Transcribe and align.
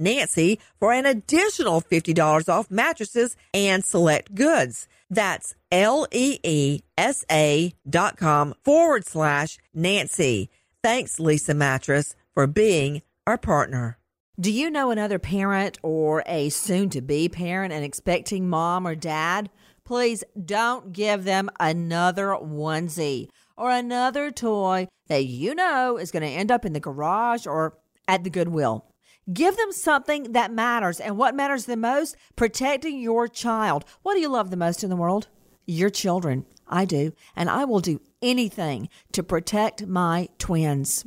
Nancy 0.00 0.58
for 0.78 0.92
an 0.92 1.06
additional 1.06 1.80
$50 1.80 2.48
off 2.48 2.70
mattresses 2.70 3.36
and 3.54 3.84
select 3.84 4.34
goods. 4.34 4.88
That's 5.10 5.54
L 5.70 6.06
E 6.10 6.38
E 6.42 6.80
S 6.96 7.24
A 7.30 7.72
dot 7.88 8.16
com 8.16 8.54
forward 8.64 9.04
slash 9.06 9.58
Nancy. 9.74 10.48
Thanks, 10.82 11.16
Leesa 11.16 11.54
Mattress, 11.54 12.14
for 12.32 12.46
being 12.46 13.02
our 13.26 13.36
partner. 13.36 13.98
Do 14.40 14.50
you 14.50 14.70
know 14.70 14.90
another 14.90 15.18
parent 15.18 15.78
or 15.82 16.22
a 16.24 16.48
soon 16.48 16.88
to 16.90 17.02
be 17.02 17.28
parent 17.28 17.74
and 17.74 17.84
expecting 17.84 18.48
mom 18.48 18.86
or 18.86 18.94
dad? 18.94 19.50
Please 19.84 20.24
don't 20.42 20.92
give 20.92 21.24
them 21.24 21.50
another 21.60 22.28
onesie 22.28 23.28
or 23.56 23.70
another 23.70 24.30
toy 24.30 24.88
that 25.08 25.26
you 25.26 25.54
know 25.54 25.98
is 25.98 26.10
going 26.10 26.22
to 26.22 26.28
end 26.28 26.50
up 26.50 26.64
in 26.64 26.72
the 26.72 26.80
garage 26.80 27.46
or 27.46 27.76
at 28.08 28.24
the 28.24 28.30
Goodwill. 28.30 28.86
Give 29.32 29.56
them 29.56 29.72
something 29.72 30.32
that 30.32 30.52
matters. 30.52 31.00
And 31.00 31.16
what 31.16 31.34
matters 31.34 31.64
the 31.66 31.76
most? 31.76 32.16
Protecting 32.36 33.00
your 33.00 33.28
child. 33.28 33.84
What 34.02 34.14
do 34.14 34.20
you 34.20 34.28
love 34.28 34.50
the 34.50 34.56
most 34.56 34.82
in 34.82 34.90
the 34.90 34.96
world? 34.96 35.28
Your 35.66 35.90
children. 35.90 36.46
I 36.66 36.84
do. 36.84 37.12
And 37.36 37.48
I 37.50 37.64
will 37.64 37.80
do 37.80 38.00
anything 38.22 38.88
to 39.12 39.22
protect 39.22 39.86
my 39.86 40.28
twins. 40.38 41.04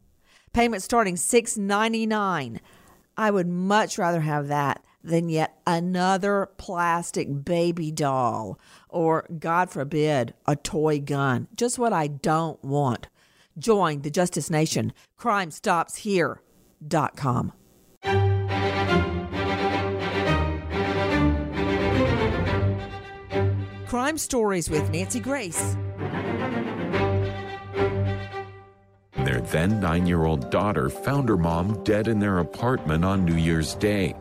Payment 0.54 0.84
starting 0.84 1.16
$6.99. 1.16 2.60
I 3.18 3.32
would 3.32 3.48
much 3.48 3.98
rather 3.98 4.22
have 4.22 4.48
that 4.48 4.84
than 5.04 5.30
yet 5.30 5.60
another 5.68 6.50
plastic 6.58 7.44
baby 7.44 7.92
doll 7.92 8.60
or, 8.88 9.28
God 9.40 9.70
forbid, 9.70 10.34
a 10.46 10.56
toy 10.56 11.00
gun. 11.00 11.48
Just 11.56 11.78
what 11.78 11.92
I 11.94 12.08
don't 12.08 12.64
want. 12.64 13.08
Join 13.58 14.02
the 14.02 14.10
Justice 14.10 14.50
Nation. 14.50 14.92
CrimeStopsHere.com. 15.20 17.54
Crime 23.88 24.18
Stories 24.18 24.70
with 24.72 24.90
Nancy 24.90 25.20
Grace. 25.20 25.78
Their 29.18 29.42
then 29.52 29.80
nine 29.80 30.08
year 30.08 30.26
old 30.26 30.50
daughter 30.50 30.90
found 30.90 31.30
her 31.30 31.38
mom 31.38 31.84
dead 31.84 32.08
in 32.08 32.18
their 32.20 32.40
apartment 32.40 33.06
on 33.06 33.24
New 33.24 33.36
Year's 33.36 33.76
Day. 33.76 34.16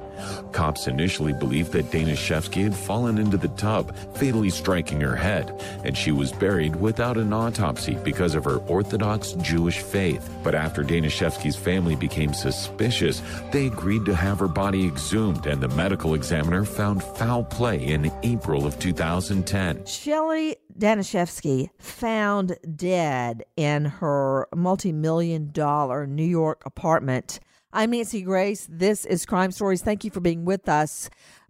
Cops 0.53 0.87
initially 0.87 1.33
believed 1.33 1.73
that 1.73 1.91
Danishefsky 1.91 2.65
had 2.65 2.75
fallen 2.75 3.19
into 3.19 3.37
the 3.37 3.49
tub, 3.49 3.97
fatally 4.17 4.51
striking 4.51 5.01
her 5.01 5.17
head, 5.17 5.61
and 5.85 5.97
she 5.97 6.13
was 6.13 6.33
buried 6.33 6.77
without 6.77 7.17
an 7.17 7.33
autopsy 7.33 7.95
because 8.05 8.35
of 8.35 8.45
her 8.45 8.57
Orthodox 8.69 9.33
Jewish 9.33 9.79
faith. 9.79 10.29
But 10.43 10.55
after 10.55 10.83
Danishefsky's 10.83 11.57
family 11.57 11.97
became 11.97 12.35
suspicious, 12.35 13.23
they 13.51 13.67
agreed 13.67 14.05
to 14.07 14.15
have 14.15 14.39
her 14.39 14.49
body 14.49 14.87
exhumed, 14.87 15.47
and 15.47 15.61
the 15.61 15.69
medical 15.69 16.15
examiner 16.15 16.65
found 16.65 17.03
foul 17.03 17.45
play 17.45 17.85
in 17.85 18.13
April 18.23 18.67
of 18.67 18.79
2010. 18.79 19.87
Shelley 19.87 20.57
Danishefsky 20.79 21.71
found 21.79 22.57
dead 22.77 23.45
in 23.57 23.85
her 23.85 24.49
multi 24.55 24.93
million 24.93 25.51
dollar 25.53 26.07
New 26.07 26.25
York 26.25 26.63
apartment 26.65 27.41
I'm 27.75 27.93
Nancy 27.93 28.21
Grace. 28.21 28.69
This 28.71 29.07
is 29.07 29.25
Crime 29.25 29.51
Stories. 29.51 29.81
Thank 29.81 30.05
you 30.05 30.11
for 30.11 30.21
being 30.21 30.45
with 30.45 30.69
us. 30.69 31.09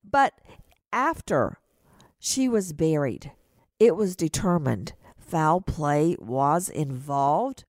But 0.08 0.34
after 0.92 1.58
she 2.20 2.48
was 2.48 2.72
buried, 2.72 3.32
it 3.80 3.96
was 3.96 4.14
determined 4.14 4.92
foul 5.18 5.60
play 5.60 6.14
was 6.20 6.68
involved. 6.68 7.64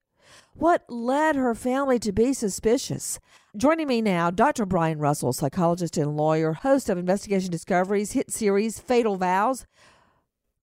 What 0.54 0.84
led 0.88 1.36
her 1.36 1.56
family 1.56 1.98
to 1.98 2.12
be 2.12 2.32
suspicious? 2.32 3.20
Joining 3.58 3.88
me 3.88 4.04
now, 4.04 4.30
Dr. 4.30 4.68
Brian 4.68 5.00
Russell, 5.00 5.34
psychologist 5.34 5.98
and 5.98 6.16
lawyer, 6.16 6.54
host 6.54 6.90
of 6.90 7.00
Investigation 7.00 7.50
Discovery's 7.50 8.12
hit 8.12 8.30
series 8.32 8.80
Fatal 8.80 9.18
Vows. 9.18 9.66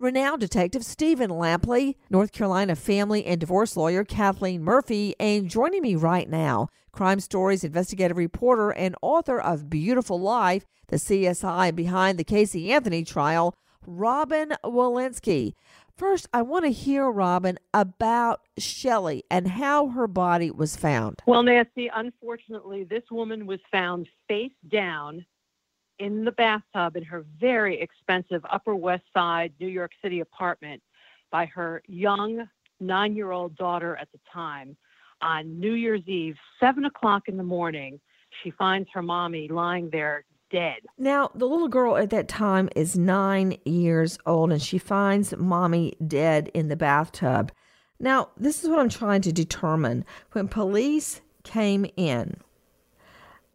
Renowned 0.01 0.41
detective 0.41 0.83
Stephen 0.83 1.29
Lampley, 1.29 1.95
North 2.09 2.33
Carolina 2.33 2.75
family 2.75 3.27
and 3.27 3.39
divorce 3.39 3.77
lawyer 3.77 4.03
Kathleen 4.03 4.63
Murphy, 4.63 5.15
and 5.21 5.47
joining 5.47 5.83
me 5.83 5.95
right 5.95 6.27
now, 6.27 6.71
Crime 6.91 7.21
Stories 7.21 7.65
investigative 7.65 8.17
reporter 8.17 8.71
and 8.71 8.97
author 9.03 9.39
of 9.39 9.69
Beautiful 9.69 10.19
Life, 10.19 10.65
the 10.89 10.97
CSI 10.97 11.77
behind 11.77 12.17
the 12.17 12.25
Casey 12.25 12.73
Anthony 12.73 13.05
trial, 13.05 13.55
Robin 13.87 14.55
Walensky. 14.65 15.53
First, 15.99 16.31
I 16.33 16.41
want 16.41 16.65
to 16.65 16.71
hear, 16.71 17.11
Robin, 17.11 17.59
about 17.75 18.41
Shelley 18.57 19.25
and 19.31 19.49
how 19.49 19.89
her 19.89 20.07
body 20.07 20.51
was 20.51 20.77
found. 20.77 21.21
Well, 21.27 21.43
Nancy, 21.43 21.91
unfortunately, 21.95 22.85
this 22.85 23.05
woman 23.11 23.45
was 23.45 23.61
found 23.71 24.09
face 24.29 24.51
down 24.67 25.27
in 26.01 26.25
the 26.25 26.33
bathtub 26.33 26.97
in 26.97 27.05
her 27.05 27.25
very 27.39 27.81
expensive 27.81 28.45
Upper 28.51 28.75
West 28.75 29.05
Side 29.15 29.53
New 29.61 29.69
York 29.69 29.93
City 30.03 30.21
apartment 30.21 30.83
by 31.31 31.47
her 31.47 31.83
young 31.87 32.49
nine 32.81 33.15
year 33.15 33.31
old 33.31 33.55
daughter 33.57 33.97
at 33.97 34.11
the 34.11 34.19
time 34.33 34.77
on 35.23 35.61
New 35.61 35.75
Year's 35.75 36.03
Eve, 36.07 36.37
seven 36.59 36.87
o'clock 36.87 37.29
in 37.29 37.37
the 37.37 37.45
morning. 37.45 38.01
She 38.43 38.51
finds 38.51 38.89
her 38.95 39.03
mommy 39.03 39.49
lying 39.49 39.91
there 39.91 40.25
dead. 40.51 40.79
Now, 40.99 41.31
the 41.35 41.47
little 41.47 41.69
girl 41.69 41.97
at 41.97 42.11
that 42.11 42.27
time 42.27 42.69
is 42.75 42.97
nine 42.97 43.57
years 43.65 44.19
old 44.27 44.51
and 44.51 44.63
she 44.63 44.79
finds 44.79 45.37
mommy 45.37 45.95
dead 46.07 46.51
in 46.55 46.69
the 46.69 46.77
bathtub. 46.77 47.53
Now, 48.01 48.31
this 48.37 48.65
is 48.65 48.71
what 48.71 48.81
I'm 48.81 48.89
trying 48.89 49.21
to 49.23 49.33
determine. 49.33 50.05
When 50.33 50.49
police 50.49 51.21
came 51.45 51.87
in, 51.97 52.39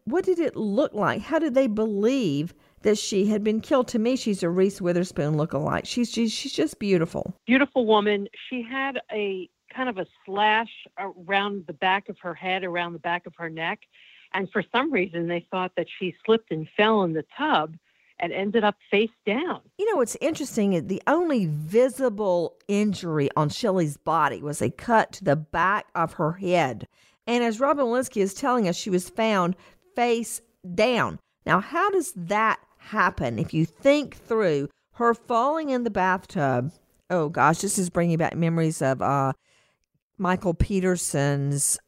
what 0.06 0.24
did 0.24 0.38
it 0.38 0.56
look 0.56 0.94
like? 0.94 1.20
How 1.20 1.38
did 1.38 1.54
they 1.54 1.66
believe 1.66 2.54
that 2.82 2.96
she 2.96 3.26
had 3.26 3.44
been 3.44 3.60
killed? 3.60 3.88
To 3.88 3.98
me, 3.98 4.16
she's 4.16 4.42
a 4.42 4.48
Reese 4.48 4.80
Witherspoon 4.80 5.36
look-alike. 5.36 5.84
She's 5.84 6.10
she's, 6.10 6.32
she's 6.32 6.52
just 6.52 6.78
beautiful. 6.78 7.34
Beautiful 7.46 7.86
woman. 7.86 8.28
She 8.48 8.62
had 8.62 9.00
a 9.12 9.50
kind 9.74 9.88
of 9.88 9.98
a 9.98 10.06
slash 10.24 10.70
around 10.98 11.64
the 11.66 11.72
back 11.72 12.08
of 12.08 12.16
her 12.20 12.34
head, 12.34 12.64
around 12.64 12.92
the 12.92 12.98
back 13.00 13.26
of 13.26 13.34
her 13.36 13.50
neck, 13.50 13.80
and 14.32 14.50
for 14.50 14.62
some 14.72 14.92
reason 14.92 15.26
they 15.26 15.46
thought 15.50 15.72
that 15.76 15.86
she 15.98 16.14
slipped 16.24 16.50
and 16.50 16.68
fell 16.76 17.02
in 17.02 17.12
the 17.12 17.24
tub 17.36 17.76
and 18.18 18.32
ended 18.32 18.64
up 18.64 18.76
face 18.90 19.10
down. 19.26 19.60
You 19.76 19.90
know 19.90 19.96
what's 19.96 20.16
interesting 20.20 20.72
is 20.72 20.84
the 20.84 21.02
only 21.06 21.46
visible 21.46 22.56
injury 22.68 23.28
on 23.36 23.50
Shelley's 23.50 23.96
body 23.98 24.40
was 24.40 24.62
a 24.62 24.70
cut 24.70 25.12
to 25.12 25.24
the 25.24 25.36
back 25.36 25.86
of 25.94 26.14
her 26.14 26.32
head. 26.32 26.86
And 27.26 27.42
as 27.42 27.60
Robin 27.60 27.84
Walensky 27.84 28.22
is 28.22 28.34
telling 28.34 28.68
us, 28.68 28.76
she 28.76 28.88
was 28.88 29.10
found 29.10 29.56
face 29.96 30.40
down. 30.74 31.18
Now, 31.44 31.60
how 31.60 31.90
does 31.90 32.12
that 32.14 32.60
happen? 32.78 33.38
If 33.38 33.52
you 33.52 33.64
think 33.64 34.16
through 34.16 34.68
her 34.94 35.14
falling 35.14 35.70
in 35.70 35.82
the 35.82 35.90
bathtub, 35.90 36.72
oh 37.10 37.28
gosh, 37.28 37.58
this 37.58 37.78
is 37.78 37.90
bringing 37.90 38.18
back 38.18 38.36
memories 38.36 38.80
of 38.82 39.02
uh, 39.02 39.32
Michael 40.18 40.54
Peterson's 40.54 41.78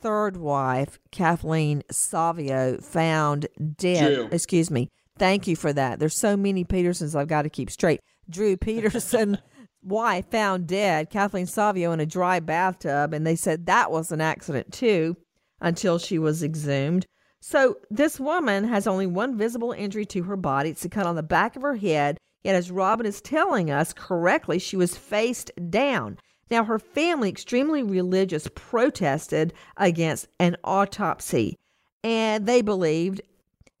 third 0.00 0.36
wife, 0.36 0.98
Kathleen 1.10 1.82
Savio, 1.90 2.78
found 2.78 3.48
dead. 3.76 4.28
Excuse 4.32 4.70
me. 4.70 4.88
Thank 5.18 5.46
you 5.46 5.56
for 5.56 5.72
that. 5.72 5.98
There's 5.98 6.16
so 6.16 6.36
many 6.36 6.64
Petersons 6.64 7.16
I've 7.16 7.28
got 7.28 7.42
to 7.42 7.50
keep 7.50 7.70
straight. 7.70 8.00
Drew 8.28 8.56
Peterson. 8.56 9.38
wife 9.86 10.28
found 10.30 10.66
dead, 10.66 11.10
Kathleen 11.10 11.46
Savio, 11.46 11.92
in 11.92 12.00
a 12.00 12.06
dry 12.06 12.40
bathtub, 12.40 13.14
and 13.14 13.26
they 13.26 13.36
said 13.36 13.66
that 13.66 13.90
was 13.90 14.10
an 14.10 14.20
accident 14.20 14.72
too 14.72 15.16
until 15.60 15.98
she 15.98 16.18
was 16.18 16.42
exhumed. 16.42 17.06
So 17.40 17.76
this 17.90 18.18
woman 18.18 18.64
has 18.64 18.86
only 18.86 19.06
one 19.06 19.36
visible 19.36 19.72
injury 19.72 20.06
to 20.06 20.24
her 20.24 20.36
body. 20.36 20.70
It's 20.70 20.84
a 20.84 20.88
cut 20.88 21.06
on 21.06 21.16
the 21.16 21.22
back 21.22 21.56
of 21.56 21.62
her 21.62 21.76
head. 21.76 22.18
Yet, 22.42 22.54
as 22.54 22.70
Robin 22.70 23.06
is 23.06 23.20
telling 23.20 23.70
us 23.70 23.92
correctly, 23.92 24.58
she 24.58 24.76
was 24.76 24.96
faced 24.96 25.50
down. 25.68 26.18
Now, 26.48 26.64
her 26.64 26.78
family, 26.78 27.28
extremely 27.28 27.82
religious, 27.82 28.48
protested 28.54 29.52
against 29.76 30.28
an 30.38 30.56
autopsy, 30.62 31.56
and 32.04 32.46
they 32.46 32.62
believed 32.62 33.20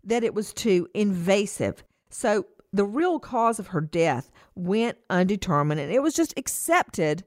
that 0.02 0.24
it 0.24 0.34
was 0.34 0.52
too 0.52 0.88
invasive. 0.94 1.84
So, 2.10 2.46
the 2.72 2.84
real 2.84 3.20
cause 3.20 3.60
of 3.60 3.68
her 3.68 3.80
death 3.80 4.30
went 4.56 4.98
undetermined, 5.08 5.80
and 5.80 5.92
it 5.92 6.02
was 6.02 6.14
just 6.14 6.34
accepted 6.36 7.24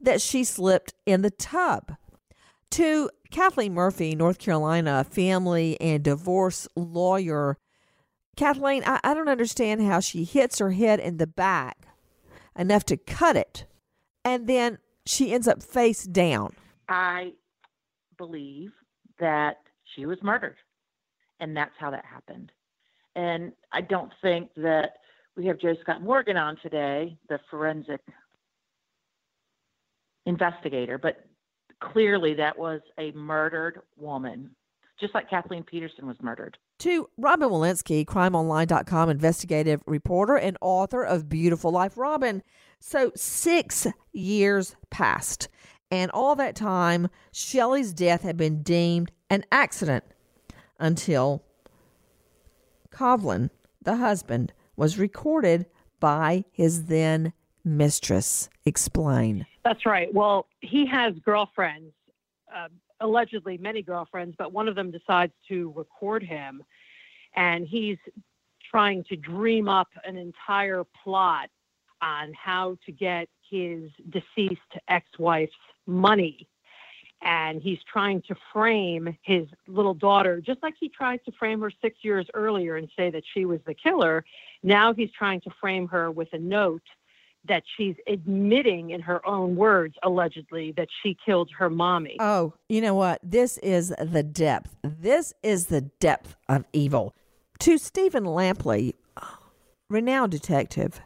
that 0.00 0.20
she 0.20 0.44
slipped 0.44 0.92
in 1.06 1.22
the 1.22 1.30
tub. 1.30 1.94
To 2.72 3.08
Kathleen 3.34 3.74
Murphy, 3.74 4.14
North 4.14 4.38
Carolina, 4.38 5.02
family 5.02 5.76
and 5.80 6.04
divorce 6.04 6.68
lawyer. 6.76 7.58
Kathleen, 8.36 8.84
I, 8.86 9.00
I 9.02 9.12
don't 9.12 9.28
understand 9.28 9.82
how 9.82 9.98
she 9.98 10.22
hits 10.22 10.60
her 10.60 10.70
head 10.70 11.00
in 11.00 11.16
the 11.16 11.26
back 11.26 11.88
enough 12.56 12.84
to 12.84 12.96
cut 12.96 13.34
it, 13.34 13.66
and 14.24 14.46
then 14.46 14.78
she 15.04 15.34
ends 15.34 15.48
up 15.48 15.64
face 15.64 16.04
down. 16.04 16.54
I 16.88 17.32
believe 18.18 18.70
that 19.18 19.56
she 19.96 20.06
was 20.06 20.18
murdered, 20.22 20.56
and 21.40 21.56
that's 21.56 21.74
how 21.76 21.90
that 21.90 22.04
happened. 22.04 22.52
And 23.16 23.50
I 23.72 23.80
don't 23.80 24.12
think 24.22 24.50
that 24.58 24.90
we 25.36 25.44
have 25.46 25.58
Joe 25.58 25.74
Scott 25.82 26.02
Morgan 26.02 26.36
on 26.36 26.56
today, 26.62 27.18
the 27.28 27.40
forensic 27.50 28.00
investigator, 30.24 30.98
but 30.98 31.16
clearly 31.92 32.34
that 32.34 32.58
was 32.58 32.80
a 32.98 33.12
murdered 33.12 33.80
woman, 33.96 34.50
just 35.00 35.14
like 35.14 35.30
Kathleen 35.30 35.62
Peterson 35.62 36.06
was 36.06 36.16
murdered. 36.22 36.56
To 36.80 37.08
Robin 37.16 37.48
Walensky, 37.48 38.04
crimeonline.com 38.04 39.10
investigative 39.10 39.82
reporter 39.86 40.36
and 40.36 40.56
author 40.60 41.02
of 41.02 41.28
Beautiful 41.28 41.70
Life. 41.70 41.96
Robin, 41.96 42.42
so 42.80 43.12
six 43.14 43.86
years 44.12 44.76
passed, 44.90 45.48
and 45.90 46.10
all 46.10 46.34
that 46.36 46.56
time, 46.56 47.08
Shelley's 47.32 47.92
death 47.92 48.22
had 48.22 48.36
been 48.36 48.62
deemed 48.62 49.12
an 49.30 49.44
accident 49.52 50.04
until 50.78 51.44
Covlin, 52.90 53.50
the 53.82 53.96
husband, 53.96 54.52
was 54.76 54.98
recorded 54.98 55.66
by 56.00 56.44
his 56.52 56.86
then 56.86 57.32
mistress. 57.64 58.48
Explain. 58.66 59.46
That's 59.64 59.86
right. 59.86 60.12
Well, 60.12 60.46
he 60.60 60.86
has 60.86 61.14
girlfriends, 61.24 61.92
uh, 62.54 62.68
allegedly 63.00 63.58
many 63.58 63.82
girlfriends, 63.82 64.34
but 64.38 64.52
one 64.52 64.68
of 64.68 64.74
them 64.74 64.90
decides 64.90 65.32
to 65.48 65.72
record 65.74 66.22
him, 66.22 66.62
and 67.34 67.66
he's 67.66 67.98
trying 68.70 69.04
to 69.04 69.16
dream 69.16 69.68
up 69.68 69.88
an 70.04 70.16
entire 70.16 70.84
plot 71.02 71.48
on 72.02 72.32
how 72.34 72.76
to 72.84 72.92
get 72.92 73.28
his 73.50 73.90
deceased 74.10 74.60
ex-wife's 74.88 75.52
money 75.86 76.46
and 77.22 77.62
he's 77.62 77.78
trying 77.90 78.20
to 78.22 78.34
frame 78.52 79.16
his 79.22 79.46
little 79.66 79.94
daughter 79.94 80.40
just 80.40 80.62
like 80.62 80.74
he 80.78 80.88
tried 80.88 81.20
to 81.24 81.32
frame 81.32 81.60
her 81.60 81.72
six 81.80 81.98
years 82.02 82.26
earlier 82.34 82.76
and 82.76 82.88
say 82.96 83.10
that 83.10 83.22
she 83.32 83.46
was 83.46 83.60
the 83.66 83.74
killer. 83.74 84.24
Now 84.62 84.92
he's 84.92 85.10
trying 85.16 85.40
to 85.42 85.50
frame 85.60 85.88
her 85.88 86.10
with 86.10 86.28
a 86.32 86.38
note 86.38 86.82
that 87.46 87.62
she's 87.76 87.96
admitting 88.06 88.90
in 88.90 89.00
her 89.00 89.24
own 89.26 89.56
words, 89.56 89.94
allegedly, 90.02 90.72
that 90.76 90.88
she 91.02 91.16
killed 91.24 91.50
her 91.58 91.68
mommy. 91.68 92.16
Oh, 92.20 92.54
you 92.68 92.80
know 92.80 92.94
what? 92.94 93.20
This 93.22 93.58
is 93.58 93.92
the 94.00 94.22
depth. 94.22 94.74
This 94.82 95.32
is 95.42 95.66
the 95.66 95.82
depth 95.82 96.36
of 96.48 96.64
evil. 96.72 97.14
To 97.60 97.78
Stephen 97.78 98.24
Lampley, 98.24 98.94
renowned 99.88 100.32
detective, 100.32 101.00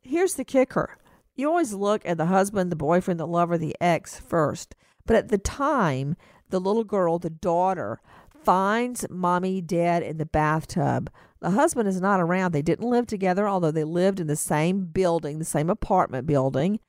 here's 0.00 0.34
the 0.34 0.44
kicker. 0.44 0.96
You 1.36 1.48
always 1.48 1.72
look 1.72 2.02
at 2.04 2.16
the 2.16 2.26
husband, 2.26 2.72
the 2.72 2.76
boyfriend, 2.76 3.20
the 3.20 3.26
lover, 3.26 3.56
the 3.56 3.76
ex 3.80 4.18
first. 4.18 4.74
But 5.06 5.16
at 5.16 5.28
the 5.28 5.38
time, 5.38 6.16
the 6.50 6.60
little 6.60 6.84
girl, 6.84 7.18
the 7.18 7.30
daughter, 7.30 8.00
finds 8.44 9.06
mommy 9.10 9.60
dead 9.60 10.02
in 10.02 10.18
the 10.18 10.26
bathtub. 10.26 11.10
The 11.40 11.50
husband 11.50 11.88
is 11.88 12.00
not 12.00 12.20
around. 12.20 12.52
They 12.52 12.62
didn't 12.62 12.88
live 12.88 13.06
together, 13.06 13.48
although 13.48 13.70
they 13.70 13.84
lived 13.84 14.20
in 14.20 14.26
the 14.26 14.36
same 14.36 14.84
building, 14.84 15.38
the 15.38 15.44
same 15.44 15.70
apartment 15.70 16.26
building. 16.26 16.80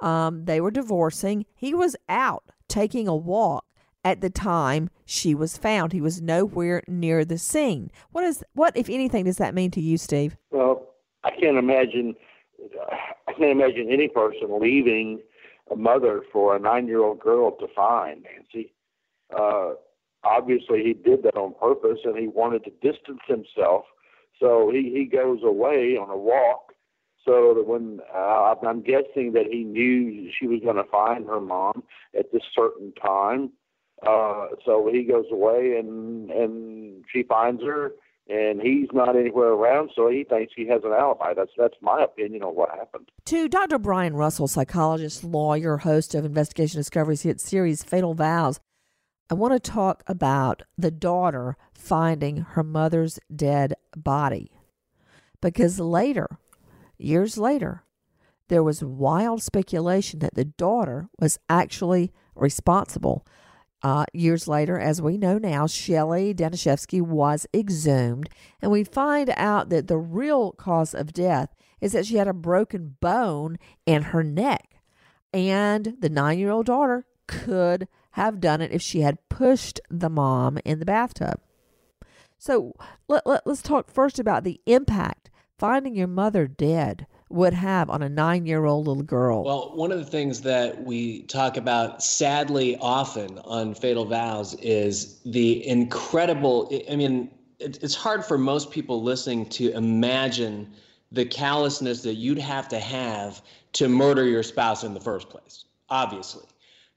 Um, 0.00 0.44
they 0.46 0.60
were 0.60 0.72
divorcing. 0.72 1.46
He 1.54 1.72
was 1.74 1.94
out 2.08 2.44
taking 2.68 3.06
a 3.06 3.14
walk 3.14 3.64
at 4.04 4.20
the 4.20 4.30
time 4.30 4.90
she 5.04 5.34
was 5.34 5.56
found. 5.56 5.92
He 5.92 6.00
was 6.00 6.20
nowhere 6.20 6.82
near 6.88 7.24
the 7.24 7.38
scene. 7.38 7.90
What 8.10 8.24
is 8.24 8.42
what, 8.54 8.76
if 8.76 8.90
anything, 8.90 9.24
does 9.24 9.36
that 9.36 9.54
mean 9.54 9.70
to 9.72 9.80
you, 9.80 9.96
Steve? 9.96 10.36
Well, 10.50 10.88
I 11.22 11.30
can't 11.30 11.56
imagine. 11.56 12.16
I 13.28 13.32
can't 13.32 13.50
imagine 13.50 13.88
any 13.90 14.08
person 14.08 14.60
leaving 14.60 15.20
a 15.70 15.76
mother 15.76 16.22
for 16.32 16.56
a 16.56 16.58
nine-year-old 16.58 17.20
girl 17.20 17.52
to 17.52 17.66
find 17.74 18.24
Nancy. 18.24 18.72
Uh, 19.36 19.74
obviously 20.24 20.82
he 20.84 20.92
did 20.94 21.22
that 21.24 21.36
on 21.36 21.54
purpose 21.60 21.98
and 22.04 22.16
he 22.16 22.28
wanted 22.28 22.64
to 22.64 22.70
distance 22.70 23.20
himself. 23.26 23.84
So 24.40 24.70
he, 24.72 24.92
he 24.94 25.04
goes 25.04 25.40
away 25.44 25.96
on 25.96 26.10
a 26.10 26.16
walk 26.16 26.72
So 27.24 27.54
that 27.54 27.66
when 27.66 28.00
uh, 28.14 28.54
I'm 28.66 28.82
guessing 28.82 29.32
that 29.34 29.46
he 29.50 29.64
knew 29.64 30.30
she 30.38 30.46
was 30.46 30.60
going 30.64 30.76
to 30.76 30.90
find 30.90 31.26
her 31.26 31.40
mom 31.40 31.84
at 32.18 32.32
this 32.32 32.42
certain 32.54 32.92
time. 33.00 33.52
Uh, 34.06 34.48
so 34.64 34.90
he 34.92 35.04
goes 35.04 35.26
away 35.30 35.76
and 35.78 36.30
and 36.30 37.04
she 37.12 37.22
finds 37.22 37.62
her 37.62 37.92
and 38.28 38.60
he's 38.60 38.88
not 38.92 39.16
anywhere 39.16 39.48
around, 39.48 39.90
so 39.94 40.08
he 40.08 40.24
thinks 40.24 40.52
he 40.56 40.66
has 40.68 40.82
an 40.84 40.92
alibi. 40.92 41.34
That's 41.34 41.50
that's 41.56 41.74
my 41.80 42.02
opinion 42.02 42.42
on 42.42 42.54
what 42.54 42.70
happened. 42.70 43.10
To 43.26 43.48
Dr. 43.48 43.78
Brian 43.78 44.14
Russell, 44.14 44.48
psychologist, 44.48 45.24
lawyer, 45.24 45.78
host 45.78 46.14
of 46.14 46.24
Investigation 46.24 46.78
Discovery's 46.78 47.22
hit 47.22 47.40
series 47.40 47.82
Fatal 47.82 48.14
Vows, 48.14 48.60
I 49.30 49.34
want 49.34 49.52
to 49.52 49.70
talk 49.70 50.02
about 50.06 50.62
the 50.76 50.90
daughter 50.90 51.56
finding 51.72 52.38
her 52.38 52.62
mother's 52.62 53.18
dead 53.34 53.74
body. 53.96 54.50
Because 55.40 55.80
later, 55.80 56.38
years 56.98 57.38
later, 57.38 57.84
there 58.48 58.62
was 58.62 58.84
wild 58.84 59.42
speculation 59.42 60.18
that 60.20 60.34
the 60.34 60.44
daughter 60.44 61.08
was 61.18 61.38
actually 61.48 62.12
responsible 62.34 63.26
uh, 63.82 64.04
years 64.12 64.46
later, 64.46 64.78
as 64.78 65.02
we 65.02 65.18
know 65.18 65.38
now, 65.38 65.66
Shelley 65.66 66.32
Danishefsky 66.32 67.02
was 67.02 67.46
exhumed, 67.52 68.28
and 68.60 68.70
we 68.70 68.84
find 68.84 69.32
out 69.36 69.70
that 69.70 69.88
the 69.88 69.98
real 69.98 70.52
cause 70.52 70.94
of 70.94 71.12
death 71.12 71.54
is 71.80 71.92
that 71.92 72.06
she 72.06 72.16
had 72.16 72.28
a 72.28 72.32
broken 72.32 72.96
bone 73.00 73.58
in 73.84 74.02
her 74.02 74.22
neck. 74.22 74.80
And 75.32 75.96
the 75.98 76.08
nine 76.08 76.38
year 76.38 76.50
old 76.50 76.66
daughter 76.66 77.06
could 77.26 77.88
have 78.12 78.40
done 78.40 78.60
it 78.60 78.72
if 78.72 78.82
she 78.82 79.00
had 79.00 79.28
pushed 79.28 79.80
the 79.90 80.10
mom 80.10 80.58
in 80.64 80.78
the 80.78 80.84
bathtub. 80.84 81.40
So 82.38 82.74
let, 83.08 83.26
let, 83.26 83.46
us 83.46 83.62
talk 83.62 83.90
first 83.90 84.18
about 84.18 84.44
the 84.44 84.60
impact 84.66 85.30
finding 85.58 85.94
your 85.94 86.08
mother 86.08 86.48
dead 86.48 87.06
would 87.28 87.54
have 87.54 87.88
on 87.88 88.02
a 88.02 88.08
nine 88.08 88.46
year 88.46 88.64
old 88.64 88.86
little 88.86 89.02
girl? 89.02 89.44
Well, 89.44 89.72
one 89.74 89.92
of 89.92 89.98
the 89.98 90.04
things 90.10 90.42
that 90.42 90.82
we 90.82 91.22
talk 91.22 91.56
about 91.56 92.02
sadly 92.02 92.76
often 92.80 93.38
on 93.40 93.74
Fatal 93.74 94.04
Vows 94.04 94.54
is 94.54 95.20
the 95.24 95.66
incredible, 95.66 96.68
I 96.90 96.96
mean, 96.96 97.30
it's 97.60 97.94
hard 97.94 98.24
for 98.24 98.36
most 98.36 98.70
people 98.72 99.02
listening 99.02 99.48
to 99.50 99.70
imagine 99.72 100.72
the 101.12 101.24
callousness 101.24 102.02
that 102.02 102.14
you'd 102.14 102.38
have 102.38 102.68
to 102.68 102.80
have 102.80 103.40
to 103.74 103.88
murder 103.88 104.24
your 104.24 104.42
spouse 104.42 104.82
in 104.82 104.94
the 104.94 105.00
first 105.00 105.30
place, 105.30 105.64
obviously. 105.88 106.44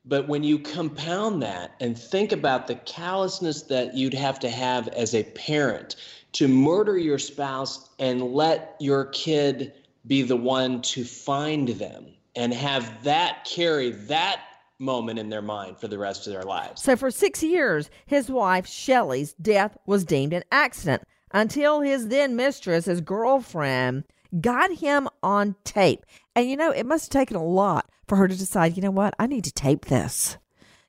But 0.08 0.28
when 0.28 0.44
you 0.44 0.60
compound 0.60 1.42
that 1.42 1.72
and 1.80 1.98
think 1.98 2.32
about 2.32 2.68
the 2.68 2.76
callousness 2.76 3.64
that 3.64 3.96
you'd 3.96 4.14
have 4.14 4.40
to 4.42 4.50
have 4.50 4.88
as 4.90 5.16
a 5.16 5.24
parent 5.24 5.96
to 6.34 6.48
murder 6.48 6.98
your 6.98 7.18
spouse 7.18 7.90
and 7.98 8.22
let 8.22 8.76
your 8.80 9.06
kid 9.06 9.74
be 10.06 10.22
the 10.22 10.36
one 10.36 10.82
to 10.84 11.04
find 11.04 11.70
them 11.70 12.06
and 12.36 12.54
have 12.54 13.04
that 13.04 13.46
carry 13.46 13.92
that 13.92 14.42
moment 14.78 15.18
in 15.18 15.30
their 15.30 15.42
mind 15.42 15.80
for 15.80 15.88
the 15.88 15.98
rest 15.98 16.28
of 16.28 16.34
their 16.34 16.44
lives. 16.44 16.84
So 16.84 16.96
for 16.96 17.10
6 17.10 17.42
years 17.42 17.90
his 18.06 18.30
wife 18.30 18.68
Shelley's 18.68 19.34
death 19.42 19.78
was 19.88 20.04
deemed 20.04 20.34
an 20.34 20.44
accident 20.52 21.04
until 21.32 21.82
his 21.82 22.10
then 22.10 22.36
mistress 22.36 22.86
his 22.86 23.02
girlfriend 23.02 24.04
got 24.42 24.74
him 24.74 25.08
on 25.24 25.56
tape. 25.64 26.06
And 26.36 26.50
you 26.50 26.58
know, 26.58 26.72
it 26.72 26.86
must 26.86 27.06
have 27.06 27.22
taken 27.22 27.38
a 27.38 27.44
lot 27.44 27.89
for 28.08 28.18
her 28.18 28.27
to 28.27 28.36
decide, 28.36 28.75
you 28.75 28.84
know 28.84 28.92
what? 28.92 29.13
I 29.18 29.27
need 29.27 29.46
to 29.46 29.51
tape 29.51 29.86
this 29.86 30.38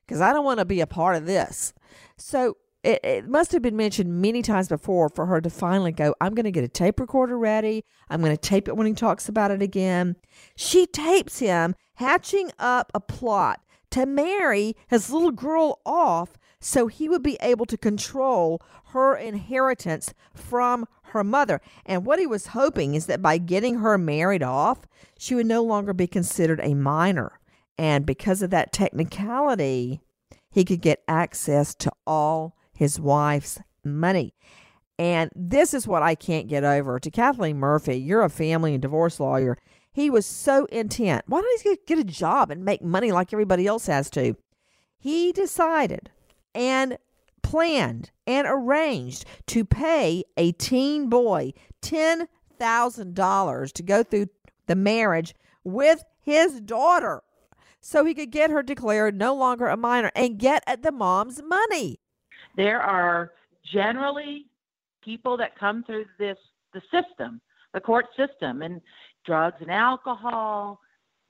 because 0.05 0.21
I 0.21 0.33
don't 0.33 0.45
want 0.45 0.59
to 0.59 0.65
be 0.65 0.81
a 0.81 0.87
part 0.87 1.15
of 1.15 1.25
this. 1.25 1.73
So 2.17 2.57
it, 2.83 3.03
it 3.03 3.27
must 3.27 3.51
have 3.51 3.61
been 3.61 3.75
mentioned 3.75 4.21
many 4.21 4.41
times 4.41 4.67
before 4.67 5.09
for 5.09 5.25
her 5.25 5.41
to 5.41 5.49
finally 5.49 5.91
go, 5.91 6.15
I'm 6.21 6.33
going 6.33 6.45
to 6.45 6.51
get 6.51 6.63
a 6.63 6.69
tape 6.69 6.99
recorder 6.99 7.37
ready. 7.37 7.83
I'm 8.09 8.21
going 8.21 8.35
to 8.35 8.41
tape 8.41 8.67
it 8.67 8.77
when 8.77 8.87
he 8.87 8.93
talks 8.93 9.27
about 9.27 9.51
it 9.51 9.61
again. 9.61 10.15
She 10.55 10.85
tapes 10.85 11.39
him 11.39 11.75
hatching 11.95 12.51
up 12.59 12.91
a 12.93 12.99
plot 12.99 13.61
to 13.91 14.05
marry 14.05 14.75
his 14.87 15.09
little 15.09 15.31
girl 15.31 15.79
off 15.85 16.37
so 16.59 16.87
he 16.87 17.07
would 17.07 17.23
be 17.23 17.37
able 17.41 17.65
to 17.65 17.77
control 17.77 18.61
her 18.87 19.15
inheritance 19.15 20.13
from 20.33 20.85
her 21.09 21.23
mother. 21.23 21.61
And 21.85 22.05
what 22.05 22.19
he 22.19 22.27
was 22.27 22.47
hoping 22.47 22.95
is 22.95 23.05
that 23.07 23.21
by 23.21 23.37
getting 23.37 23.79
her 23.79 23.97
married 23.97 24.43
off, 24.43 24.87
she 25.17 25.35
would 25.35 25.45
no 25.45 25.63
longer 25.63 25.93
be 25.93 26.07
considered 26.07 26.59
a 26.61 26.73
minor. 26.73 27.39
And 27.77 28.05
because 28.05 28.41
of 28.41 28.49
that 28.51 28.73
technicality, 28.73 30.01
he 30.49 30.65
could 30.65 30.81
get 30.81 31.03
access 31.07 31.75
to 31.75 31.91
all 32.05 32.55
his 32.73 32.99
wife's 32.99 33.59
money. 33.83 34.33
And 34.99 35.29
this 35.35 35.73
is 35.73 35.87
what 35.87 36.01
I 36.01 36.15
can't 36.15 36.47
get 36.47 36.63
over. 36.63 36.99
To 36.99 37.11
Kathleen 37.11 37.57
Murphy, 37.57 37.97
you're 37.97 38.23
a 38.23 38.29
family 38.29 38.73
and 38.73 38.81
divorce 38.81 39.19
lawyer. 39.19 39.57
He 39.91 40.09
was 40.09 40.25
so 40.25 40.65
intent. 40.65 41.23
Why 41.27 41.41
don't 41.41 41.61
he 41.61 41.77
get 41.85 41.99
a 41.99 42.03
job 42.03 42.51
and 42.51 42.65
make 42.65 42.83
money 42.83 43.11
like 43.11 43.33
everybody 43.33 43.67
else 43.67 43.85
has 43.87 44.09
to? 44.11 44.35
He 44.97 45.31
decided 45.31 46.09
and 46.57 46.97
planned 47.47 48.11
and 48.25 48.45
arranged 48.45 49.23
to 49.45 49.63
pay 49.63 50.21
a 50.35 50.51
teen 50.51 51.07
boy 51.07 51.53
$10,000 51.81 53.71
to 53.71 53.83
go 53.83 54.03
through 54.03 54.27
the 54.65 54.75
marriage 54.75 55.33
with 55.63 56.03
his 56.19 56.59
daughter 56.59 57.23
so 57.79 58.03
he 58.03 58.13
could 58.13 58.31
get 58.31 58.49
her 58.49 58.61
declared 58.61 59.17
no 59.17 59.33
longer 59.33 59.67
a 59.67 59.77
minor 59.77 60.11
and 60.13 60.37
get 60.37 60.61
at 60.67 60.83
the 60.83 60.91
mom's 60.91 61.41
money. 61.41 62.01
There 62.57 62.81
are 62.81 63.31
generally 63.73 64.47
people 65.01 65.37
that 65.37 65.57
come 65.57 65.85
through 65.85 66.03
this 66.19 66.37
the 66.73 66.81
system, 66.91 67.39
the 67.73 67.79
court 67.79 68.07
system, 68.17 68.61
and 68.61 68.81
drugs 69.25 69.55
and 69.61 69.71
alcohol, 69.71 70.81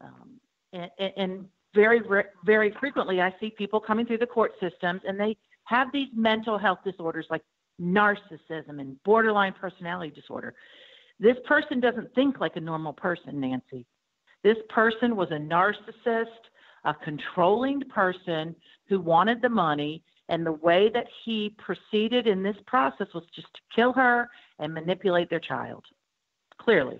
um, 0.01 0.39
and, 0.74 0.89
and 1.15 1.45
very 1.75 2.01
very 2.43 2.74
frequently 2.79 3.21
I 3.21 3.36
see 3.39 3.51
people 3.55 3.79
coming 3.79 4.07
through 4.07 4.17
the 4.17 4.25
court 4.25 4.53
systems 4.59 5.01
and 5.07 5.19
they 5.19 5.38
have 5.67 5.88
these 5.91 6.07
mental 6.15 6.57
health 6.57 6.79
disorders 6.83 7.25
like 7.29 7.43
narcissism 7.79 8.79
and 8.79 9.01
borderline 9.03 9.53
personality 9.53 10.13
disorder. 10.15 10.53
This 11.19 11.36
person 11.45 11.79
doesn't 11.79 12.13
think 12.15 12.39
like 12.39 12.55
a 12.55 12.62
normal 12.62 12.93
person, 12.93 13.39
Nancy. 13.39 13.86
This 14.43 14.57
person 14.69 15.15
was 15.15 15.29
a 15.31 15.38
narcissist, 15.38 16.25
a 16.86 16.93
controlling 16.93 17.81
person 17.81 18.55
who 18.88 19.01
wanted 19.01 19.41
the 19.41 19.50
money 19.50 20.03
and 20.29 20.45
the 20.45 20.53
way 20.53 20.89
that 20.93 21.07
he 21.25 21.55
proceeded 21.57 22.27
in 22.27 22.43
this 22.43 22.55
process 22.65 23.07
was 23.13 23.24
just 23.36 23.47
to 23.53 23.62
kill 23.75 23.93
her 23.93 24.29
and 24.59 24.74
manipulate 24.74 25.29
their 25.29 25.39
child. 25.39 25.83
Clearly. 26.59 27.00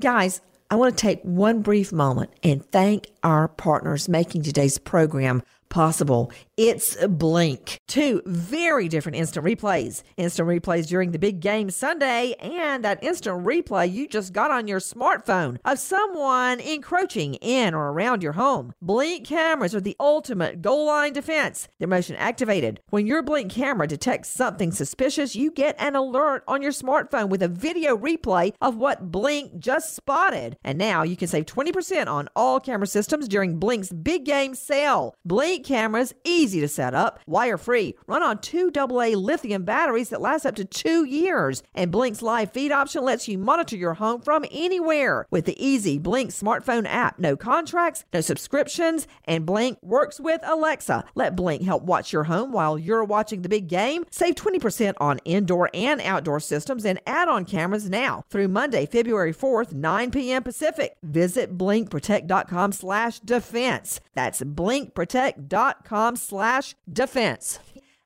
Guys, 0.00 0.40
I 0.70 0.76
want 0.76 0.96
to 0.96 1.00
take 1.00 1.20
one 1.22 1.62
brief 1.62 1.92
moment 1.92 2.30
and 2.42 2.64
thank 2.70 3.10
our 3.22 3.48
partners 3.48 4.08
making 4.08 4.42
today's 4.42 4.78
program 4.78 5.42
possible. 5.70 6.30
It's 6.56 6.96
Blink. 7.06 7.78
Two 7.88 8.20
very 8.26 8.88
different 8.88 9.16
instant 9.16 9.46
replays. 9.46 10.02
Instant 10.18 10.48
replays 10.48 10.86
during 10.86 11.12
the 11.12 11.18
big 11.18 11.40
game 11.40 11.70
Sunday, 11.70 12.34
and 12.38 12.84
that 12.84 13.02
instant 13.02 13.46
replay 13.46 13.90
you 13.90 14.06
just 14.06 14.34
got 14.34 14.50
on 14.50 14.68
your 14.68 14.80
smartphone 14.80 15.56
of 15.64 15.78
someone 15.78 16.60
encroaching 16.60 17.34
in 17.34 17.72
or 17.72 17.90
around 17.92 18.22
your 18.22 18.32
home. 18.32 18.74
Blink 18.82 19.26
cameras 19.26 19.74
are 19.74 19.80
the 19.80 19.96
ultimate 19.98 20.60
goal 20.60 20.86
line 20.86 21.14
defense. 21.14 21.68
They're 21.78 21.88
motion 21.88 22.16
activated. 22.16 22.80
When 22.90 23.06
your 23.06 23.22
Blink 23.22 23.50
camera 23.50 23.86
detects 23.86 24.28
something 24.28 24.72
suspicious, 24.72 25.34
you 25.34 25.50
get 25.50 25.76
an 25.78 25.96
alert 25.96 26.44
on 26.46 26.62
your 26.62 26.72
smartphone 26.72 27.28
with 27.28 27.42
a 27.42 27.48
video 27.48 27.96
replay 27.96 28.52
of 28.60 28.76
what 28.76 29.10
Blink 29.10 29.58
just 29.58 29.94
spotted. 29.94 30.58
And 30.64 30.76
now 30.76 31.04
you 31.04 31.16
can 31.16 31.28
save 31.28 31.46
20% 31.46 32.08
on 32.08 32.28
all 32.34 32.60
camera 32.60 32.86
systems 32.86 33.28
during 33.28 33.58
Blink's 33.58 33.92
big 33.92 34.24
game 34.24 34.54
sale. 34.54 35.14
Blink 35.24 35.59
cameras, 35.64 36.14
easy 36.24 36.60
to 36.60 36.68
set 36.68 36.94
up, 36.94 37.20
wire 37.26 37.58
free, 37.58 37.94
run 38.06 38.22
on 38.22 38.38
two 38.38 38.70
AA 38.76 39.16
lithium 39.16 39.64
batteries 39.64 40.08
that 40.08 40.20
last 40.20 40.46
up 40.46 40.54
to 40.56 40.64
two 40.64 41.04
years. 41.04 41.62
And 41.74 41.90
Blink's 41.90 42.22
live 42.22 42.52
feed 42.52 42.72
option 42.72 43.04
lets 43.04 43.28
you 43.28 43.38
monitor 43.38 43.76
your 43.76 43.94
home 43.94 44.20
from 44.20 44.44
anywhere 44.50 45.26
with 45.30 45.44
the 45.44 45.64
easy 45.64 45.98
Blink 45.98 46.30
smartphone 46.30 46.86
app. 46.86 47.18
No 47.18 47.36
contracts, 47.36 48.04
no 48.12 48.20
subscriptions, 48.20 49.06
and 49.24 49.46
Blink 49.46 49.78
works 49.82 50.18
with 50.18 50.40
Alexa. 50.44 51.04
Let 51.14 51.36
Blink 51.36 51.62
help 51.62 51.82
watch 51.82 52.12
your 52.12 52.24
home 52.24 52.52
while 52.52 52.78
you're 52.78 53.04
watching 53.04 53.42
the 53.42 53.48
big 53.48 53.68
game. 53.68 54.04
Save 54.10 54.34
20% 54.34 54.94
on 55.00 55.18
indoor 55.24 55.70
and 55.74 56.00
outdoor 56.00 56.40
systems 56.40 56.84
and 56.84 57.00
add 57.06 57.28
on 57.28 57.44
cameras 57.44 57.88
now 57.88 58.24
through 58.30 58.48
Monday, 58.48 58.86
February 58.86 59.34
4th, 59.34 59.72
9 59.72 60.10
p.m. 60.10 60.42
Pacific. 60.42 60.96
Visit 61.02 61.56
blinkprotect.com 61.56 62.72
slash 62.72 63.20
defense. 63.20 64.00
That's 64.14 64.40
blinkprotect.com 64.40 65.49
blink.com 65.50 66.16
slash 66.16 66.74
defense. 66.90 67.58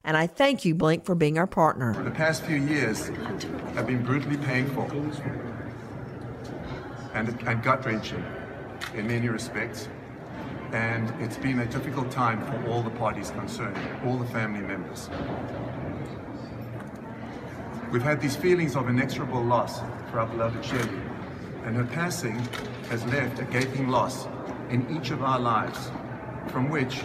And 0.02 0.16
I 0.16 0.26
thank 0.26 0.64
you, 0.64 0.74
Blink, 0.74 1.04
for 1.04 1.14
being 1.14 1.38
our 1.38 1.46
partner. 1.46 1.94
The 2.02 2.10
past 2.10 2.42
few 2.42 2.56
years 2.56 3.08
have 3.74 3.86
been 3.86 4.02
brutally 4.02 4.36
painful 4.36 4.90
and, 7.14 7.28
and 7.46 7.62
gut 7.62 7.86
wrenching 7.86 8.24
in 8.94 9.06
many 9.06 9.28
respects. 9.28 9.88
And 10.72 11.08
it's 11.22 11.38
been 11.38 11.60
a 11.60 11.66
difficult 11.66 12.10
time 12.10 12.44
for 12.44 12.70
all 12.70 12.82
the 12.82 12.90
parties 12.90 13.30
concerned, 13.30 13.78
all 14.04 14.18
the 14.18 14.26
family 14.26 14.60
members. 14.60 15.08
We've 17.90 18.02
had 18.02 18.20
these 18.20 18.34
feelings 18.34 18.74
of 18.74 18.88
inexorable 18.88 19.42
loss 19.42 19.80
for 20.10 20.18
our 20.18 20.26
beloved 20.26 20.64
Shelley. 20.64 21.00
And 21.64 21.76
her 21.76 21.84
passing 21.84 22.38
has 22.90 23.04
left 23.06 23.38
a 23.38 23.44
gaping 23.44 23.88
loss 23.88 24.26
in 24.68 24.84
each 24.94 25.12
of 25.12 25.22
our 25.22 25.38
lives, 25.38 25.90
from 26.48 26.68
which 26.68 27.00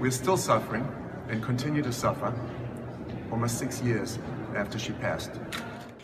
we're 0.00 0.10
still 0.10 0.36
suffering 0.36 0.86
and 1.28 1.42
continue 1.42 1.82
to 1.82 1.92
suffer 1.92 2.32
almost 3.30 3.58
six 3.58 3.82
years 3.82 4.18
after 4.54 4.78
she 4.78 4.92
passed. 4.92 5.30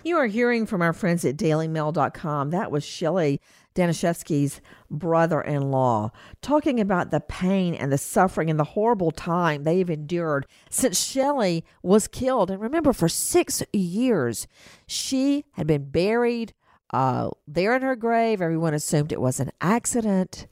You 0.03 0.19
are 0.19 0.27
hearing 0.27 0.67
from 0.67 0.83
our 0.83 0.93
friends 0.93 1.25
at 1.25 1.37
dailymail.com. 1.37 2.51
That 2.51 2.71
was 2.71 2.85
Shelly 2.85 3.41
Danishefsky's 3.75 4.61
brother 4.91 5.41
in 5.41 5.71
law 5.71 6.11
talking 6.43 6.79
about 6.79 7.11
the 7.11 7.21
pain 7.21 7.75
and 7.75 7.91
the 7.91 7.99
suffering 7.99 8.51
and 8.51 8.61
the 8.61 8.65
horrible 8.65 9.11
time 9.11 9.65
they've 9.65 9.89
endured 9.89 10.47
since 10.71 11.03
Shelly 11.03 11.65
was 11.83 12.07
killed. 12.07 12.51
And 12.51 12.61
remember, 12.61 12.93
for 12.93 13.09
six 13.09 13.63
years, 13.73 14.47
she 14.87 15.45
had 15.53 15.67
been 15.67 15.91
buried 15.91 16.53
uh, 16.93 17.31
there 17.49 17.75
in 17.75 17.83
her 17.83 17.97
grave. 17.97 18.43
Everyone 18.43 18.75
assumed 18.75 19.11
it 19.11 19.21
was 19.21 19.41
an 19.41 19.51
accident 19.61 20.47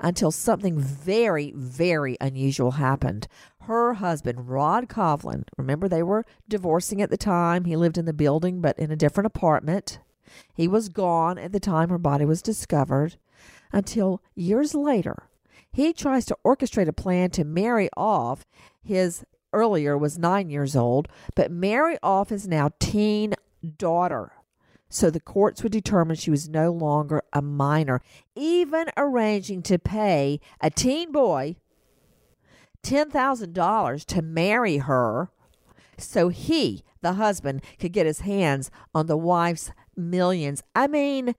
until 0.00 0.30
something 0.30 0.78
very, 0.78 1.52
very 1.56 2.16
unusual 2.20 2.72
happened. 2.72 3.26
Her 3.62 3.94
husband, 3.94 4.48
Rod 4.48 4.88
Covlin, 4.88 5.44
remember 5.56 5.88
they 5.88 6.02
were 6.02 6.26
divorcing 6.48 7.00
at 7.00 7.10
the 7.10 7.16
time. 7.16 7.64
He 7.64 7.76
lived 7.76 7.96
in 7.96 8.04
the 8.04 8.12
building, 8.12 8.60
but 8.60 8.78
in 8.78 8.90
a 8.90 8.96
different 8.96 9.26
apartment. 9.26 10.00
He 10.52 10.68
was 10.68 10.88
gone 10.88 11.38
at 11.38 11.52
the 11.52 11.60
time 11.60 11.88
her 11.88 11.98
body 11.98 12.24
was 12.24 12.42
discovered 12.42 13.16
until 13.72 14.22
years 14.34 14.74
later. 14.74 15.28
He 15.72 15.92
tries 15.92 16.24
to 16.26 16.38
orchestrate 16.44 16.88
a 16.88 16.92
plan 16.92 17.30
to 17.30 17.44
marry 17.44 17.88
off 17.96 18.44
his 18.82 19.24
earlier 19.52 19.96
was 19.96 20.18
nine 20.18 20.50
years 20.50 20.76
old, 20.76 21.08
but 21.34 21.50
marry 21.50 21.96
off 22.02 22.28
his 22.28 22.46
now 22.46 22.70
teen 22.78 23.34
daughter 23.78 24.32
so 24.94 25.10
the 25.10 25.18
courts 25.18 25.62
would 25.62 25.72
determine 25.72 26.14
she 26.14 26.30
was 26.30 26.48
no 26.48 26.70
longer 26.70 27.22
a 27.32 27.42
minor, 27.42 28.00
even 28.36 28.86
arranging 28.96 29.60
to 29.62 29.76
pay 29.76 30.38
a 30.60 30.70
teen 30.70 31.10
boy 31.10 31.56
$10,000 32.84 34.04
to 34.04 34.22
marry 34.22 34.76
her 34.78 35.30
so 35.98 36.28
he, 36.28 36.84
the 37.00 37.14
husband, 37.14 37.62
could 37.80 37.92
get 37.92 38.06
his 38.06 38.20
hands 38.20 38.70
on 38.94 39.06
the 39.06 39.16
wife's 39.16 39.72
millions. 39.96 40.62
I 40.74 40.86
mean, 40.86 41.34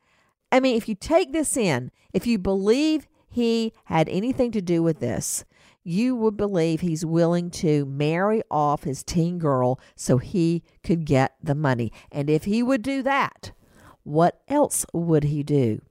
I 0.52 0.60
mean 0.60 0.76
if 0.76 0.90
you 0.90 0.96
take 0.96 1.32
this 1.32 1.56
in, 1.56 1.92
if 2.14 2.28
you 2.28 2.38
believe 2.38 3.08
he 3.30 3.72
had 3.86 4.10
anything 4.10 4.52
to 4.52 4.62
do 4.62 4.84
with 4.84 5.00
this, 5.00 5.46
you 5.86 6.16
would 6.16 6.36
believe 6.36 6.82
he's 6.82 7.06
willing 7.06 7.52
to 7.52 7.86
marry 7.86 8.42
off 8.50 8.84
his 8.84 9.04
teen 9.04 9.38
girl 9.38 9.80
so 9.96 10.18
he 10.18 10.64
could 10.84 11.06
get 11.06 11.36
the 11.42 11.54
money. 11.54 11.94
And 12.12 12.28
if 12.28 12.46
he 12.46 12.64
would 12.64 12.82
do 12.82 13.04
that, 13.04 13.52
what 14.04 14.42
else 14.48 14.86
would 14.94 15.26
he 15.26 15.44
do? 15.44 15.82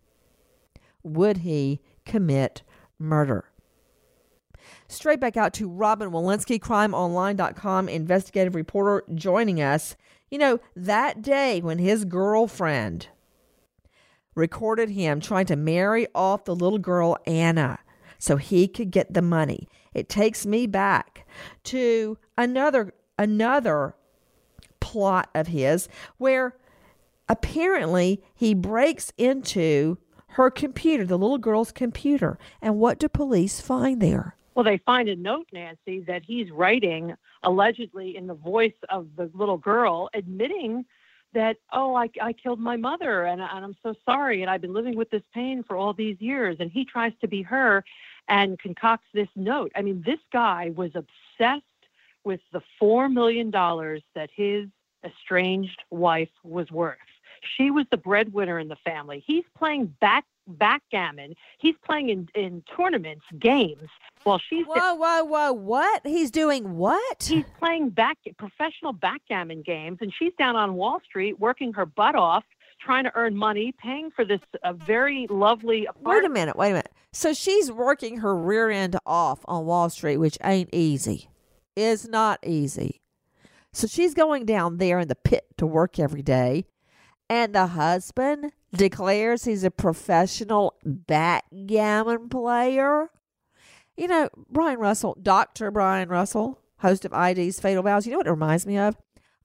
Would 1.04 1.38
he 1.38 1.80
commit 2.04 2.62
murder? 2.98 3.44
Straight 4.88 5.20
back 5.20 5.36
out 5.36 5.52
to 5.54 5.68
Robin 5.68 6.10
Walensky, 6.10 6.58
crimeonline.com 6.58 7.88
investigative 7.88 8.56
reporter, 8.56 9.04
joining 9.14 9.62
us. 9.62 9.96
You 10.28 10.38
know, 10.38 10.60
that 10.74 11.22
day 11.22 11.60
when 11.60 11.78
his 11.78 12.04
girlfriend 12.04 13.08
recorded 14.34 14.90
him 14.90 15.20
trying 15.20 15.46
to 15.46 15.56
marry 15.56 16.08
off 16.16 16.44
the 16.44 16.56
little 16.56 16.80
girl, 16.80 17.16
Anna, 17.26 17.78
so 18.18 18.36
he 18.36 18.66
could 18.66 18.90
get 18.90 19.14
the 19.14 19.22
money. 19.22 19.68
It 19.94 20.08
takes 20.08 20.44
me 20.44 20.66
back 20.66 21.26
to 21.64 22.18
another 22.36 22.92
another 23.18 23.94
plot 24.80 25.30
of 25.34 25.46
his 25.46 25.88
where 26.18 26.56
apparently 27.28 28.22
he 28.34 28.54
breaks 28.54 29.12
into 29.16 29.98
her 30.28 30.50
computer, 30.50 31.06
the 31.06 31.16
little 31.16 31.38
girl's 31.38 31.72
computer. 31.72 32.38
And 32.60 32.78
what 32.78 32.98
do 32.98 33.08
police 33.08 33.60
find 33.60 34.02
there? 34.02 34.36
Well, 34.54 34.64
they 34.64 34.78
find 34.78 35.08
a 35.08 35.16
note, 35.16 35.46
Nancy, 35.52 36.00
that 36.00 36.22
he's 36.24 36.50
writing 36.50 37.14
allegedly 37.42 38.16
in 38.16 38.26
the 38.26 38.34
voice 38.34 38.74
of 38.88 39.08
the 39.16 39.30
little 39.34 39.58
girl, 39.58 40.10
admitting 40.14 40.84
that, 41.34 41.56
oh, 41.73 41.94
I, 41.94 42.08
I 42.20 42.32
killed 42.32 42.60
my 42.60 42.76
mother 42.76 43.25
and, 43.25 43.40
and 43.40 43.64
I'm 43.64 43.76
so 43.82 43.94
sorry. 44.04 44.42
And 44.42 44.50
I've 44.50 44.60
been 44.60 44.73
living 44.73 44.97
with 44.97 45.10
this 45.10 45.23
pain 45.32 45.62
for 45.62 45.76
all 45.76 45.92
these 45.92 46.20
years. 46.20 46.56
And 46.60 46.70
he 46.70 46.84
tries 46.84 47.12
to 47.20 47.28
be 47.28 47.42
her 47.42 47.84
and 48.28 48.58
concocts 48.58 49.06
this 49.12 49.28
note. 49.36 49.73
I 49.76 49.82
mean, 49.82 50.02
this 50.04 50.20
guy 50.32 50.73
was 50.75 50.92
obsessed 50.94 51.62
with 52.25 52.40
the 52.52 52.62
$4 52.80 53.12
million 53.12 53.50
that 53.50 54.30
his 54.34 54.68
estranged 55.04 55.82
wife 55.90 56.30
was 56.42 56.70
worth. 56.70 56.97
She 57.56 57.70
was 57.70 57.84
the 57.90 57.99
breadwinner 57.99 58.58
in 58.58 58.68
the 58.68 58.76
family. 58.76 59.23
He's 59.26 59.44
playing 59.56 59.94
back 60.00 60.25
backgammon. 60.47 61.35
He's 61.59 61.75
playing 61.85 62.09
in, 62.09 62.28
in 62.35 62.63
tournaments, 62.76 63.25
games, 63.39 63.89
while 64.25 64.41
she's 64.49 64.65
whoa, 64.67 64.95
whoa, 64.95 65.25
whoa! 65.25 65.52
What? 65.52 66.07
He's 66.07 66.30
doing 66.30 66.76
what? 66.76 67.25
He's 67.25 67.45
playing 67.59 67.91
back 67.91 68.19
professional 68.39 68.93
backgammon 68.93 69.63
games, 69.63 69.99
and 70.00 70.13
she's 70.19 70.33
down 70.39 70.57
on 70.57 70.75
Wall 70.75 71.00
Street 71.04 71.39
working 71.39 71.73
her 71.75 71.87
butt 71.87 72.15
off, 72.15 72.45
trying 72.80 73.04
to 73.04 73.13
earn 73.15 73.37
money, 73.37 73.73
paying 73.78 74.11
for 74.11 74.25
this 74.25 74.41
uh, 74.63 74.73
very 74.73 75.26
lovely. 75.30 75.87
Apartment. 75.87 76.23
Wait 76.23 76.25
a 76.25 76.28
minute! 76.28 76.57
Wait 76.57 76.71
a 76.71 76.75
minute! 76.75 76.93
So 77.13 77.33
she's 77.33 77.71
working 77.71 78.19
her 78.19 78.37
rear 78.37 78.71
end 78.71 78.97
off 79.07 79.41
on 79.47 79.67
Wall 79.67 79.91
Street, 79.91 80.17
which 80.17 80.39
ain't 80.43 80.71
easy. 80.73 81.28
Is 81.76 82.09
not 82.09 82.39
easy. 82.45 83.00
So 83.73 83.89
she's 83.89 84.15
going 84.15 84.47
down 84.47 84.76
there 84.78 85.00
in 85.00 85.09
the 85.09 85.17
pit 85.17 85.45
to 85.59 85.67
work 85.67 85.99
every 85.99 86.23
day. 86.23 86.67
And 87.28 87.54
the 87.54 87.69
husband 87.69 88.52
declares 88.75 89.45
he's 89.45 89.65
a 89.65 89.71
professional 89.71 90.75
backgammon 90.84 92.28
player. 92.28 93.10
You 93.97 94.08
know, 94.08 94.28
Brian 94.50 94.78
Russell, 94.78 95.17
Dr. 95.23 95.71
Brian 95.71 96.08
Russell, 96.08 96.60
host 96.78 97.04
of 97.04 97.13
ID's 97.13 97.60
Fatal 97.60 97.82
Vows, 97.82 98.06
you 98.06 98.13
know 98.13 98.19
what 98.19 98.26
it 98.26 98.30
reminds 98.30 98.67
me 98.67 98.76
of? 98.76 98.97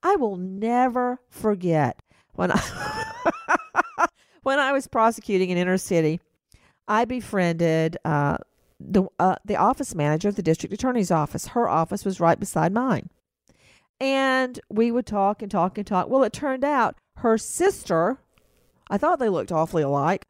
I 0.04 0.16
will 0.16 0.38
never 0.38 1.22
forget 1.30 2.02
when 2.34 2.52
I 2.52 4.08
when 4.44 4.60
I 4.60 4.72
was 4.72 4.88
prosecuting 4.88 5.50
in 5.50 5.58
inner 5.58 5.78
city, 5.78 6.20
I 6.88 7.06
befriended 7.06 7.98
uh, 8.06 8.38
the 8.80 9.04
uh, 9.20 9.36
the 9.44 9.58
office 9.58 9.94
manager 9.94 10.30
of 10.30 10.36
the 10.36 10.42
district 10.42 10.74
attorney's 10.74 11.12
office. 11.12 11.48
Her 11.48 11.68
office 11.68 12.06
was 12.06 12.20
right 12.20 12.40
beside 12.40 12.72
mine, 12.72 13.10
and 14.00 14.60
we 14.70 14.92
would 14.92 15.06
talk 15.06 15.42
and 15.42 15.52
talk 15.52 15.78
and 15.78 15.86
talk. 15.86 16.10
Well, 16.10 16.24
it 16.24 16.34
turned 16.34 16.64
out 16.64 16.96
her 17.20 17.38
sister, 17.38 18.18
I 18.90 18.98
thought 18.98 19.20
they 19.20 19.30
looked 19.30 19.52
awfully 19.52 19.84
alike, 19.84 20.26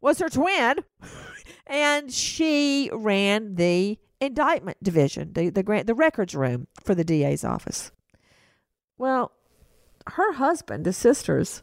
was 0.00 0.18
her 0.18 0.28
twin. 0.28 0.76
and 1.66 2.12
she 2.12 2.90
ran 2.92 3.54
the 3.56 3.98
indictment 4.20 4.82
division, 4.82 5.32
the, 5.32 5.50
the, 5.50 5.62
grant, 5.62 5.86
the 5.86 5.94
records 5.94 6.34
room 6.34 6.66
for 6.82 6.94
the 6.94 7.04
DA's 7.04 7.44
office. 7.44 7.90
Well, 8.98 9.32
her 10.08 10.34
husband, 10.34 10.84
the 10.84 10.92
sisters, 10.92 11.62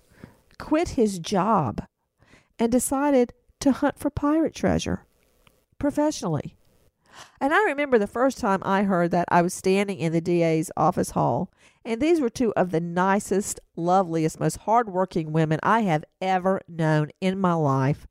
quit 0.57 0.89
his 0.89 1.19
job 1.19 1.85
and 2.59 2.71
decided 2.71 3.33
to 3.59 3.71
hunt 3.71 3.99
for 3.99 4.09
pirate 4.09 4.55
treasure 4.55 5.05
professionally. 5.79 6.55
And 7.39 7.53
I 7.53 7.63
remember 7.63 7.97
the 7.97 8.07
first 8.07 8.37
time 8.37 8.61
I 8.63 8.83
heard 8.83 9.11
that, 9.11 9.27
I 9.29 9.41
was 9.41 9.53
standing 9.53 9.99
in 9.99 10.13
the 10.13 10.21
DA's 10.21 10.71
office 10.77 11.11
hall, 11.11 11.51
and 11.83 12.01
these 12.01 12.21
were 12.21 12.29
two 12.29 12.53
of 12.53 12.71
the 12.71 12.79
nicest, 12.79 13.59
loveliest, 13.75 14.39
most 14.39 14.57
hardworking 14.57 15.31
women 15.31 15.59
I 15.63 15.81
have 15.81 16.05
ever 16.21 16.61
known 16.67 17.09
in 17.19 17.39
my 17.39 17.53
life. 17.53 18.07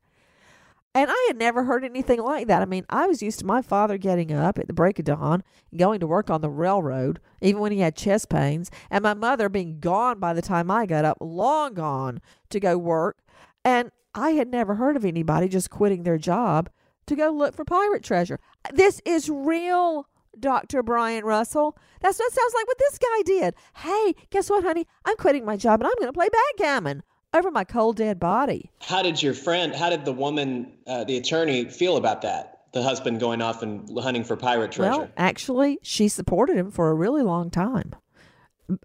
And 0.92 1.08
I 1.08 1.24
had 1.28 1.36
never 1.36 1.64
heard 1.64 1.84
anything 1.84 2.20
like 2.20 2.48
that. 2.48 2.62
I 2.62 2.64
mean, 2.64 2.84
I 2.90 3.06
was 3.06 3.22
used 3.22 3.38
to 3.38 3.46
my 3.46 3.62
father 3.62 3.96
getting 3.96 4.32
up 4.32 4.58
at 4.58 4.66
the 4.66 4.72
break 4.72 4.98
of 4.98 5.04
dawn, 5.04 5.44
going 5.76 6.00
to 6.00 6.06
work 6.06 6.30
on 6.30 6.40
the 6.40 6.50
railroad, 6.50 7.20
even 7.40 7.60
when 7.60 7.70
he 7.70 7.78
had 7.78 7.94
chest 7.94 8.28
pains, 8.28 8.72
and 8.90 9.04
my 9.04 9.14
mother 9.14 9.48
being 9.48 9.78
gone 9.78 10.18
by 10.18 10.34
the 10.34 10.42
time 10.42 10.68
I 10.68 10.86
got 10.86 11.04
up, 11.04 11.18
long 11.20 11.74
gone 11.74 12.20
to 12.48 12.58
go 12.58 12.76
work. 12.76 13.18
And 13.64 13.92
I 14.16 14.30
had 14.30 14.48
never 14.48 14.74
heard 14.74 14.96
of 14.96 15.04
anybody 15.04 15.48
just 15.48 15.70
quitting 15.70 16.02
their 16.02 16.18
job 16.18 16.68
to 17.06 17.14
go 17.14 17.30
look 17.30 17.54
for 17.54 17.64
pirate 17.64 18.02
treasure. 18.02 18.40
This 18.72 19.00
is 19.04 19.30
real, 19.30 20.08
Dr. 20.40 20.82
Brian 20.82 21.24
Russell. 21.24 21.76
That's 22.00 22.18
what 22.18 22.32
sounds 22.32 22.54
like 22.54 22.66
what 22.66 22.78
this 22.78 22.98
guy 22.98 23.22
did. 23.24 23.54
Hey, 23.76 24.14
guess 24.30 24.50
what, 24.50 24.64
honey? 24.64 24.86
I'm 25.04 25.16
quitting 25.16 25.44
my 25.44 25.56
job 25.56 25.80
and 25.80 25.86
I'm 25.86 25.94
going 25.98 26.08
to 26.08 26.12
play 26.12 26.28
backgammon 26.28 27.02
over 27.34 27.50
my 27.50 27.64
cold 27.64 27.96
dead 27.96 28.18
body. 28.18 28.70
How 28.80 29.02
did 29.02 29.22
your 29.22 29.34
friend, 29.34 29.74
how 29.74 29.90
did 29.90 30.04
the 30.04 30.12
woman, 30.12 30.72
uh, 30.86 31.04
the 31.04 31.16
attorney, 31.16 31.66
feel 31.66 31.96
about 31.96 32.22
that? 32.22 32.62
The 32.72 32.82
husband 32.82 33.18
going 33.20 33.42
off 33.42 33.62
and 33.62 33.88
hunting 33.98 34.24
for 34.24 34.36
pirate 34.36 34.72
treasure? 34.72 34.90
Well, 34.90 35.08
actually, 35.16 35.78
she 35.82 36.08
supported 36.08 36.56
him 36.56 36.70
for 36.70 36.90
a 36.90 36.94
really 36.94 37.22
long 37.22 37.50
time. 37.50 37.94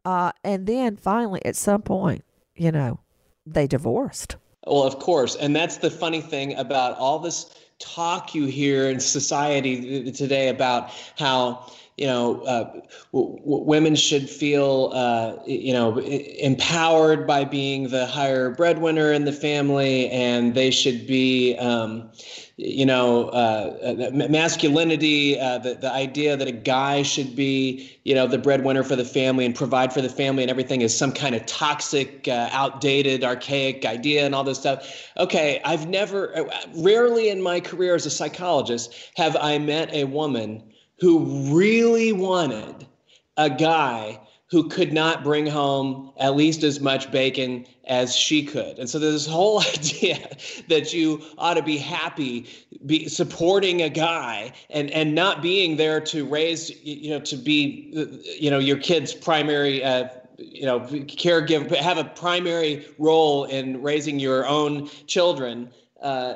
Uh, 0.03 0.31
and 0.43 0.65
then 0.65 0.95
finally, 0.97 1.43
at 1.45 1.55
some 1.55 1.83
point, 1.83 2.23
you 2.55 2.71
know, 2.71 2.99
they 3.45 3.67
divorced. 3.67 4.37
Well, 4.65 4.83
of 4.83 4.97
course. 4.97 5.35
And 5.35 5.55
that's 5.55 5.77
the 5.77 5.91
funny 5.91 6.21
thing 6.21 6.55
about 6.55 6.97
all 6.97 7.19
this 7.19 7.53
talk 7.79 8.33
you 8.33 8.45
hear 8.45 8.89
in 8.89 8.99
society 8.99 10.11
today 10.11 10.49
about 10.49 10.91
how 11.17 11.71
you 11.97 12.07
know, 12.07 12.41
uh, 12.41 12.63
w- 13.13 13.39
w- 13.39 13.63
women 13.63 13.95
should 13.95 14.29
feel, 14.29 14.91
uh, 14.93 15.37
you 15.45 15.71
know, 15.71 15.97
empowered 15.99 17.25
by 17.25 17.45
being 17.45 17.87
the 17.87 18.05
higher 18.05 18.49
breadwinner 18.49 19.13
in 19.13 19.23
the 19.23 19.31
family, 19.31 20.09
and 20.09 20.55
they 20.55 20.71
should 20.71 21.07
be, 21.07 21.55
um, 21.55 22.11
you 22.57 22.85
know, 22.85 23.29
uh, 23.29 23.95
uh 24.01 24.27
masculinity, 24.27 25.39
uh, 25.39 25.57
the, 25.59 25.75
the 25.75 25.91
idea 25.91 26.35
that 26.35 26.49
a 26.49 26.53
guy 26.53 27.01
should 27.01 27.33
be, 27.33 27.97
you 28.03 28.13
know, 28.13 28.27
the 28.27 28.37
breadwinner 28.37 28.83
for 28.83 28.97
the 28.97 29.05
family 29.05 29.45
and 29.45 29.55
provide 29.55 29.93
for 29.93 30.01
the 30.01 30.09
family 30.09 30.43
and 30.43 30.49
everything 30.49 30.81
is 30.81 30.97
some 30.97 31.13
kind 31.13 31.33
of 31.33 31.45
toxic, 31.45 32.27
uh, 32.27 32.49
outdated, 32.51 33.23
archaic 33.23 33.85
idea 33.85 34.25
and 34.25 34.35
all 34.35 34.43
this 34.43 34.57
stuff. 34.57 35.09
Okay, 35.17 35.61
I've 35.63 35.87
never, 35.87 36.49
rarely 36.75 37.29
in 37.29 37.41
my 37.41 37.61
career 37.61 37.95
as 37.95 38.05
a 38.05 38.09
psychologist 38.09 38.93
have 39.15 39.37
I 39.37 39.57
met 39.59 39.93
a 39.93 40.03
woman 40.05 40.61
who 40.99 41.55
really 41.55 42.13
wanted 42.13 42.87
a 43.37 43.49
guy 43.49 44.19
who 44.51 44.69
could 44.69 44.93
not 44.93 45.23
bring 45.23 45.47
home 45.47 46.11
at 46.17 46.35
least 46.35 46.63
as 46.63 46.79
much 46.79 47.11
bacon 47.11 47.65
as 47.85 48.15
she 48.15 48.45
could. 48.45 48.77
And 48.77 48.89
so 48.89 48.99
there's 48.99 49.13
this 49.13 49.25
whole 49.27 49.59
idea 49.73 50.37
that 50.69 50.93
you 50.93 51.21
ought 51.37 51.55
to 51.55 51.63
be 51.63 51.77
happy 51.77 52.47
be 52.85 53.07
supporting 53.07 53.81
a 53.81 53.89
guy 53.89 54.53
and 54.69 54.91
and 54.91 55.15
not 55.15 55.41
being 55.41 55.77
there 55.77 55.99
to 55.99 56.25
raise 56.25 56.69
you 56.83 57.09
know 57.09 57.19
to 57.19 57.35
be 57.35 57.91
you 58.39 58.51
know 58.51 58.59
your 58.59 58.77
kid's 58.77 59.13
primary 59.13 59.83
uh, 59.83 60.07
you 60.37 60.65
know 60.65 60.81
caregiver 60.81 61.75
have 61.75 61.97
a 61.97 62.03
primary 62.03 62.85
role 62.99 63.45
in 63.45 63.81
raising 63.81 64.19
your 64.19 64.45
own 64.45 64.87
children 65.07 65.71
uh, 66.01 66.35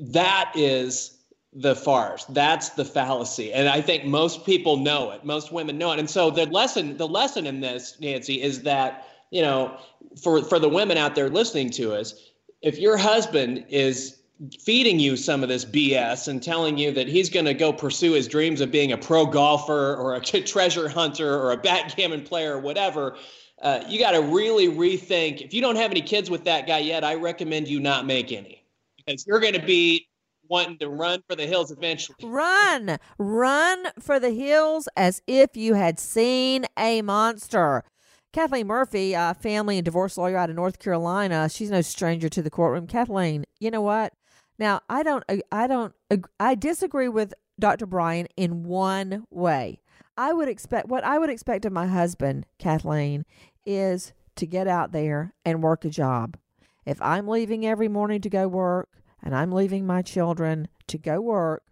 that 0.00 0.50
is 0.56 1.15
the 1.56 1.74
farce. 1.74 2.24
That's 2.26 2.70
the 2.70 2.84
fallacy. 2.84 3.52
And 3.52 3.68
I 3.68 3.80
think 3.80 4.04
most 4.04 4.44
people 4.44 4.76
know 4.76 5.10
it. 5.10 5.24
Most 5.24 5.52
women 5.52 5.78
know 5.78 5.90
it. 5.92 5.98
And 5.98 6.08
so 6.08 6.30
the 6.30 6.46
lesson 6.46 6.96
the 6.96 7.08
lesson 7.08 7.46
in 7.46 7.60
this, 7.60 7.96
Nancy, 7.98 8.42
is 8.42 8.62
that, 8.62 9.08
you 9.30 9.40
know, 9.40 9.78
for 10.22 10.42
for 10.44 10.58
the 10.58 10.68
women 10.68 10.98
out 10.98 11.14
there 11.14 11.30
listening 11.30 11.70
to 11.70 11.94
us, 11.94 12.14
if 12.60 12.78
your 12.78 12.98
husband 12.98 13.64
is 13.68 14.20
feeding 14.60 15.00
you 15.00 15.16
some 15.16 15.42
of 15.42 15.48
this 15.48 15.64
BS 15.64 16.28
and 16.28 16.42
telling 16.42 16.76
you 16.76 16.92
that 16.92 17.08
he's 17.08 17.30
going 17.30 17.46
to 17.46 17.54
go 17.54 17.72
pursue 17.72 18.12
his 18.12 18.28
dreams 18.28 18.60
of 18.60 18.70
being 18.70 18.92
a 18.92 18.98
pro 18.98 19.24
golfer 19.24 19.96
or 19.96 20.14
a 20.14 20.20
treasure 20.20 20.90
hunter 20.90 21.40
or 21.40 21.52
a 21.52 21.56
backgammon 21.56 22.22
player 22.22 22.56
or 22.56 22.60
whatever, 22.60 23.16
uh, 23.62 23.82
you 23.88 23.98
got 23.98 24.10
to 24.10 24.20
really 24.20 24.68
rethink. 24.68 25.40
If 25.40 25.54
you 25.54 25.62
don't 25.62 25.76
have 25.76 25.90
any 25.90 26.02
kids 26.02 26.28
with 26.28 26.44
that 26.44 26.66
guy 26.66 26.80
yet, 26.80 27.02
I 27.02 27.14
recommend 27.14 27.66
you 27.66 27.80
not 27.80 28.04
make 28.04 28.30
any 28.30 28.62
because 28.98 29.26
you're 29.26 29.40
going 29.40 29.54
to 29.54 29.64
be 29.64 30.06
wanting 30.48 30.78
to 30.78 30.88
run 30.88 31.22
for 31.28 31.36
the 31.36 31.46
hills 31.46 31.70
eventually. 31.70 32.16
Run, 32.22 32.98
run 33.18 33.86
for 34.00 34.18
the 34.18 34.30
hills 34.30 34.88
as 34.96 35.22
if 35.26 35.56
you 35.56 35.74
had 35.74 35.98
seen 35.98 36.66
a 36.78 37.02
monster. 37.02 37.84
Kathleen 38.32 38.66
Murphy, 38.66 39.14
a 39.14 39.34
family 39.34 39.78
and 39.78 39.84
divorce 39.84 40.18
lawyer 40.18 40.36
out 40.36 40.50
of 40.50 40.56
North 40.56 40.78
Carolina, 40.78 41.48
she's 41.48 41.70
no 41.70 41.80
stranger 41.80 42.28
to 42.28 42.42
the 42.42 42.50
courtroom. 42.50 42.86
Kathleen, 42.86 43.44
you 43.60 43.70
know 43.70 43.80
what? 43.80 44.12
Now, 44.58 44.80
I 44.88 45.02
don't, 45.02 45.24
uh, 45.28 45.38
I 45.50 45.66
don't, 45.66 45.94
I 46.38 46.54
disagree 46.54 47.08
with 47.08 47.32
Dr. 47.58 47.86
Bryan 47.86 48.28
in 48.36 48.64
one 48.64 49.24
way. 49.30 49.80
I 50.16 50.32
would 50.32 50.48
expect 50.48 50.88
what 50.88 51.04
I 51.04 51.18
would 51.18 51.30
expect 51.30 51.64
of 51.64 51.72
my 51.72 51.86
husband, 51.86 52.46
Kathleen, 52.58 53.24
is 53.64 54.12
to 54.36 54.46
get 54.46 54.66
out 54.66 54.92
there 54.92 55.34
and 55.44 55.62
work 55.62 55.84
a 55.84 55.90
job. 55.90 56.36
If 56.84 57.00
I'm 57.02 57.28
leaving 57.28 57.66
every 57.66 57.88
morning 57.88 58.20
to 58.20 58.30
go 58.30 58.48
work, 58.48 58.88
and 59.26 59.34
I'm 59.34 59.50
leaving 59.50 59.84
my 59.84 60.02
children 60.02 60.68
to 60.86 60.98
go 60.98 61.20
work, 61.20 61.64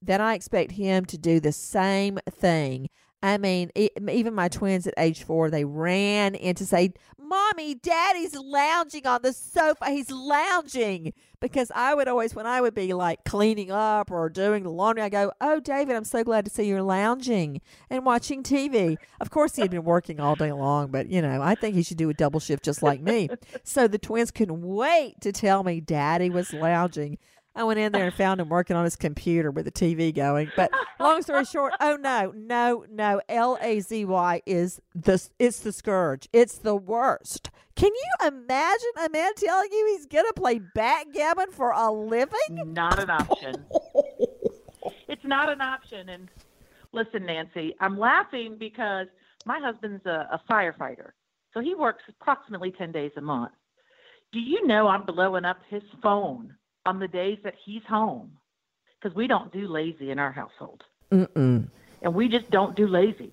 then 0.00 0.20
I 0.20 0.34
expect 0.34 0.70
him 0.70 1.04
to 1.06 1.18
do 1.18 1.40
the 1.40 1.50
same 1.50 2.20
thing. 2.30 2.88
I 3.20 3.38
mean, 3.38 3.72
even 3.76 4.34
my 4.34 4.46
twins 4.46 4.86
at 4.86 4.94
age 4.96 5.24
four, 5.24 5.50
they 5.50 5.64
ran 5.64 6.36
in 6.36 6.54
to 6.54 6.64
say, 6.64 6.92
Mommy, 7.18 7.74
Daddy's 7.74 8.36
lounging 8.36 9.04
on 9.04 9.22
the 9.22 9.32
sofa. 9.32 9.90
He's 9.90 10.12
lounging. 10.12 11.12
Because 11.40 11.72
I 11.74 11.94
would 11.94 12.06
always, 12.06 12.34
when 12.34 12.46
I 12.46 12.60
would 12.60 12.74
be 12.74 12.92
like 12.92 13.24
cleaning 13.24 13.70
up 13.70 14.10
or 14.10 14.28
doing 14.28 14.62
the 14.62 14.70
laundry, 14.70 15.02
I 15.02 15.08
go, 15.08 15.32
Oh, 15.40 15.58
David, 15.58 15.96
I'm 15.96 16.04
so 16.04 16.22
glad 16.22 16.44
to 16.44 16.50
see 16.50 16.64
you're 16.64 16.82
lounging 16.82 17.60
and 17.88 18.04
watching 18.04 18.42
TV. 18.42 18.98
Of 19.20 19.30
course, 19.30 19.56
he 19.56 19.62
had 19.62 19.70
been 19.70 19.84
working 19.84 20.20
all 20.20 20.34
day 20.34 20.52
long, 20.52 20.88
but 20.88 21.08
you 21.08 21.22
know, 21.22 21.40
I 21.40 21.54
think 21.54 21.74
he 21.74 21.82
should 21.82 21.96
do 21.96 22.10
a 22.10 22.14
double 22.14 22.40
shift 22.40 22.64
just 22.64 22.82
like 22.82 23.00
me. 23.00 23.30
so 23.64 23.88
the 23.88 23.98
twins 23.98 24.30
couldn't 24.30 24.60
wait 24.60 25.20
to 25.22 25.32
tell 25.32 25.64
me 25.64 25.80
Daddy 25.80 26.28
was 26.28 26.52
lounging. 26.52 27.18
I 27.54 27.64
went 27.64 27.80
in 27.80 27.90
there 27.92 28.04
and 28.04 28.14
found 28.14 28.40
him 28.40 28.48
working 28.48 28.76
on 28.76 28.84
his 28.84 28.96
computer 28.96 29.50
with 29.50 29.64
the 29.64 29.72
TV 29.72 30.14
going. 30.14 30.50
But 30.56 30.70
long 31.00 31.20
story 31.22 31.44
short, 31.44 31.74
oh 31.80 31.96
no, 31.96 32.32
no, 32.36 32.84
no. 32.90 33.20
L 33.28 33.58
A 33.60 33.80
Z 33.80 34.04
Y 34.04 34.42
is 34.46 34.80
the 34.94 35.28
it's 35.38 35.60
the 35.60 35.72
scourge. 35.72 36.28
It's 36.32 36.58
the 36.58 36.76
worst. 36.76 37.50
Can 37.74 37.90
you 37.92 38.28
imagine 38.28 38.90
a 39.04 39.08
man 39.08 39.32
telling 39.34 39.68
you 39.72 39.96
he's 39.96 40.06
gonna 40.06 40.32
play 40.34 40.60
backgammon 40.74 41.50
for 41.50 41.72
a 41.72 41.90
living? 41.90 42.72
Not 42.72 43.02
an 43.02 43.10
option. 43.10 43.64
it's 45.08 45.24
not 45.24 45.50
an 45.50 45.60
option. 45.60 46.08
And 46.08 46.28
listen, 46.92 47.26
Nancy, 47.26 47.74
I'm 47.80 47.98
laughing 47.98 48.56
because 48.58 49.08
my 49.44 49.58
husband's 49.60 50.06
a, 50.06 50.28
a 50.32 50.40
firefighter, 50.48 51.10
so 51.52 51.60
he 51.60 51.74
works 51.74 52.04
approximately 52.08 52.70
ten 52.70 52.92
days 52.92 53.12
a 53.16 53.20
month. 53.20 53.52
Do 54.32 54.38
you 54.38 54.64
know 54.68 54.86
I'm 54.86 55.04
blowing 55.04 55.44
up 55.44 55.58
his 55.68 55.82
phone 56.00 56.54
on 56.90 56.98
the 56.98 57.06
days 57.06 57.38
that 57.44 57.54
he's 57.64 57.84
home 57.88 58.32
because 59.00 59.14
we 59.16 59.28
don't 59.28 59.52
do 59.52 59.68
lazy 59.68 60.10
in 60.10 60.18
our 60.18 60.32
household. 60.32 60.82
Mm-mm. 61.12 61.68
And 62.02 62.14
we 62.14 62.28
just 62.28 62.50
don't 62.50 62.74
do 62.74 62.88
lazy. 62.88 63.32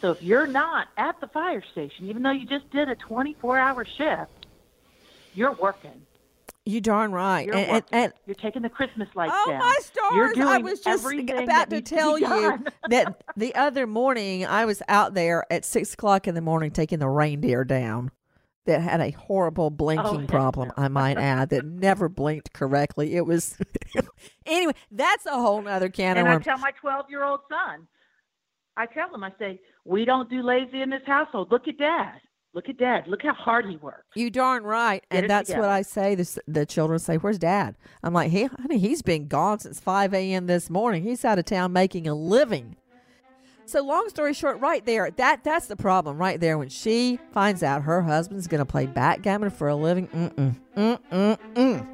So 0.00 0.10
if 0.10 0.20
you're 0.20 0.48
not 0.48 0.88
at 0.96 1.20
the 1.20 1.28
fire 1.28 1.62
station, 1.70 2.06
even 2.08 2.24
though 2.24 2.32
you 2.32 2.44
just 2.44 2.68
did 2.70 2.88
a 2.88 2.96
24 2.96 3.56
hour 3.56 3.84
shift, 3.84 4.46
you're 5.32 5.52
working. 5.52 6.02
You 6.66 6.80
darn 6.80 7.12
right. 7.12 7.46
You're, 7.46 7.54
and, 7.54 7.84
and, 7.92 8.12
you're 8.26 8.34
taking 8.34 8.62
the 8.62 8.68
Christmas 8.68 9.08
lights 9.14 9.32
oh, 9.32 9.50
down. 9.50 9.60
my 9.60 9.76
stars. 9.80 10.12
You're 10.14 10.32
doing 10.32 10.48
I 10.48 10.58
was 10.58 10.80
just 10.80 11.06
about 11.06 11.70
to 11.70 11.80
tell 11.80 12.18
you 12.18 12.64
that 12.90 13.22
the 13.36 13.54
other 13.54 13.86
morning 13.86 14.44
I 14.44 14.64
was 14.64 14.82
out 14.88 15.14
there 15.14 15.44
at 15.52 15.64
six 15.64 15.94
o'clock 15.94 16.26
in 16.26 16.34
the 16.34 16.40
morning 16.40 16.72
taking 16.72 16.98
the 16.98 17.08
reindeer 17.08 17.64
down 17.64 18.10
that 18.68 18.82
had 18.82 19.00
a 19.00 19.10
horrible 19.10 19.64
oh, 19.64 19.70
blinking 19.70 20.24
oh, 20.24 20.26
problem, 20.26 20.70
I 20.76 20.88
might 20.88 21.18
add, 21.18 21.48
that 21.50 21.64
never 21.64 22.08
blinked 22.08 22.52
correctly. 22.52 23.16
It 23.16 23.26
was 23.26 23.56
anyway. 24.46 24.74
That's 24.90 25.26
a 25.26 25.32
whole 25.32 25.66
other 25.66 25.88
can 25.88 26.16
and 26.16 26.26
of 26.26 26.32
worms. 26.32 26.46
I 26.46 26.50
tell 26.50 26.58
my 26.58 26.70
twelve-year-old 26.80 27.40
son, 27.48 27.88
I 28.76 28.86
tell 28.86 29.12
him, 29.12 29.24
I 29.24 29.32
say, 29.38 29.58
we 29.84 30.04
don't 30.04 30.30
do 30.30 30.42
lazy 30.42 30.82
in 30.82 30.90
this 30.90 31.02
household. 31.06 31.50
Look 31.50 31.66
at 31.66 31.78
dad. 31.78 32.20
Look 32.54 32.68
at 32.68 32.78
dad. 32.78 33.04
Look 33.06 33.22
how 33.22 33.34
hard 33.34 33.66
he 33.66 33.76
works. 33.76 34.06
You 34.14 34.30
darn 34.30 34.64
right. 34.64 35.04
Get 35.10 35.20
and 35.20 35.30
that's 35.30 35.48
together. 35.48 35.66
what 35.66 35.70
I 35.70 35.82
say. 35.82 36.14
The, 36.14 36.40
the 36.46 36.66
children 36.66 36.98
say, 36.98 37.16
Where's 37.16 37.38
dad? 37.38 37.76
I'm 38.02 38.12
like, 38.12 38.30
Hey, 38.30 38.44
honey, 38.44 38.78
he's 38.78 39.02
been 39.02 39.28
gone 39.28 39.60
since 39.60 39.80
5 39.80 40.14
a.m. 40.14 40.46
this 40.46 40.70
morning. 40.70 41.02
He's 41.02 41.24
out 41.24 41.38
of 41.38 41.44
town 41.44 41.72
making 41.72 42.06
a 42.06 42.14
living. 42.14 42.76
So 43.68 43.82
long 43.82 44.08
story 44.08 44.32
short, 44.32 44.60
right 44.60 44.82
there, 44.86 45.10
that 45.10 45.44
that's 45.44 45.66
the 45.66 45.76
problem 45.76 46.16
right 46.16 46.40
there. 46.40 46.56
When 46.56 46.70
she 46.70 47.18
finds 47.32 47.62
out 47.62 47.82
her 47.82 48.00
husband's 48.00 48.46
going 48.46 48.60
to 48.60 48.64
play 48.64 48.86
backgammon 48.86 49.50
for 49.50 49.68
a 49.68 49.76
living, 49.76 50.08
mm 50.08 50.56
mm 50.74 50.98
mm 51.12 51.38
mm. 51.54 51.86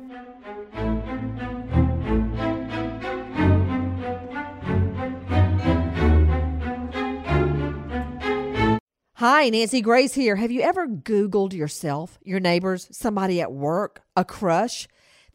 Hi, 9.14 9.48
Nancy 9.48 9.80
Grace 9.80 10.14
here. 10.14 10.36
Have 10.36 10.52
you 10.52 10.60
ever 10.60 10.86
Googled 10.86 11.54
yourself, 11.54 12.20
your 12.22 12.38
neighbors, 12.38 12.86
somebody 12.92 13.40
at 13.40 13.50
work, 13.50 14.02
a 14.14 14.24
crush? 14.24 14.86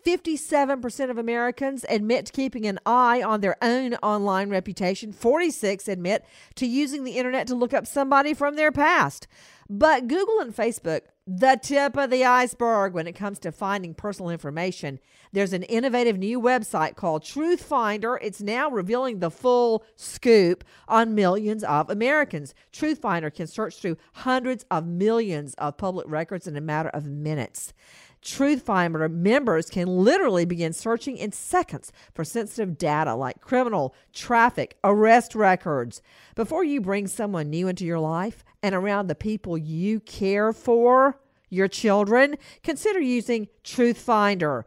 57% 0.05 1.09
of 1.09 1.17
Americans 1.17 1.85
admit 1.89 2.27
to 2.27 2.31
keeping 2.31 2.65
an 2.65 2.79
eye 2.85 3.21
on 3.21 3.41
their 3.41 3.57
own 3.61 3.95
online 3.95 4.49
reputation. 4.49 5.11
46 5.11 5.87
admit 5.87 6.25
to 6.55 6.65
using 6.65 7.03
the 7.03 7.17
internet 7.17 7.47
to 7.47 7.55
look 7.55 7.73
up 7.73 7.85
somebody 7.85 8.33
from 8.33 8.55
their 8.55 8.71
past. 8.71 9.27
But 9.69 10.07
Google 10.07 10.39
and 10.39 10.55
Facebook, 10.55 11.01
the 11.27 11.59
tip 11.61 11.95
of 11.95 12.09
the 12.09 12.25
iceberg 12.25 12.93
when 12.93 13.05
it 13.05 13.13
comes 13.13 13.37
to 13.39 13.51
finding 13.51 13.93
personal 13.93 14.31
information. 14.31 14.99
There's 15.31 15.53
an 15.53 15.61
innovative 15.61 16.17
new 16.17 16.41
website 16.41 16.95
called 16.95 17.23
Truth 17.23 17.61
Finder. 17.61 18.17
It's 18.19 18.41
now 18.41 18.71
revealing 18.71 19.19
the 19.19 19.29
full 19.29 19.85
scoop 19.95 20.63
on 20.87 21.13
millions 21.13 21.63
of 21.63 21.91
Americans. 21.91 22.55
Truth 22.71 22.97
Finder 22.99 23.29
can 23.29 23.45
search 23.45 23.79
through 23.79 23.97
hundreds 24.13 24.65
of 24.71 24.87
millions 24.87 25.53
of 25.59 25.77
public 25.77 26.07
records 26.09 26.47
in 26.47 26.57
a 26.57 26.61
matter 26.61 26.89
of 26.89 27.05
minutes. 27.05 27.73
Truth 28.21 28.63
Finder 28.63 29.07
members 29.07 29.69
can 29.69 29.87
literally 29.87 30.45
begin 30.45 30.73
searching 30.73 31.17
in 31.17 31.31
seconds 31.31 31.91
for 32.13 32.23
sensitive 32.23 32.77
data 32.77 33.15
like 33.15 33.41
criminal, 33.41 33.95
traffic, 34.13 34.77
arrest 34.83 35.35
records. 35.35 36.01
Before 36.35 36.63
you 36.63 36.81
bring 36.81 37.07
someone 37.07 37.49
new 37.49 37.67
into 37.67 37.85
your 37.85 37.99
life 37.99 38.43
and 38.61 38.75
around 38.75 39.07
the 39.07 39.15
people 39.15 39.57
you 39.57 40.01
care 40.01 40.51
for, 40.51 41.19
your 41.49 41.67
children, 41.67 42.37
consider 42.63 42.99
using 42.99 43.47
Truth 43.63 43.97
Finder. 43.97 44.65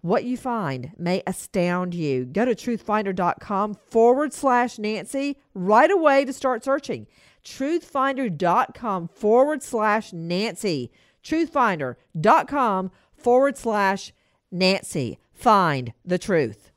What 0.00 0.24
you 0.24 0.36
find 0.36 0.92
may 0.96 1.22
astound 1.26 1.94
you. 1.94 2.24
Go 2.24 2.44
to 2.44 2.54
truthfinder.com 2.54 3.74
forward 3.74 4.32
slash 4.32 4.78
Nancy 4.78 5.38
right 5.54 5.90
away 5.90 6.24
to 6.24 6.32
start 6.32 6.62
searching. 6.62 7.06
Truthfinder.com 7.44 9.08
forward 9.08 9.62
slash 9.62 10.12
Nancy. 10.12 10.92
Truthfinder.com 11.28 12.90
forward 13.14 13.58
slash 13.58 14.14
Nancy. 14.50 15.18
Find 15.34 15.92
the 16.02 16.18
truth. 16.18 16.70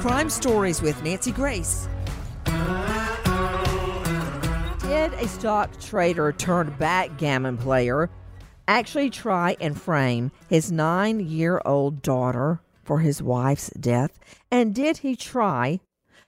Crime 0.00 0.30
Stories 0.30 0.80
with 0.80 1.02
Nancy 1.02 1.32
Grace. 1.32 1.88
Did 4.80 5.12
a 5.14 5.26
stock 5.26 5.80
trader 5.80 6.30
turned 6.32 6.78
backgammon 6.78 7.58
player 7.58 8.08
actually 8.68 9.10
try 9.10 9.56
and 9.60 9.80
frame 9.80 10.30
his 10.48 10.70
nine 10.70 11.18
year 11.18 11.60
old 11.64 12.02
daughter 12.02 12.60
for 12.84 13.00
his 13.00 13.20
wife's 13.20 13.70
death? 13.70 14.20
And 14.52 14.72
did 14.72 14.98
he 14.98 15.16
try 15.16 15.80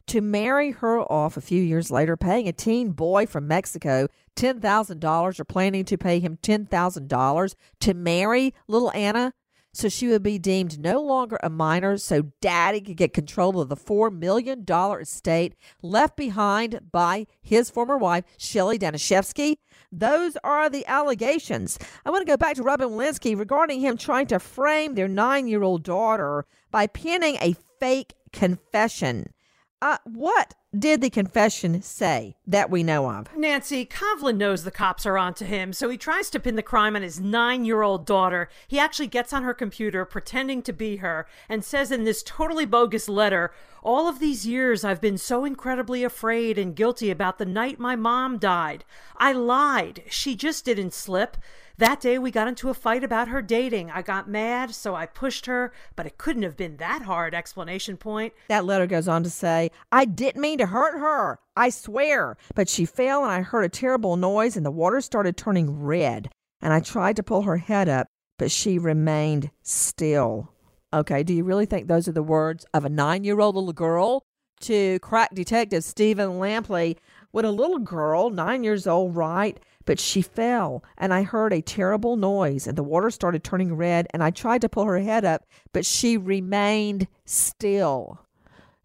to 0.09 0.21
marry 0.21 0.73
her 0.73 1.01
off 1.01 1.37
a 1.37 1.41
few 1.41 1.63
years 1.63 1.91
later, 1.91 2.17
paying 2.17 2.49
a 2.49 2.53
teen 2.53 2.93
boy 2.93 3.27
from 3.27 3.47
Mexico 3.47 4.09
$10,000 4.37 5.41
or 5.41 5.45
planning 5.45 5.85
to 5.85 5.99
pay 5.99 6.21
him 6.21 6.39
$10,000 6.43 7.55
to 7.81 7.95
marry 7.95 8.55
little 8.67 8.93
Anna 8.93 9.33
so 9.73 9.89
she 9.89 10.09
would 10.09 10.23
be 10.23 10.39
deemed 10.39 10.81
no 10.81 11.01
longer 11.01 11.39
a 11.43 11.49
minor, 11.49 11.99
so 11.99 12.33
daddy 12.41 12.81
could 12.81 12.97
get 12.97 13.13
control 13.13 13.61
of 13.61 13.69
the 13.69 13.77
$4 13.77 14.13
million 14.13 14.65
estate 15.01 15.55
left 15.83 16.17
behind 16.17 16.81
by 16.91 17.27
his 17.41 17.71
former 17.71 17.97
wife, 17.97 18.25
Shelly 18.39 18.79
Danishefsky. 18.79 19.59
Those 19.93 20.37
are 20.43 20.69
the 20.69 20.87
allegations. 20.87 21.79
I 22.05 22.11
want 22.11 22.27
to 22.27 22.31
go 22.31 22.37
back 22.37 22.57
to 22.57 22.63
Robin 22.63 22.89
Walensky 22.89 23.39
regarding 23.39 23.81
him 23.81 23.97
trying 23.97 24.27
to 24.27 24.41
frame 24.41 24.95
their 24.95 25.09
nine 25.09 25.47
year 25.47 25.63
old 25.63 25.85
daughter 25.85 26.45
by 26.71 26.87
penning 26.87 27.37
a 27.37 27.55
fake 27.79 28.15
confession. 28.33 29.33
Uh, 29.81 29.99
what 30.05 30.55
did 30.77 31.01
the 31.01 31.09
confession 31.09 31.81
say 31.83 32.37
that 32.47 32.69
we 32.69 32.83
know 32.83 33.09
of? 33.09 33.29
Nancy, 33.37 33.87
Covlin 33.87 34.37
knows 34.37 34.65
the 34.65 34.73
cops 34.73 35.07
are 35.07 35.17
onto 35.17 35.45
him, 35.45 35.73
so 35.73 35.89
he 35.89 35.97
tries 35.97 36.31
to 36.31 36.41
pin 36.41 36.57
the 36.57 36.63
crime 36.63 36.97
on 36.97 37.03
his 37.03 37.21
nine 37.21 37.65
year 37.65 37.83
old 37.83 38.05
daughter. 38.05 38.49
He 38.67 38.79
actually 38.79 39.07
gets 39.07 39.33
on 39.33 39.45
her 39.45 39.55
computer, 39.55 40.05
pretending 40.05 40.63
to 40.63 40.73
be 40.73 40.97
her, 40.97 41.29
and 41.49 41.65
says 41.65 41.93
in 41.93 42.03
this 42.03 42.25
totally 42.25 42.67
bogus 42.67 43.09
letter, 43.09 43.53
All 43.81 44.09
of 44.09 44.19
these 44.19 44.47
years 44.47 44.85
I've 44.85 45.01
been 45.01 45.19
so 45.19 45.45
incredibly 45.45 46.03
afraid 46.03 46.59
and 46.59 46.75
guilty 46.75 47.09
about 47.11 47.39
the 47.39 47.47
night 47.47 47.79
my 47.79 47.95
mom 47.95 48.39
died. 48.39 48.85
I 49.17 49.33
lied. 49.33 50.03
She 50.09 50.35
just 50.35 50.65
didn't 50.65 50.93
slip. 50.93 51.37
That 51.79 52.01
day 52.01 52.19
we 52.19 52.33
got 52.33 52.49
into 52.49 52.71
a 52.71 52.75
fight 52.75 53.05
about 53.05 53.29
her 53.29 53.41
dating. 53.41 53.89
I 53.93 54.03
got 54.03 54.29
mad, 54.29 54.75
so 54.75 54.97
I 54.97 55.07
pushed 55.07 55.47
her, 55.47 55.73
but 55.95 56.07
it 56.07 56.19
couldn't 56.19 56.43
have 56.43 56.57
been 56.57 56.77
that 56.79 57.03
hard 57.03 57.37
explanation 57.37 57.97
point. 57.97 58.33
That 58.49 58.65
letter 58.65 58.89
goes 58.89 59.07
on 59.07 59.23
to 59.23 59.31
say, 59.31 59.71
I 59.93 60.05
didn't 60.05 60.41
mean 60.41 60.59
to 60.59 60.67
hurt 60.67 60.99
her. 60.99 61.39
I 61.57 61.71
swear. 61.71 62.37
But 62.57 62.69
she 62.69 62.85
fell 62.85 63.23
and 63.23 63.31
I 63.31 63.43
heard 63.43 63.63
a 63.63 63.69
terrible 63.69 64.17
noise 64.17 64.57
and 64.57 64.67
the 64.67 64.73
water 64.73 65.01
started 65.01 65.37
turning 65.37 65.81
red. 65.81 66.31
And 66.61 66.73
I 66.73 66.81
tried 66.81 67.15
to 67.15 67.23
pull 67.23 67.43
her 67.43 67.59
head 67.59 67.89
up, 67.89 68.09
but 68.39 68.51
she 68.51 68.77
remained 68.77 69.53
still. 69.63 70.53
Okay, 70.93 71.23
do 71.23 71.33
you 71.33 71.45
really 71.45 71.67
think 71.67 71.87
those 71.87 72.09
are 72.09 72.13
the 72.13 72.25
words 72.25 72.67
of 72.75 72.85
a 72.85 72.89
nine 72.89 73.23
year 73.23 73.39
old 73.39 73.55
little 73.55 73.73
girl? 73.73 74.25
To 74.63 74.99
crack 74.99 75.33
detective 75.33 75.85
Stephen 75.85 76.41
Lampley, 76.41 76.97
would 77.33 77.45
a 77.45 77.51
little 77.53 77.79
girl, 77.79 78.31
nine 78.31 78.65
years 78.65 78.87
old, 78.87 79.15
write, 79.15 79.61
but 79.89 79.99
she 79.99 80.21
fell, 80.21 80.85
and 80.99 81.15
I 81.15 81.23
heard 81.23 81.51
a 81.51 81.63
terrible 81.63 82.17
noise, 82.17 82.67
and 82.67 82.77
the 82.77 82.83
water 82.83 83.11
started 83.11 83.43
turning 83.43 83.75
red, 83.75 84.07
and 84.11 84.23
I 84.23 84.31
tried 84.31 84.61
to 84.61 84.69
pull 84.69 84.85
her 84.85 84.99
head 84.99 85.25
up, 85.25 85.47
but 85.73 85.87
she 85.87 86.19
remained 86.19 87.09
still. 87.25 88.21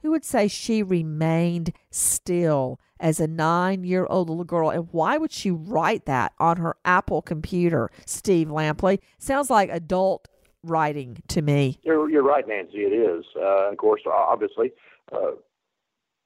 Who 0.02 0.12
would 0.12 0.24
say 0.24 0.48
she 0.48 0.82
remained 0.82 1.74
still 1.92 2.80
as 3.02 3.20
a 3.20 3.28
nine 3.28 3.84
year 3.84 4.08
old 4.10 4.30
little 4.30 4.46
girl? 4.46 4.70
And 4.70 4.88
why 4.94 5.18
would 5.18 5.34
she 5.34 5.52
write 5.52 6.06
that 6.06 6.32
on 6.40 6.56
her 6.56 6.78
Apple 6.86 7.22
computer, 7.22 7.92
Steve 8.06 8.48
Lampley? 8.48 9.00
Sounds 9.18 9.50
like 9.50 9.70
adult 9.72 10.30
writing 10.64 11.22
to 11.28 11.42
me. 11.42 11.80
You're, 11.84 12.10
you're 12.10 12.24
right, 12.24 12.48
Nancy. 12.48 12.78
It 12.78 12.94
is. 12.94 13.26
Uh, 13.36 13.70
of 13.70 13.76
course, 13.76 14.04
obviously, 14.10 14.72
uh, 15.12 15.32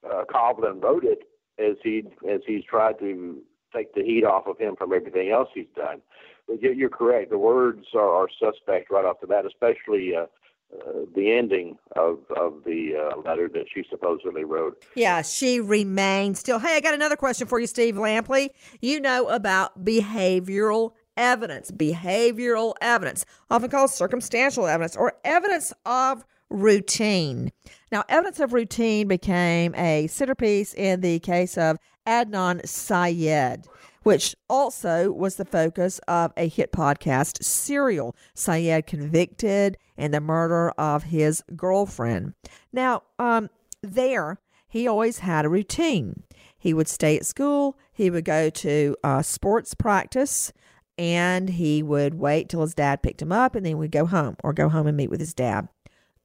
uh, 0.08 0.24
Covlin 0.32 0.80
wrote 0.80 1.02
it 1.02 1.24
as 1.58 1.76
he 1.82 2.04
as 2.30 2.42
he's 2.46 2.62
tried 2.62 3.00
to 3.00 3.42
take 3.74 3.94
the 3.94 4.02
heat 4.02 4.24
off 4.24 4.46
of 4.46 4.58
him 4.58 4.76
from 4.76 4.92
everything 4.92 5.30
else 5.30 5.48
he's 5.54 5.66
done. 5.76 6.00
But 6.46 6.62
you're 6.62 6.88
correct. 6.88 7.30
The 7.30 7.38
words 7.38 7.86
are, 7.94 8.08
are 8.08 8.28
suspect 8.38 8.90
right 8.90 9.04
off 9.04 9.20
the 9.20 9.26
bat, 9.26 9.44
especially 9.44 10.14
uh, 10.16 10.26
uh, 10.74 11.04
the 11.14 11.32
ending 11.32 11.78
of 11.96 12.18
of 12.36 12.64
the 12.64 12.92
uh, 12.94 13.20
letter 13.20 13.48
that 13.48 13.64
she 13.72 13.84
supposedly 13.88 14.44
wrote. 14.44 14.84
Yeah, 14.94 15.22
she 15.22 15.60
remains 15.60 16.40
still. 16.40 16.58
Hey, 16.58 16.76
I 16.76 16.80
got 16.80 16.94
another 16.94 17.16
question 17.16 17.46
for 17.46 17.58
you, 17.58 17.66
Steve 17.66 17.96
Lampley. 17.96 18.50
You 18.80 19.00
know 19.00 19.28
about 19.28 19.84
behavioral 19.84 20.92
evidence, 21.16 21.70
behavioral 21.70 22.74
evidence, 22.80 23.24
often 23.50 23.70
called 23.70 23.90
circumstantial 23.90 24.66
evidence 24.66 24.96
or 24.96 25.14
evidence 25.24 25.72
of 25.84 26.24
routine. 26.50 27.52
Now, 27.90 28.04
evidence 28.08 28.40
of 28.40 28.52
routine 28.52 29.08
became 29.08 29.74
a 29.74 30.06
centerpiece 30.08 30.74
in 30.74 31.00
the 31.00 31.18
case 31.20 31.56
of 31.56 31.78
Adnan 32.06 32.66
Syed, 32.66 33.66
which 34.02 34.34
also 34.48 35.10
was 35.12 35.36
the 35.36 35.44
focus 35.44 36.00
of 36.08 36.32
a 36.36 36.48
hit 36.48 36.72
podcast, 36.72 37.42
Serial. 37.42 38.14
Syed 38.34 38.86
convicted 38.86 39.76
in 39.96 40.10
the 40.10 40.20
murder 40.20 40.70
of 40.78 41.04
his 41.04 41.42
girlfriend. 41.54 42.34
Now, 42.72 43.02
um, 43.18 43.50
there, 43.82 44.40
he 44.68 44.86
always 44.86 45.20
had 45.20 45.44
a 45.44 45.50
routine. 45.50 46.24
He 46.58 46.74
would 46.74 46.88
stay 46.88 47.16
at 47.16 47.26
school, 47.26 47.78
he 47.92 48.10
would 48.10 48.24
go 48.24 48.50
to 48.50 48.96
uh, 49.04 49.22
sports 49.22 49.74
practice, 49.74 50.52
and 50.96 51.50
he 51.50 51.82
would 51.82 52.14
wait 52.14 52.48
till 52.48 52.62
his 52.62 52.74
dad 52.74 53.02
picked 53.02 53.22
him 53.22 53.30
up, 53.30 53.54
and 53.54 53.64
then 53.64 53.78
would 53.78 53.92
go 53.92 54.06
home 54.06 54.36
or 54.42 54.52
go 54.52 54.68
home 54.68 54.86
and 54.86 54.96
meet 54.96 55.10
with 55.10 55.20
his 55.20 55.34
dad. 55.34 55.68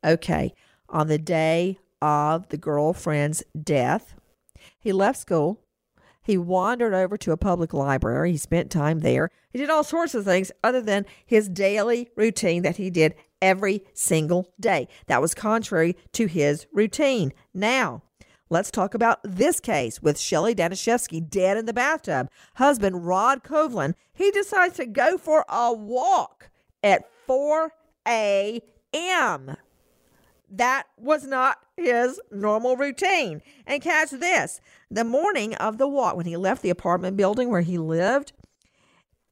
Okay, 0.04 0.54
on 0.89 1.08
the 1.08 1.18
day 1.18 1.80
of 2.02 2.50
the 2.50 2.58
girlfriend's 2.58 3.44
death, 3.60 4.16
he 4.80 4.92
left 4.92 5.20
school. 5.20 5.60
He 6.22 6.38
wandered 6.38 6.94
over 6.94 7.18
to 7.18 7.32
a 7.32 7.38
public 7.38 7.74
library. 7.74 8.32
He 8.32 8.38
spent 8.38 8.72
time 8.72 9.00
there. 9.00 9.30
He 9.52 9.60
did 9.60 9.70
all 9.70 9.84
sorts 9.84 10.16
of 10.16 10.24
things 10.24 10.52
other 10.63 10.82
than 10.82 11.06
his 11.26 11.50
daily 11.50 12.10
routine 12.16 12.63
that 12.63 12.78
he 12.78 12.89
did 12.89 13.16
every 13.42 13.84
single 13.94 14.54
day. 14.60 14.88
That 15.08 15.22
was 15.22 15.34
contrary 15.34 15.98
to 16.13 16.28
his 16.28 16.66
routine. 16.74 17.34
Now, 17.54 18.04
let's 18.50 18.72
talk 18.72 18.94
about 18.94 19.20
this 19.24 19.60
case 19.60 20.02
with 20.02 20.20
Shelly 20.20 20.56
Danishefsky 20.56 21.30
dead 21.30 21.58
in 21.58 21.66
the 21.66 21.74
bathtub. 21.74 22.30
Husband 22.56 23.06
Rod 23.06 23.44
Covlin, 23.44 23.94
he 24.13 24.32
decides 24.32 24.78
to 24.78 24.86
go 24.86 25.18
for 25.18 25.46
a 25.50 25.74
walk 25.74 26.50
at 26.82 27.04
4 27.28 27.74
a.m. 28.08 29.58
That 30.54 30.84
was 30.98 31.26
not 31.26 31.58
his 31.76 32.22
normal 32.32 32.78
routine. 32.78 33.42
And 33.66 33.82
catch 33.82 34.12
this 34.12 34.62
the 34.89 35.04
morning 35.04 35.56
of 35.56 35.80
the 35.80 35.88
walk, 35.88 36.16
when 36.16 36.28
he 36.28 36.38
left 36.38 36.62
the 36.62 36.70
apartment 36.70 37.18
building 37.18 37.50
where 37.50 37.62
he 37.62 37.80
lived, 37.80 38.34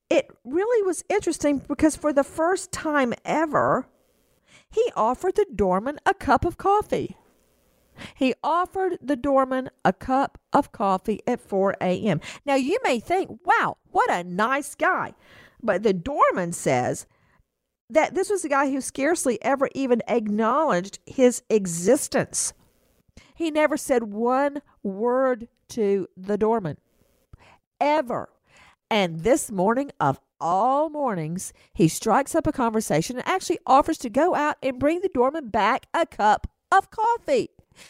it 0.09 0.29
really 0.43 0.85
was 0.85 1.03
interesting 1.09 1.59
because 1.59 1.95
for 1.95 2.11
the 2.11 2.23
first 2.23 2.71
time 2.71 3.13
ever, 3.23 3.87
he 4.71 4.91
offered 4.95 5.35
the 5.35 5.45
doorman 5.53 5.99
a 6.07 6.15
cup 6.15 6.43
of 6.43 6.57
coffee. 6.57 7.15
He 8.15 8.33
offered 8.43 8.97
the 8.99 9.15
doorman 9.15 9.69
a 9.85 9.93
cup 9.93 10.39
of 10.51 10.71
coffee 10.71 11.21
at 11.27 11.39
4 11.39 11.75
a.m. 11.81 12.19
Now, 12.45 12.55
you 12.55 12.79
may 12.83 12.99
think, 12.99 13.39
wow, 13.45 13.77
what 13.91 14.09
a 14.09 14.23
nice 14.23 14.73
guy. 14.73 15.13
But 15.61 15.83
the 15.83 15.93
doorman 15.93 16.53
says 16.53 17.05
that 17.91 18.15
this 18.15 18.29
was 18.29 18.45
a 18.45 18.49
guy 18.49 18.71
who 18.71 18.81
scarcely 18.81 19.41
ever 19.43 19.69
even 19.75 20.01
acknowledged 20.07 20.99
his 21.05 21.43
existence. 21.49 22.53
He 23.35 23.51
never 23.51 23.77
said 23.77 24.03
one 24.03 24.61
word 24.81 25.47
to 25.69 26.07
the 26.15 26.37
doorman, 26.37 26.77
ever. 27.79 28.29
And 28.89 29.21
this 29.21 29.51
morning, 29.51 29.91
of 29.99 30.19
all 30.39 30.89
mornings, 30.89 31.53
he 31.73 31.87
strikes 31.87 32.35
up 32.35 32.47
a 32.47 32.51
conversation 32.51 33.17
and 33.17 33.27
actually 33.27 33.59
offers 33.65 33.97
to 33.99 34.09
go 34.09 34.35
out 34.35 34.57
and 34.63 34.79
bring 34.79 35.01
the 35.01 35.09
doorman 35.13 35.49
back 35.49 35.85
a 35.93 36.05
cup 36.05 36.47
of 36.71 36.91
coffee. 36.91 37.49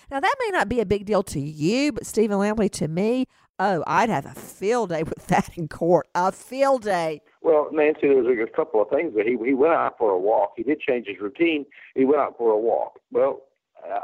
Now, 0.09 0.19
that 0.19 0.35
may 0.39 0.49
not 0.51 0.69
be 0.69 0.79
a 0.79 0.85
big 0.85 1.05
deal 1.05 1.23
to 1.23 1.39
you, 1.39 1.91
but 1.91 2.05
Stephen 2.05 2.37
Lampley, 2.37 2.69
to 2.71 2.87
me, 2.87 3.25
oh, 3.59 3.83
I'd 3.87 4.09
have 4.09 4.25
a 4.25 4.33
field 4.33 4.89
day 4.89 5.03
with 5.03 5.27
that 5.27 5.57
in 5.57 5.67
court. 5.67 6.07
A 6.13 6.31
field 6.31 6.83
day. 6.83 7.21
Well, 7.41 7.69
Nancy, 7.71 8.01
there's 8.04 8.47
a 8.47 8.56
couple 8.56 8.82
of 8.82 8.89
things. 8.89 9.13
But 9.15 9.25
he 9.25 9.38
he 9.43 9.54
went 9.54 9.73
out 9.73 9.97
for 9.97 10.12
a 10.12 10.19
walk. 10.19 10.54
He 10.58 10.63
did 10.63 10.80
change 10.80 11.08
his 11.08 11.19
routine. 11.19 11.65
He 11.95 12.06
went 12.06 12.21
out 12.21 12.38
for 12.38 12.51
a 12.51 12.58
walk. 12.58 12.99
Well, 13.12 13.41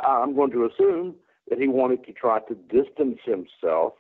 I'm 0.08 0.36
going 0.36 0.52
to 0.52 0.66
assume 0.66 1.16
that 1.50 1.60
he 1.60 1.68
wanted 1.68 2.04
to 2.06 2.14
try 2.14 2.40
to 2.40 2.56
distance 2.56 3.20
himself 3.26 3.94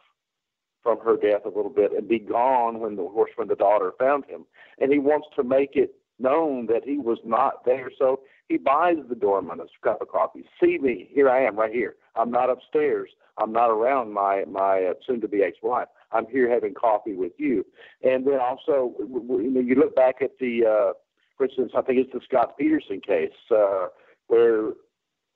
from 0.84 1.00
her 1.00 1.18
death 1.18 1.42
a 1.46 1.50
little 1.50 1.70
bit 1.70 1.92
and 1.92 2.08
be 2.08 2.20
gone 2.20 2.80
when 2.80 2.96
the 2.96 3.04
horse 3.04 3.32
when 3.36 3.48
the 3.48 3.56
daughter 3.56 3.92
found 4.00 4.26
him. 4.26 4.46
And 4.80 4.92
he 4.92 5.00
wants 5.00 5.28
to 5.36 5.44
make 5.44 5.72
it 5.76 5.96
known 6.20 6.68
that 6.68 6.84
he 6.84 6.98
was 6.98 7.20
not 7.24 7.66
there. 7.66 7.92
So 7.98 8.22
he 8.48 8.58
buys 8.58 8.98
the 9.08 9.16
doorman 9.16 9.60
a 9.60 9.66
cup 9.84 10.02
of 10.02 10.08
coffee. 10.08 10.46
See 10.62 10.78
me, 10.78 11.10
here 11.12 11.30
I 11.30 11.44
am, 11.44 11.58
right 11.58 11.72
here. 11.72 11.96
I'm 12.16 12.32
not 12.32 12.50
upstairs. 12.50 13.10
I'm 13.38 13.52
not 13.52 13.70
around 13.70 14.14
my 14.14 14.46
my 14.50 14.86
uh, 14.86 14.94
soon-to-be 15.06 15.44
ex-wife. 15.44 15.88
I'm 16.12 16.26
here 16.28 16.50
having 16.50 16.74
coffee 16.74 17.16
with 17.16 17.34
you. 17.38 17.66
And 18.04 18.26
then 18.26 18.40
also, 18.40 18.94
you 19.00 19.52
know, 19.52 19.60
you 19.60 19.76
look 19.76 19.96
back 19.96 20.16
at 20.22 20.32
the, 20.40 20.66
uh, 20.66 20.94
for 21.38 21.46
instance, 21.46 21.72
I 21.76 21.82
think 21.82 22.00
it's 22.00 22.14
the 22.14 22.22
Scott 22.28 22.58
Peterson 22.58 23.02
case, 23.02 23.32
uh, 23.52 23.88
where 24.28 24.70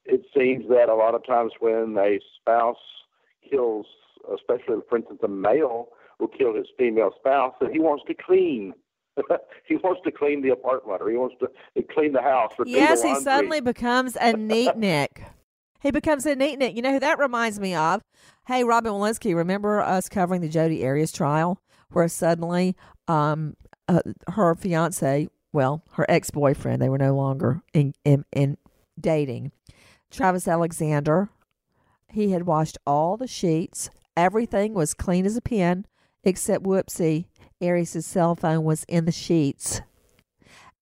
it 0.06 0.22
seems 0.36 0.68
that 0.70 0.90
a 0.90 0.96
lot 0.96 1.16
of 1.16 1.26
times 1.26 1.52
when 1.60 1.96
a 1.98 2.20
spouse 2.40 2.78
kills, 3.50 3.86
especially 4.34 4.78
for 4.90 4.98
instance, 4.98 5.20
a 5.24 5.28
male 5.28 5.90
will 6.20 6.28
kill 6.28 6.56
his 6.56 6.68
female 6.78 7.12
spouse, 7.20 7.54
that 7.60 7.72
he 7.72 7.80
wants 7.80 8.04
to 8.08 8.14
clean. 8.14 8.74
He 9.68 9.76
wants 9.78 10.02
to 10.06 10.12
clean 10.12 10.42
the 10.42 10.50
apartment 10.50 11.02
or 11.02 11.10
he 11.10 11.18
wants 11.18 11.36
to 11.40 11.50
clean 11.94 12.14
the 12.14 12.22
house 12.22 12.52
or 12.58 12.66
yes 12.66 13.04
he 13.04 13.14
suddenly 13.20 13.62
becomes 13.62 14.18
a 14.20 14.34
neat 14.34 14.76
nick 14.76 15.24
he 15.82 15.92
becomes 15.92 16.26
neat 16.26 16.58
nick 16.58 16.76
you 16.76 16.82
know 16.82 16.94
who 16.94 17.00
that 17.00 17.20
reminds 17.20 17.60
me 17.60 17.74
of? 17.74 18.02
Hey 18.48 18.64
robin 18.64 18.92
walensky 18.92 19.36
remember 19.36 19.80
us 19.80 20.10
covering 20.10 20.42
the 20.42 20.50
jodi 20.50 20.84
arias 20.86 21.12
trial 21.12 21.62
where 21.92 22.08
suddenly 22.08 22.76
um, 23.08 23.56
uh, 23.88 24.02
her 24.30 24.56
fiance 24.56 25.28
well 25.54 25.84
her 25.94 26.06
ex-boyfriend 26.10 26.82
they 26.82 26.90
were 26.90 26.98
no 26.98 27.16
longer 27.16 27.62
in, 27.74 27.94
in, 28.06 28.26
in 28.32 28.58
dating 29.00 29.52
travis 30.10 30.48
alexander 30.48 31.30
he 32.12 32.32
had 32.32 32.46
washed 32.46 32.78
all 32.86 33.18
the 33.18 33.28
sheets. 33.28 33.90
Everything 34.16 34.74
was 34.74 34.94
clean 34.94 35.26
as 35.26 35.38
a 35.38 35.42
pin 35.42 35.86
except 36.24 36.64
whoopsie 36.64 37.26
Arias' 37.62 38.06
cell 38.06 38.36
phone 38.36 38.64
was 38.64 38.84
in 38.86 39.06
the 39.06 39.12
sheets. 39.12 39.82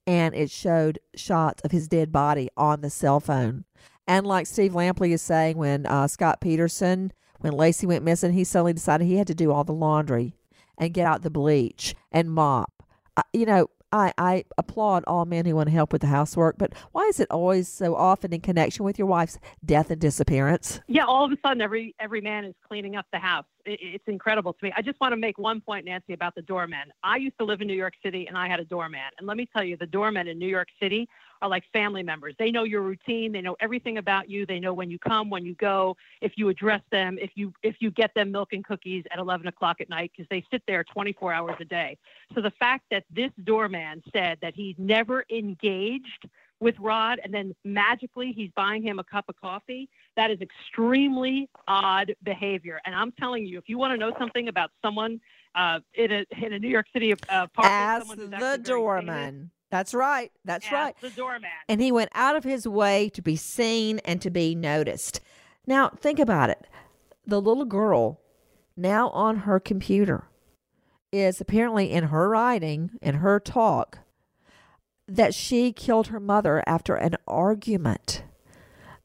And 0.08 0.34
it 0.34 0.50
showed 0.50 1.00
shots 1.16 1.62
of 1.64 1.72
his 1.72 1.88
dead 1.88 2.12
body 2.12 2.50
on 2.58 2.82
the 2.82 2.90
cell 2.90 3.20
phone. 3.20 3.66
And 4.10 4.26
like 4.26 4.48
Steve 4.48 4.72
Lampley 4.72 5.12
is 5.12 5.22
saying, 5.22 5.56
when 5.56 5.86
uh, 5.86 6.08
Scott 6.08 6.42
Peterson, 6.42 7.14
when 7.42 7.54
Laci 7.54 7.86
went 7.86 8.04
missing, 8.04 8.34
he 8.34 8.44
suddenly 8.44 8.74
decided 8.74 9.06
he 9.06 9.18
had 9.18 9.28
to 9.28 9.36
do 9.36 9.52
all 9.52 9.64
the 9.64 9.72
laundry 9.72 10.34
and 10.80 10.96
get 10.96 11.06
out 11.06 11.22
the 11.22 11.30
bleach 11.30 11.94
and 12.12 12.32
mop. 12.32 12.74
Uh, 13.16 13.22
you 13.34 13.46
know, 13.46 13.68
I, 13.92 14.12
I 14.18 14.46
applaud 14.58 15.04
all 15.06 15.26
men 15.26 15.46
who 15.46 15.56
want 15.56 15.68
to 15.68 15.74
help 15.74 15.94
with 15.94 16.02
the 16.02 16.08
housework, 16.08 16.58
but 16.58 16.74
why 16.92 17.04
is 17.04 17.20
it 17.20 17.28
always 17.30 17.68
so 17.68 17.96
often 17.96 18.34
in 18.34 18.42
connection 18.42 18.84
with 18.84 18.98
your 18.98 19.08
wife's 19.08 19.38
death 19.64 19.92
and 19.92 20.02
disappearance? 20.02 20.82
Yeah, 20.88 21.06
all 21.06 21.26
of 21.26 21.32
a 21.32 21.38
sudden, 21.46 21.62
every 21.62 21.94
every 22.00 22.22
man 22.22 22.46
is 22.46 22.56
cleaning 22.68 22.96
up 22.96 23.06
the 23.14 23.20
house. 23.20 23.46
It, 23.66 23.80
it's 23.82 24.08
incredible 24.08 24.54
to 24.54 24.60
me. 24.64 24.74
I 24.76 24.82
just 24.82 25.00
want 25.00 25.12
to 25.12 25.18
make 25.18 25.38
one 25.38 25.62
point, 25.62 25.86
Nancy, 25.86 26.14
about 26.14 26.34
the 26.34 26.42
doorman. 26.42 26.92
I 27.04 27.18
used 27.18 27.38
to 27.40 27.46
live 27.46 27.62
in 27.62 27.68
New 27.68 27.76
York 27.76 27.94
City, 28.04 28.26
and 28.28 28.36
I 28.36 28.48
had 28.48 28.60
a 28.60 28.66
doorman. 28.66 29.02
And 29.20 29.28
let 29.28 29.38
me 29.38 29.48
tell 29.56 29.64
you, 29.64 29.78
the 29.78 29.88
doormen 29.88 30.28
in 30.28 30.40
New 30.40 30.48
York 30.48 30.70
City 30.82 31.08
are 31.42 31.50
like 31.50 31.64
family 31.72 32.04
members. 32.04 32.36
They 32.38 32.52
know 32.52 32.64
your 32.64 32.82
routine. 32.82 33.32
They 33.32 33.42
know 33.42 33.56
everything 33.60 33.98
about 33.98 34.30
you. 34.30 34.46
They 34.46 34.60
know 34.60 34.74
when 34.74 34.90
you 34.90 35.00
come, 35.00 35.30
when 35.30 35.46
you 35.46 35.56
go, 35.56 35.96
if 36.22 36.34
you 36.36 36.50
address 36.50 36.82
them, 36.92 37.18
if 37.20 37.32
you 37.36 37.54
if 37.64 37.76
you 37.80 37.92
get 37.92 38.14
them 38.16 38.32
milk 38.32 38.54
and 38.54 38.64
cookies 38.64 39.04
at 39.12 39.20
11 39.20 39.48
o'clock 39.48 39.82
at 39.82 39.90
night, 39.90 40.12
because 40.16 40.28
they 40.30 40.44
sit 40.52 40.64
there 40.68 40.84
24 40.84 41.34
hours 41.34 41.56
a 41.60 41.66
day. 41.66 41.98
So 42.36 42.42
the 42.42 42.52
fact 42.52 42.86
that 42.92 43.04
this 43.10 43.32
doorman 43.44 44.04
said 44.14 44.38
that 44.42 44.54
he 44.56 44.76
never 44.78 45.26
engaged 45.30 46.28
with 46.60 46.76
Rod 46.80 47.20
and 47.24 47.34
then 47.34 47.56
magically 47.64 48.34
he's 48.36 48.52
buying 48.56 48.84
him 48.84 49.00
a 49.00 49.04
cup 49.04 49.26
of 49.30 49.36
coffee, 49.40 49.90
that 50.18 50.30
is 50.30 50.40
extremely 50.42 51.50
odd 51.68 52.14
behavior. 52.24 52.82
And 52.86 52.94
I'm 52.94 53.12
telling 53.14 53.46
you, 53.46 53.58
if 53.58 53.70
you 53.70 53.78
want 53.78 53.94
to 53.94 53.98
know 53.98 54.14
something 54.20 54.50
about 54.50 54.72
someone 54.82 55.22
uh, 55.56 55.80
in 55.94 56.12
a 56.12 56.26
in 56.42 56.54
a 56.54 56.60
New 56.60 56.68
York 56.68 56.86
City 56.94 57.14
uh, 57.14 57.48
ask 57.58 58.08
the 58.16 58.62
doorman. 58.64 59.52
That's 59.70 59.94
right. 59.94 60.32
That's 60.44 60.66
Ask 60.66 60.74
right. 60.74 60.96
The 61.02 61.10
doorman. 61.12 61.50
And 61.68 61.82
he 61.82 61.92
went 61.92 62.12
out 62.14 62.36
of 62.36 62.44
his 62.44 62.68
way 62.68 63.10
to 63.10 63.22
be 63.22 63.36
seen 63.36 64.00
and 64.00 64.22
to 64.22 64.30
be 64.30 64.56
noticed. 64.56 65.22
Now, 65.68 65.90
think 65.90 66.20
about 66.20 66.50
it. 66.50 66.68
The 67.26 67.42
little 67.42 67.66
girl 67.66 68.20
now 68.76 69.10
on 69.10 69.38
her 69.40 69.60
computer 69.60 70.26
is 71.12 71.40
apparently 71.40 71.92
in 71.92 72.06
her 72.06 72.30
writing, 72.30 72.92
in 73.02 73.16
her 73.16 73.40
talk, 73.40 74.00
that 75.08 75.34
she 75.34 75.72
killed 75.72 76.08
her 76.08 76.20
mother 76.20 76.64
after 76.66 76.96
an 76.96 77.16
argument. 77.28 78.24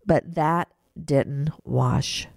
But 0.06 0.34
that 0.34 0.68
didn't 1.02 1.50
wash. 1.64 2.28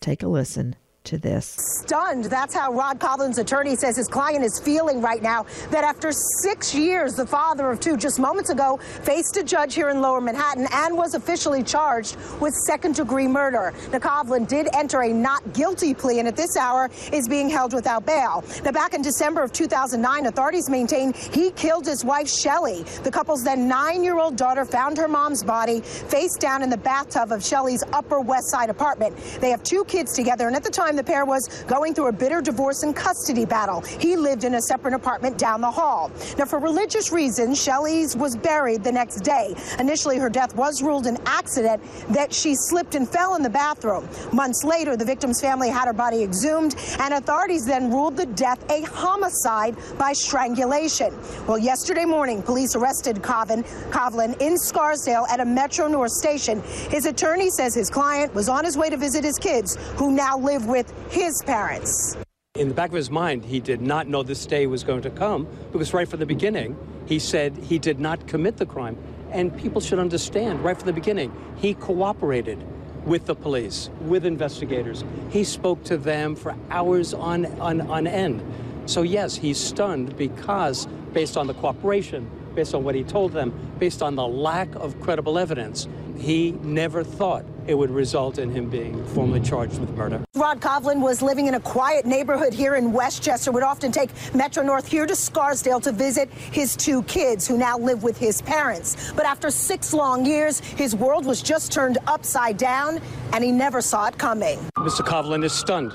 Take 0.00 0.22
a 0.22 0.28
listen 0.28 0.76
to 1.04 1.18
this. 1.18 1.56
Stunned. 1.82 2.24
That's 2.24 2.54
how 2.54 2.72
Rod 2.72 2.98
Covlin's 2.98 3.38
attorney 3.38 3.76
says 3.76 3.96
his 3.96 4.08
client 4.08 4.44
is 4.44 4.58
feeling 4.58 5.00
right 5.00 5.22
now. 5.22 5.46
That 5.70 5.84
after 5.84 6.12
six 6.12 6.74
years, 6.74 7.14
the 7.14 7.26
father 7.26 7.70
of 7.70 7.80
two 7.80 7.96
just 7.96 8.18
moments 8.18 8.50
ago 8.50 8.78
faced 9.02 9.36
a 9.36 9.42
judge 9.42 9.74
here 9.74 9.88
in 9.88 10.00
lower 10.00 10.20
Manhattan 10.20 10.66
and 10.72 10.96
was 10.96 11.14
officially 11.14 11.62
charged 11.62 12.16
with 12.40 12.54
second 12.54 12.94
degree 12.94 13.28
murder. 13.28 13.72
Now, 13.90 13.98
Covlin 13.98 14.46
did 14.46 14.68
enter 14.74 15.02
a 15.02 15.12
not 15.12 15.52
guilty 15.52 15.94
plea 15.94 16.18
and 16.18 16.28
at 16.28 16.36
this 16.36 16.56
hour 16.56 16.90
is 17.12 17.28
being 17.28 17.48
held 17.48 17.72
without 17.72 18.06
bail. 18.06 18.44
Now, 18.64 18.72
back 18.72 18.94
in 18.94 19.02
December 19.02 19.42
of 19.42 19.52
2009, 19.52 20.26
authorities 20.26 20.68
maintain 20.70 21.12
he 21.12 21.50
killed 21.52 21.86
his 21.86 22.04
wife, 22.04 22.28
Shelly. 22.28 22.82
The 23.02 23.10
couple's 23.10 23.44
then 23.44 23.68
nine 23.68 24.04
year 24.04 24.18
old 24.18 24.36
daughter 24.36 24.64
found 24.64 24.96
her 24.98 25.08
mom's 25.08 25.42
body 25.42 25.80
face 25.80 26.36
down 26.36 26.62
in 26.62 26.70
the 26.70 26.76
bathtub 26.76 27.32
of 27.32 27.44
Shelly's 27.44 27.82
Upper 27.92 28.20
West 28.20 28.50
Side 28.50 28.70
apartment. 28.70 29.16
They 29.40 29.50
have 29.50 29.62
two 29.62 29.84
kids 29.84 30.14
together, 30.14 30.46
and 30.46 30.56
at 30.56 30.64
the 30.64 30.70
time, 30.70 30.91
time 30.92 30.96
the 30.96 31.10
pair 31.10 31.24
was 31.24 31.48
going 31.64 31.94
through 31.94 32.08
a 32.08 32.12
bitter 32.12 32.40
divorce 32.40 32.82
and 32.82 32.94
custody 32.94 33.44
battle. 33.44 33.80
He 33.80 34.16
lived 34.16 34.44
in 34.44 34.54
a 34.54 34.62
separate 34.62 34.94
apartment 34.94 35.38
down 35.38 35.60
the 35.60 35.70
hall. 35.70 36.10
Now, 36.38 36.44
for 36.44 36.58
religious 36.58 37.12
reasons, 37.12 37.62
Shelley's 37.62 38.16
was 38.16 38.36
buried 38.36 38.84
the 38.84 38.92
next 38.92 39.20
day. 39.20 39.54
Initially, 39.78 40.18
her 40.18 40.28
death 40.28 40.54
was 40.54 40.82
ruled 40.82 41.06
an 41.06 41.18
accident 41.26 41.82
that 42.10 42.32
she 42.32 42.54
slipped 42.54 42.94
and 42.94 43.08
fell 43.08 43.36
in 43.36 43.42
the 43.42 43.50
bathroom. 43.50 44.08
Months 44.32 44.64
later, 44.64 44.96
the 44.96 45.04
victim's 45.04 45.40
family 45.40 45.70
had 45.70 45.86
her 45.86 45.92
body 45.92 46.22
exhumed, 46.22 46.74
and 46.98 47.14
authorities 47.14 47.64
then 47.64 47.90
ruled 47.90 48.16
the 48.16 48.26
death 48.26 48.62
a 48.70 48.82
homicide 48.82 49.76
by 49.98 50.12
strangulation. 50.12 51.16
Well, 51.46 51.58
yesterday 51.58 52.04
morning, 52.04 52.42
police 52.42 52.76
arrested 52.76 53.22
Covin, 53.22 53.64
Covlin 53.90 54.40
in 54.40 54.58
Scarsdale 54.58 55.26
at 55.30 55.40
a 55.40 55.44
Metro 55.44 55.88
North 55.88 56.12
station. 56.12 56.62
His 56.90 57.06
attorney 57.06 57.50
says 57.50 57.74
his 57.74 57.88
client 57.88 58.34
was 58.34 58.48
on 58.48 58.64
his 58.64 58.76
way 58.76 58.90
to 58.90 58.96
visit 58.96 59.24
his 59.24 59.38
kids, 59.38 59.76
who 59.96 60.12
now 60.12 60.36
live 60.36 60.66
with 60.66 60.81
with 60.82 61.12
his 61.12 61.42
parents. 61.42 62.16
In 62.54 62.68
the 62.68 62.74
back 62.74 62.90
of 62.90 62.96
his 62.96 63.10
mind, 63.10 63.44
he 63.44 63.60
did 63.60 63.80
not 63.80 64.08
know 64.08 64.22
this 64.22 64.44
day 64.44 64.66
was 64.66 64.84
going 64.84 65.02
to 65.02 65.10
come 65.10 65.46
because 65.72 65.94
right 65.94 66.08
from 66.08 66.20
the 66.20 66.26
beginning, 66.26 66.76
he 67.06 67.18
said 67.18 67.56
he 67.56 67.78
did 67.78 67.98
not 67.98 68.26
commit 68.26 68.56
the 68.56 68.66
crime. 68.66 68.96
And 69.30 69.56
people 69.56 69.80
should 69.80 69.98
understand 69.98 70.62
right 70.62 70.76
from 70.76 70.86
the 70.86 70.92
beginning, 70.92 71.32
he 71.56 71.74
cooperated 71.74 72.62
with 73.06 73.26
the 73.26 73.34
police, 73.34 73.90
with 74.02 74.26
investigators. 74.26 75.04
He 75.30 75.44
spoke 75.44 75.82
to 75.84 75.96
them 75.96 76.36
for 76.36 76.54
hours 76.70 77.14
on, 77.14 77.46
on, 77.60 77.80
on 77.82 78.06
end. 78.06 78.42
So, 78.86 79.02
yes, 79.02 79.36
he's 79.36 79.58
stunned 79.58 80.16
because, 80.16 80.86
based 81.12 81.36
on 81.36 81.46
the 81.46 81.54
cooperation, 81.54 82.28
based 82.54 82.74
on 82.74 82.84
what 82.84 82.94
he 82.94 83.04
told 83.04 83.32
them, 83.32 83.52
based 83.78 84.02
on 84.02 84.16
the 84.16 84.26
lack 84.26 84.74
of 84.74 85.00
credible 85.00 85.38
evidence, 85.38 85.88
he 86.18 86.52
never 86.62 87.02
thought 87.02 87.44
it 87.66 87.74
would 87.74 87.90
result 87.90 88.38
in 88.38 88.50
him 88.50 88.68
being 88.68 89.04
formally 89.08 89.40
charged 89.40 89.78
with 89.78 89.90
murder. 89.90 90.24
Rod 90.34 90.60
Covlin 90.60 91.00
was 91.00 91.22
living 91.22 91.46
in 91.46 91.54
a 91.54 91.60
quiet 91.60 92.06
neighborhood 92.06 92.52
here 92.52 92.74
in 92.74 92.92
Westchester, 92.92 93.52
would 93.52 93.62
often 93.62 93.92
take 93.92 94.10
Metro 94.34 94.62
North 94.62 94.86
here 94.86 95.06
to 95.06 95.14
Scarsdale 95.14 95.80
to 95.80 95.92
visit 95.92 96.30
his 96.32 96.76
two 96.76 97.02
kids 97.04 97.46
who 97.46 97.56
now 97.56 97.78
live 97.78 98.02
with 98.02 98.18
his 98.18 98.42
parents. 98.42 99.12
But 99.12 99.26
after 99.26 99.50
six 99.50 99.92
long 99.92 100.26
years, 100.26 100.60
his 100.60 100.94
world 100.94 101.26
was 101.26 101.42
just 101.42 101.72
turned 101.72 101.98
upside 102.06 102.56
down 102.56 103.00
and 103.32 103.44
he 103.44 103.52
never 103.52 103.80
saw 103.80 104.06
it 104.06 104.18
coming. 104.18 104.58
Mr. 104.78 105.06
Covlin 105.06 105.44
is 105.44 105.52
stunned. 105.52 105.92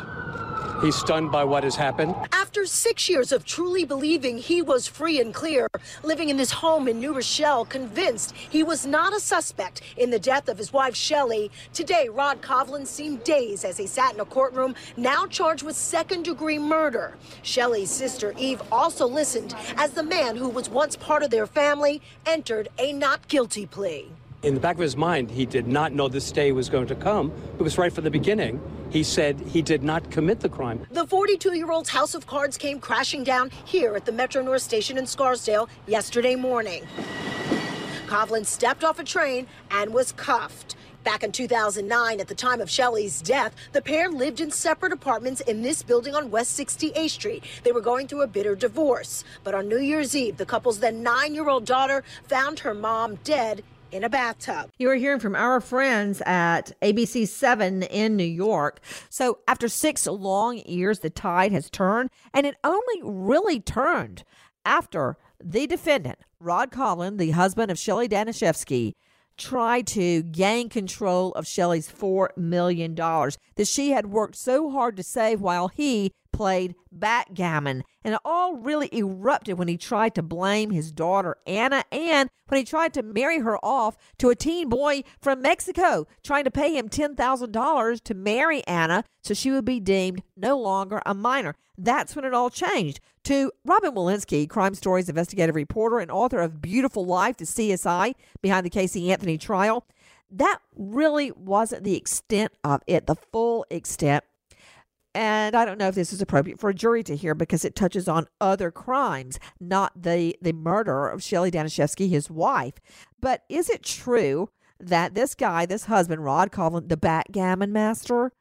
He's 0.81 0.95
stunned 0.95 1.31
by 1.31 1.43
what 1.43 1.63
has 1.63 1.75
happened. 1.75 2.13
After 2.31 2.63
six 2.67 3.09
years 3.09 3.31
of 3.31 3.45
truly 3.45 3.83
believing 3.83 4.37
he 4.37 4.61
was 4.61 4.87
free 4.87 5.19
and 5.19 5.33
clear, 5.33 5.67
living 6.03 6.29
in 6.29 6.37
this 6.37 6.51
home 6.51 6.87
in 6.87 6.99
New 6.99 7.15
Rochelle, 7.15 7.65
convinced 7.65 8.35
he 8.35 8.61
was 8.61 8.85
not 8.85 9.11
a 9.11 9.19
suspect 9.19 9.81
in 9.97 10.11
the 10.11 10.19
death 10.19 10.47
of 10.47 10.59
his 10.59 10.71
wife, 10.71 10.95
Shelley, 10.95 11.49
today 11.73 12.09
Rod 12.09 12.41
Covlin 12.41 12.85
seemed 12.85 13.23
dazed 13.23 13.65
as 13.65 13.77
he 13.77 13.87
sat 13.87 14.13
in 14.13 14.19
a 14.19 14.25
courtroom, 14.25 14.75
now 14.95 15.25
charged 15.25 15.63
with 15.63 15.75
second 15.75 16.23
degree 16.23 16.59
murder. 16.59 17.17
Shelley's 17.41 17.89
sister, 17.89 18.35
Eve, 18.37 18.61
also 18.71 19.07
listened 19.07 19.55
as 19.77 19.91
the 19.91 20.03
man 20.03 20.35
who 20.35 20.47
was 20.47 20.69
once 20.69 20.95
part 20.95 21.23
of 21.23 21.31
their 21.31 21.47
family 21.47 22.03
entered 22.27 22.67
a 22.77 22.93
not 22.93 23.27
guilty 23.27 23.65
plea. 23.65 24.11
In 24.43 24.53
the 24.53 24.59
back 24.59 24.75
of 24.75 24.81
his 24.81 24.95
mind, 24.95 25.31
he 25.31 25.47
did 25.47 25.67
not 25.67 25.93
know 25.93 26.07
this 26.07 26.31
day 26.31 26.51
was 26.51 26.69
going 26.69 26.85
to 26.87 26.95
come 26.95 27.31
because 27.57 27.75
right 27.79 27.91
from 27.91 28.03
the 28.03 28.11
beginning, 28.11 28.61
he 28.91 29.01
said 29.01 29.39
he 29.39 29.63
did 29.63 29.81
not 29.81 30.11
commit 30.11 30.41
the 30.41 30.49
crime. 30.49 30.85
The 30.91 31.07
42 31.07 31.55
year 31.55 31.71
old's 31.71 31.89
house 31.89 32.13
of 32.13 32.27
cards 32.27 32.55
came 32.55 32.79
crashing 32.79 33.23
down 33.23 33.49
here 33.65 33.95
at 33.95 34.05
the 34.05 34.11
Metro 34.11 34.43
North 34.43 34.61
Station 34.61 34.95
in 34.99 35.07
Scarsdale 35.07 35.67
yesterday 35.87 36.35
morning. 36.35 36.83
Covlin 38.05 38.45
stepped 38.45 38.83
off 38.83 38.99
a 38.99 39.03
train 39.03 39.47
and 39.71 39.91
was 39.91 40.11
cuffed. 40.11 40.75
Back 41.03 41.23
in 41.23 41.31
2009, 41.31 42.19
at 42.19 42.27
the 42.27 42.35
time 42.35 42.61
of 42.61 42.69
Shelley's 42.69 43.21
death, 43.21 43.55
the 43.71 43.81
pair 43.81 44.07
lived 44.09 44.39
in 44.39 44.51
separate 44.51 44.91
apartments 44.91 45.41
in 45.41 45.63
this 45.63 45.81
building 45.81 46.13
on 46.13 46.29
West 46.29 46.59
68th 46.59 47.09
Street. 47.09 47.43
They 47.63 47.71
were 47.71 47.81
going 47.81 48.07
through 48.07 48.21
a 48.21 48.27
bitter 48.27 48.55
divorce. 48.55 49.23
But 49.43 49.55
on 49.55 49.67
New 49.67 49.79
Year's 49.79 50.15
Eve, 50.15 50.37
the 50.37 50.45
couple's 50.45 50.79
then 50.79 51.01
nine 51.01 51.33
year 51.33 51.49
old 51.49 51.65
daughter 51.65 52.03
found 52.27 52.59
her 52.59 52.75
mom 52.75 53.15
dead 53.23 53.63
in 53.97 54.03
a 54.03 54.09
bathtub. 54.09 54.69
You 54.77 54.91
are 54.91 54.95
hearing 54.95 55.19
from 55.19 55.35
our 55.35 55.59
friends 55.59 56.21
at 56.21 56.71
ABC 56.81 57.27
7 57.27 57.81
in 57.83 58.15
New 58.15 58.23
York. 58.23 58.79
So, 59.09 59.39
after 59.47 59.67
six 59.67 60.05
long 60.05 60.59
years, 60.59 60.99
the 60.99 61.09
tide 61.09 61.51
has 61.51 61.69
turned, 61.69 62.11
and 62.33 62.45
it 62.45 62.55
only 62.63 63.01
really 63.01 63.59
turned 63.59 64.23
after 64.65 65.17
the 65.43 65.65
defendant, 65.65 66.19
Rod 66.39 66.71
Covlin, 66.71 67.17
the 67.17 67.31
husband 67.31 67.71
of 67.71 67.79
Shelley 67.79 68.07
Danishefsky, 68.07 68.93
tried 69.37 69.87
to 69.87 70.23
gain 70.23 70.69
control 70.69 71.31
of 71.33 71.47
Shelley's 71.47 71.91
$4 71.91 72.35
million 72.37 72.95
that 72.95 73.67
she 73.67 73.91
had 73.91 74.07
worked 74.07 74.35
so 74.35 74.69
hard 74.69 74.97
to 74.97 75.03
save 75.03 75.41
while 75.41 75.67
he 75.67 76.11
played 76.37 76.75
backgammon. 76.91 77.83
And 78.03 78.13
it 78.13 78.19
all 78.23 78.55
really 78.55 78.89
erupted 78.95 79.57
when 79.57 79.67
he 79.67 79.77
tried 79.77 80.13
to 80.15 80.21
blame 80.21 80.69
his 80.69 80.91
daughter 80.91 81.37
Anna 81.47 81.83
and 81.91 82.29
when 82.47 82.59
he 82.59 82.63
tried 82.63 82.93
to 82.93 83.03
marry 83.03 83.39
her 83.39 83.57
off 83.65 83.97
to 84.19 84.29
a 84.29 84.35
teen 84.35 84.69
boy 84.69 85.03
from 85.19 85.41
Mexico, 85.41 86.05
trying 86.23 86.43
to 86.43 86.51
pay 86.51 86.77
him 86.77 86.89
$10,000 86.89 88.03
to 88.03 88.13
marry 88.13 88.65
Anna 88.67 89.03
so 89.23 89.33
she 89.33 89.51
would 89.51 89.65
be 89.65 89.79
deemed 89.79 90.21
no 90.35 90.57
longer 90.59 91.01
a 91.05 91.13
minor. 91.13 91.55
That's 91.77 92.15
when 92.15 92.25
it 92.25 92.33
all 92.33 92.49
changed. 92.49 92.99
To 93.27 93.51
Robin 93.65 93.91
Walensky, 93.91 94.47
Crime 94.47 94.73
Stories 94.73 95.09
investigative 95.09 95.53
reporter 95.53 95.99
and 95.99 96.09
author 96.09 96.39
of 96.39 96.61
Beautiful 96.61 97.05
Life, 97.05 97.35
the 97.35 97.43
CSI 97.43 98.13
behind 98.41 98.65
the 98.65 98.69
Casey 98.69 99.11
Anthony 99.11 99.37
trial, 99.37 99.85
that 100.31 100.59
really 100.77 101.31
wasn't 101.31 101.83
the 101.83 101.97
extent 101.97 102.53
of 102.63 102.81
it, 102.87 103.05
the 103.05 103.15
full 103.15 103.65
extent 103.69 104.23
and 105.13 105.57
I 105.57 105.65
don't 105.65 105.77
know 105.77 105.89
if 105.89 105.95
this 105.95 106.13
is 106.13 106.21
appropriate 106.21 106.57
for 106.57 106.69
a 106.69 106.73
jury 106.73 107.03
to 107.03 107.17
hear 107.17 107.35
because 107.35 107.65
it 107.65 107.75
touches 107.75 108.07
on 108.07 108.27
other 108.39 108.71
crimes, 108.71 109.39
not 109.59 110.03
the, 110.03 110.37
the 110.41 110.53
murder 110.53 111.09
of 111.09 111.21
Shelley 111.21 111.51
Danishefsky, 111.51 112.07
his 112.07 112.29
wife. 112.29 112.75
But 113.19 113.43
is 113.49 113.69
it 113.69 113.83
true 113.83 114.51
that 114.79 115.15
this 115.15 115.35
guy, 115.35 115.65
this 115.65 115.85
husband, 115.85 116.23
Rod 116.23 116.53
Covlin, 116.53 116.87
the 116.87 116.95
backgammon 116.95 117.73
master, 117.73 118.31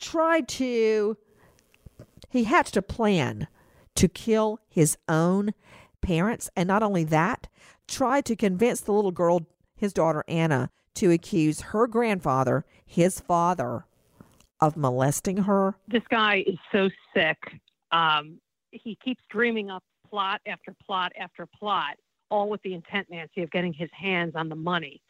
tried 0.00 0.48
to, 0.48 1.18
he 2.30 2.44
hatched 2.44 2.76
a 2.76 2.82
plan 2.82 3.46
to 3.96 4.08
kill 4.08 4.60
his 4.68 4.96
own 5.08 5.52
parents. 6.00 6.50
And 6.56 6.66
not 6.66 6.82
only 6.82 7.04
that, 7.04 7.48
tried 7.88 8.24
to 8.26 8.36
convince 8.36 8.80
the 8.80 8.92
little 8.92 9.10
girl, 9.10 9.46
his 9.76 9.92
daughter 9.92 10.24
Anna, 10.28 10.70
to 10.94 11.10
accuse 11.10 11.60
her 11.60 11.86
grandfather, 11.86 12.64
his 12.84 13.20
father, 13.20 13.86
of 14.60 14.76
molesting 14.76 15.38
her? 15.38 15.74
This 15.88 16.02
guy 16.10 16.44
is 16.46 16.58
so 16.70 16.88
sick. 17.14 17.38
Um, 17.90 18.38
he 18.70 18.96
keeps 19.04 19.22
dreaming 19.28 19.70
up 19.70 19.82
plot 20.08 20.40
after 20.46 20.74
plot 20.86 21.12
after 21.18 21.46
plot, 21.46 21.96
all 22.30 22.48
with 22.48 22.62
the 22.62 22.74
intent, 22.74 23.08
Nancy, 23.10 23.42
of 23.42 23.50
getting 23.50 23.72
his 23.72 23.90
hands 23.92 24.34
on 24.34 24.48
the 24.48 24.54
money. 24.54 25.02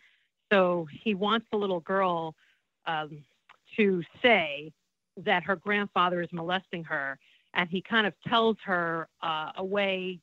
So 0.50 0.86
he 1.02 1.14
wants 1.14 1.46
the 1.50 1.58
little 1.58 1.80
girl 1.80 2.34
um, 2.86 3.24
to 3.76 4.02
say 4.22 4.72
that 5.18 5.42
her 5.42 5.56
grandfather 5.56 6.22
is 6.22 6.28
molesting 6.32 6.84
her, 6.84 7.18
and 7.54 7.68
he 7.68 7.82
kind 7.82 8.06
of 8.06 8.14
tells 8.26 8.56
her 8.64 9.08
uh, 9.22 9.50
a 9.56 9.64
way 9.64 10.20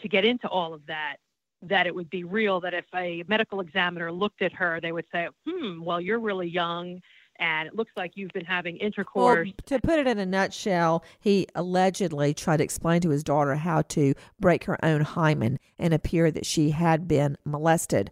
to 0.00 0.08
get 0.08 0.24
into 0.24 0.48
all 0.48 0.74
of 0.74 0.84
that 0.86 1.16
that 1.62 1.86
it 1.86 1.94
would 1.94 2.08
be 2.08 2.24
real 2.24 2.58
that 2.60 2.72
if 2.72 2.86
a 2.94 3.22
medical 3.28 3.60
examiner 3.60 4.10
looked 4.10 4.40
at 4.40 4.52
her 4.52 4.80
they 4.80 4.92
would 4.92 5.04
say 5.12 5.28
hmm 5.46 5.82
well 5.82 6.00
you're 6.00 6.18
really 6.18 6.48
young 6.48 7.00
and 7.40 7.66
it 7.66 7.74
looks 7.74 7.90
like 7.96 8.12
you've 8.14 8.32
been 8.32 8.44
having 8.44 8.76
intercourse. 8.76 9.48
Well, 9.48 9.54
to 9.66 9.80
put 9.80 9.98
it 9.98 10.06
in 10.06 10.18
a 10.18 10.26
nutshell, 10.26 11.02
he 11.18 11.46
allegedly 11.54 12.34
tried 12.34 12.58
to 12.58 12.64
explain 12.64 13.00
to 13.00 13.08
his 13.08 13.24
daughter 13.24 13.54
how 13.54 13.82
to 13.82 14.14
break 14.38 14.64
her 14.64 14.82
own 14.84 15.00
hymen 15.00 15.58
and 15.78 15.94
appear 15.94 16.30
that 16.30 16.44
she 16.44 16.70
had 16.70 17.08
been 17.08 17.36
molested. 17.44 18.10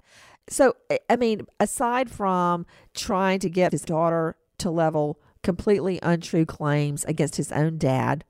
So, 0.49 0.77
I 1.11 1.17
mean, 1.17 1.47
aside 1.61 2.11
from 2.11 2.65
trying 2.95 3.39
to 3.41 3.51
get 3.51 3.73
his 3.73 3.83
daughter 3.83 4.37
to 4.59 4.71
level 4.71 5.21
completely 5.43 6.01
untrue 6.03 6.47
claims 6.47 7.05
against 7.05 7.37
his 7.37 7.53
own 7.53 7.77
dad, 7.77 8.25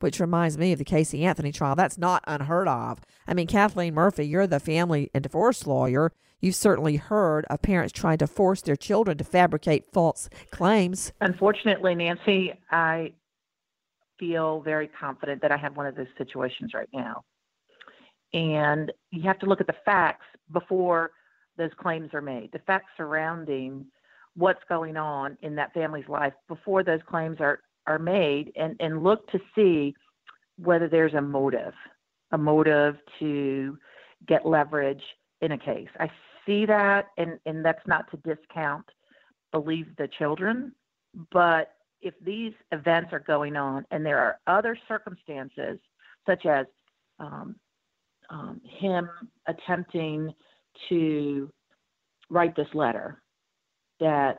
which 0.00 0.20
reminds 0.20 0.58
me 0.58 0.72
of 0.72 0.78
the 0.78 0.84
Casey 0.84 1.24
Anthony 1.24 1.52
trial. 1.52 1.74
That's 1.74 1.98
not 1.98 2.22
unheard 2.26 2.68
of. 2.68 3.00
I 3.26 3.34
mean, 3.34 3.46
Kathleen 3.46 3.94
Murphy, 3.94 4.26
you're 4.26 4.46
the 4.46 4.60
family 4.60 5.10
and 5.14 5.22
divorce 5.22 5.66
lawyer. 5.66 6.12
You've 6.40 6.54
certainly 6.54 6.96
heard 6.96 7.46
of 7.48 7.62
parents 7.62 7.92
trying 7.92 8.18
to 8.18 8.26
force 8.26 8.60
their 8.62 8.76
children 8.76 9.16
to 9.18 9.24
fabricate 9.24 9.86
false 9.92 10.28
claims. 10.50 11.12
Unfortunately, 11.20 11.94
Nancy, 11.94 12.52
I 12.70 13.14
feel 14.18 14.60
very 14.60 14.88
confident 14.88 15.42
that 15.42 15.52
I 15.52 15.56
have 15.56 15.76
one 15.76 15.86
of 15.86 15.94
those 15.94 16.06
situations 16.18 16.72
right 16.74 16.88
now. 16.92 17.24
And 18.32 18.92
you 19.10 19.22
have 19.22 19.38
to 19.40 19.46
look 19.46 19.60
at 19.60 19.66
the 19.66 19.76
facts 19.84 20.24
before 20.52 21.12
those 21.56 21.70
claims 21.78 22.10
are 22.12 22.20
made, 22.20 22.52
the 22.52 22.58
facts 22.60 22.90
surrounding 22.96 23.86
what's 24.34 24.60
going 24.68 24.96
on 24.96 25.38
in 25.40 25.54
that 25.54 25.72
family's 25.72 26.08
life 26.08 26.34
before 26.48 26.82
those 26.84 27.00
claims 27.08 27.38
are, 27.40 27.60
are 27.86 27.98
made, 27.98 28.52
and, 28.56 28.76
and 28.80 29.02
look 29.02 29.30
to 29.30 29.38
see 29.54 29.94
whether 30.58 30.88
there's 30.88 31.14
a 31.14 31.20
motive, 31.20 31.74
a 32.32 32.38
motive 32.38 32.96
to 33.18 33.76
get 34.26 34.46
leverage 34.46 35.02
in 35.40 35.52
a 35.52 35.58
case. 35.58 35.88
I 36.00 36.10
see 36.44 36.66
that, 36.66 37.08
and, 37.18 37.38
and 37.46 37.64
that's 37.64 37.86
not 37.86 38.10
to 38.10 38.16
discount 38.18 38.84
believe 39.52 39.86
the 39.96 40.08
children, 40.18 40.72
but 41.32 41.72
if 42.00 42.14
these 42.24 42.52
events 42.72 43.12
are 43.12 43.20
going 43.20 43.56
on 43.56 43.84
and 43.90 44.04
there 44.04 44.18
are 44.18 44.38
other 44.46 44.76
circumstances, 44.86 45.78
such 46.26 46.44
as 46.46 46.66
um, 47.18 47.56
um, 48.30 48.60
him 48.80 49.08
attempting 49.46 50.32
to 50.88 51.50
write 52.28 52.54
this 52.56 52.68
letter 52.74 53.22
that 54.00 54.38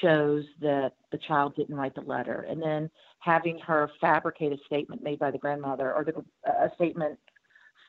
shows 0.00 0.44
that 0.60 0.92
the 1.12 1.18
child 1.18 1.54
didn't 1.56 1.74
write 1.74 1.94
the 1.94 2.02
letter, 2.02 2.46
and 2.48 2.62
then 2.62 2.90
having 3.20 3.58
her 3.58 3.90
fabricate 4.00 4.52
a 4.52 4.58
statement 4.66 5.02
made 5.02 5.18
by 5.18 5.30
the 5.30 5.38
grandmother 5.38 5.92
or 5.92 6.04
the, 6.04 6.24
a 6.50 6.70
statement 6.74 7.18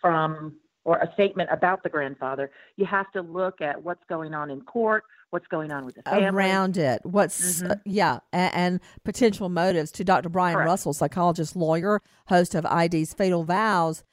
from 0.02 0.56
or 0.84 0.98
a 0.98 1.14
statement 1.14 1.50
about 1.52 1.84
the 1.84 1.90
grandfather, 1.90 2.50
you 2.76 2.86
have 2.86 3.12
to 3.12 3.22
look 3.22 3.62
at 3.62 3.84
what's 3.84 4.04
going 4.10 4.34
on 4.34 4.50
in 4.50 4.62
court, 4.62 5.04
what's 5.30 5.46
going 5.48 5.72
on 5.72 5.86
with 5.86 5.96
the 5.96 6.02
family. 6.02 6.26
Around 6.26 6.78
it. 6.78 7.02
What's, 7.04 7.62
mm-hmm. 7.62 7.72
uh, 7.72 7.76
yeah, 7.86 8.20
and, 8.34 8.54
and, 8.56 8.80
potential 9.04 9.48
motives. 9.48 9.92
To 9.92 10.04
Dr. 10.04 10.30
Brian 10.30 10.56
Correct. 10.56 10.68
Russell, 10.68 10.94
psychologist, 10.94 11.56
lawyer, 11.56 12.02
host 12.28 12.56
of 12.56 12.66
ID's 12.66 13.14
Fatal 13.14 13.44
Vows, 13.44 14.04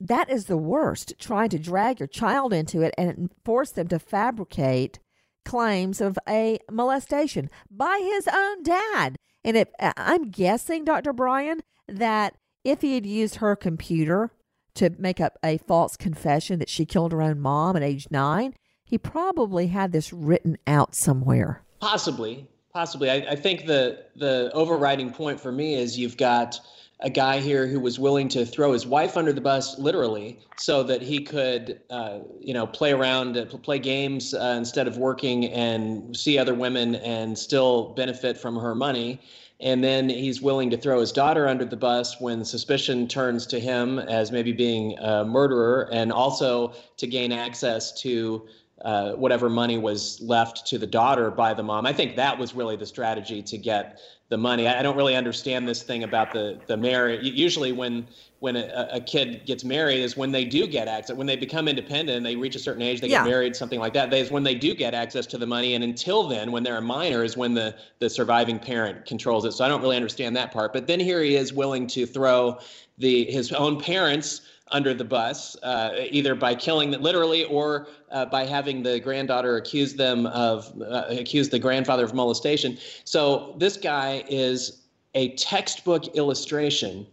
that 0.00 0.30
is 0.30 0.46
the 0.46 0.56
worst, 0.56 1.14
trying 1.20 1.50
to 1.50 1.58
drag 1.58 2.00
your 2.00 2.06
child 2.06 2.52
into 2.52 2.80
it 2.80 2.94
and 2.98 3.30
force 3.44 3.70
them 3.70 3.86
to 3.88 3.98
fabricate 3.98 4.98
claims 5.44 6.00
of 6.00 6.18
a 6.28 6.58
molestation 6.70 7.50
by 7.70 8.00
his 8.02 8.28
own 8.28 8.62
dad. 8.62 9.16
And 9.44 9.56
if 9.56 9.68
uh, 9.78 9.92
I'm 9.96 10.30
guessing, 10.30 10.84
Dr. 10.84 11.12
Brian, 11.12 11.60
that 11.88 12.34
if 12.64 12.82
he 12.82 12.94
had 12.94 13.06
used 13.06 13.36
her 13.36 13.56
computer 13.56 14.30
to 14.74 14.90
make 14.98 15.20
up 15.20 15.38
a 15.44 15.58
false 15.58 15.96
confession 15.96 16.58
that 16.58 16.68
she 16.68 16.84
killed 16.84 17.12
her 17.12 17.22
own 17.22 17.40
mom 17.40 17.76
at 17.76 17.82
age 17.82 18.08
nine. 18.10 18.54
He 18.84 18.98
probably 18.98 19.68
had 19.68 19.92
this 19.92 20.12
written 20.12 20.56
out 20.66 20.94
somewhere. 20.94 21.62
Possibly, 21.80 22.48
possibly. 22.72 23.10
I, 23.10 23.16
I 23.30 23.36
think 23.36 23.66
the 23.66 24.04
the 24.16 24.50
overriding 24.52 25.12
point 25.12 25.40
for 25.40 25.52
me 25.52 25.74
is 25.74 25.98
you've 25.98 26.16
got 26.16 26.58
a 27.02 27.10
guy 27.10 27.40
here 27.40 27.66
who 27.66 27.80
was 27.80 27.98
willing 27.98 28.28
to 28.28 28.44
throw 28.44 28.72
his 28.72 28.86
wife 28.86 29.16
under 29.16 29.32
the 29.32 29.40
bus, 29.40 29.78
literally, 29.78 30.38
so 30.56 30.82
that 30.82 31.00
he 31.00 31.22
could, 31.22 31.80
uh, 31.90 32.18
you 32.40 32.52
know, 32.52 32.66
play 32.66 32.92
around, 32.92 33.36
uh, 33.36 33.46
play 33.46 33.78
games 33.78 34.34
uh, 34.34 34.54
instead 34.58 34.86
of 34.86 34.98
working 34.98 35.46
and 35.46 36.16
see 36.16 36.38
other 36.38 36.54
women 36.54 36.96
and 36.96 37.38
still 37.38 37.94
benefit 37.94 38.36
from 38.36 38.56
her 38.56 38.74
money. 38.74 39.20
And 39.60 39.84
then 39.84 40.08
he's 40.08 40.40
willing 40.40 40.70
to 40.70 40.76
throw 40.78 41.00
his 41.00 41.12
daughter 41.12 41.46
under 41.46 41.66
the 41.66 41.76
bus 41.76 42.18
when 42.18 42.44
suspicion 42.44 43.06
turns 43.06 43.46
to 43.48 43.60
him 43.60 43.98
as 43.98 44.32
maybe 44.32 44.52
being 44.52 44.98
a 44.98 45.24
murderer, 45.24 45.88
and 45.92 46.10
also 46.10 46.72
to 46.96 47.06
gain 47.06 47.30
access 47.30 47.92
to 48.00 48.46
uh, 48.84 49.12
whatever 49.12 49.50
money 49.50 49.78
was 49.78 50.20
left 50.20 50.66
to 50.66 50.78
the 50.78 50.86
daughter 50.86 51.30
by 51.30 51.52
the 51.54 51.62
mom. 51.62 51.86
I 51.86 51.92
think 51.92 52.16
that 52.16 52.38
was 52.38 52.54
really 52.54 52.76
the 52.76 52.86
strategy 52.86 53.42
to 53.42 53.58
get 53.58 54.00
the 54.30 54.38
money. 54.38 54.66
I, 54.66 54.80
I 54.80 54.82
don't 54.82 54.96
really 54.96 55.16
understand 55.16 55.68
this 55.68 55.82
thing 55.82 56.04
about 56.04 56.32
the 56.32 56.58
the 56.66 56.76
marriage. 56.76 57.24
Usually, 57.24 57.72
when 57.72 58.06
when 58.40 58.56
a, 58.56 58.88
a, 58.92 59.00
kid 59.00 59.42
gets 59.44 59.64
married 59.64 60.00
is 60.00 60.16
when 60.16 60.32
they 60.32 60.46
do 60.46 60.66
get 60.66 60.88
access 60.88 61.14
when 61.14 61.26
they 61.26 61.36
become 61.36 61.68
independent 61.68 62.16
and 62.16 62.24
they 62.24 62.36
reach 62.36 62.56
a 62.56 62.58
certain 62.58 62.82
age 62.82 63.00
they 63.00 63.08
yeah. 63.08 63.22
get 63.22 63.30
married 63.30 63.54
something 63.54 63.78
like 63.78 63.92
that 63.92 64.12
is 64.12 64.30
when 64.30 64.42
they 64.42 64.54
do 64.54 64.74
get 64.74 64.94
access 64.94 65.26
to 65.26 65.38
the 65.38 65.46
money 65.46 65.74
and 65.74 65.84
until 65.84 66.26
then 66.26 66.50
when 66.50 66.62
they're 66.62 66.78
a 66.78 66.82
minor 66.82 67.22
is 67.22 67.36
when 67.36 67.54
the 67.54 67.74
the 67.98 68.08
surviving 68.08 68.58
parent 68.58 69.04
controls 69.04 69.44
it 69.44 69.52
so 69.52 69.64
i 69.64 69.68
don't 69.68 69.82
really 69.82 69.96
understand 69.96 70.34
that 70.34 70.52
part 70.52 70.72
but 70.72 70.86
then 70.86 70.98
here 70.98 71.22
he 71.22 71.36
is 71.36 71.52
willing 71.52 71.86
to 71.86 72.06
throw 72.06 72.58
the 72.98 73.24
his 73.26 73.52
own 73.52 73.78
parents 73.78 74.40
under 74.72 74.94
the 74.94 75.04
bus, 75.04 75.56
uh, 75.62 75.92
either 76.10 76.34
by 76.34 76.54
killing 76.54 76.90
them 76.90 77.02
literally 77.02 77.44
or 77.44 77.88
uh, 78.10 78.24
by 78.26 78.44
having 78.44 78.82
the 78.82 79.00
granddaughter 79.00 79.56
accuse 79.56 79.94
them 79.94 80.26
of 80.26 80.72
uh, 80.82 81.04
accuse 81.08 81.48
the 81.48 81.58
grandfather 81.58 82.04
of 82.04 82.14
molestation. 82.14 82.78
So 83.04 83.54
this 83.58 83.76
guy 83.76 84.24
is 84.28 84.82
a 85.14 85.34
textbook 85.34 86.06
illustration 86.16 87.06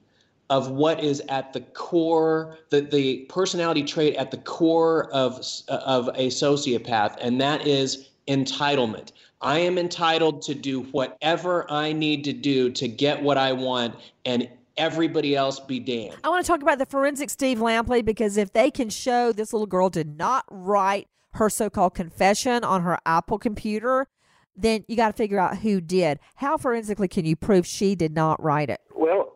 of 0.49 0.69
what 0.71 1.03
is 1.03 1.21
at 1.27 1.51
the 1.51 1.61
core, 1.61 2.57
the, 2.69 2.81
the 2.81 3.25
personality 3.29 3.83
trait 3.83 4.15
at 4.15 4.31
the 4.31 4.37
core 4.37 5.11
of, 5.11 5.45
of 5.67 6.07
a 6.09 6.27
sociopath, 6.27 7.17
and 7.19 7.41
that 7.41 7.67
is 7.67 8.09
entitlement. 8.27 9.11
I 9.41 9.59
am 9.59 9.77
entitled 9.77 10.41
to 10.43 10.55
do 10.55 10.81
whatever 10.83 11.69
I 11.69 11.91
need 11.91 12.23
to 12.23 12.33
do 12.33 12.71
to 12.71 12.87
get 12.87 13.21
what 13.21 13.37
I 13.37 13.51
want, 13.51 13.95
and 14.25 14.49
everybody 14.77 15.35
else 15.35 15.59
be 15.59 15.79
damned. 15.79 16.17
I 16.23 16.29
want 16.29 16.45
to 16.45 16.51
talk 16.51 16.61
about 16.61 16.77
the 16.77 16.85
forensic 16.85 17.29
Steve 17.29 17.59
Lampley 17.59 18.03
because 18.03 18.37
if 18.37 18.53
they 18.53 18.71
can 18.71 18.89
show 18.89 19.31
this 19.31 19.53
little 19.53 19.67
girl 19.67 19.89
did 19.89 20.17
not 20.17 20.45
write 20.49 21.07
her 21.33 21.49
so 21.49 21.69
called 21.69 21.93
confession 21.93 22.63
on 22.63 22.81
her 22.83 22.97
Apple 23.05 23.37
computer, 23.37 24.07
then 24.55 24.83
you 24.87 24.95
got 24.95 25.07
to 25.07 25.13
figure 25.13 25.39
out 25.39 25.57
who 25.57 25.79
did. 25.79 26.19
How 26.35 26.57
forensically 26.57 27.07
can 27.07 27.25
you 27.25 27.35
prove 27.35 27.65
she 27.65 27.95
did 27.95 28.13
not 28.13 28.41
write 28.41 28.69
it? 28.69 28.81
Well, 28.95 29.33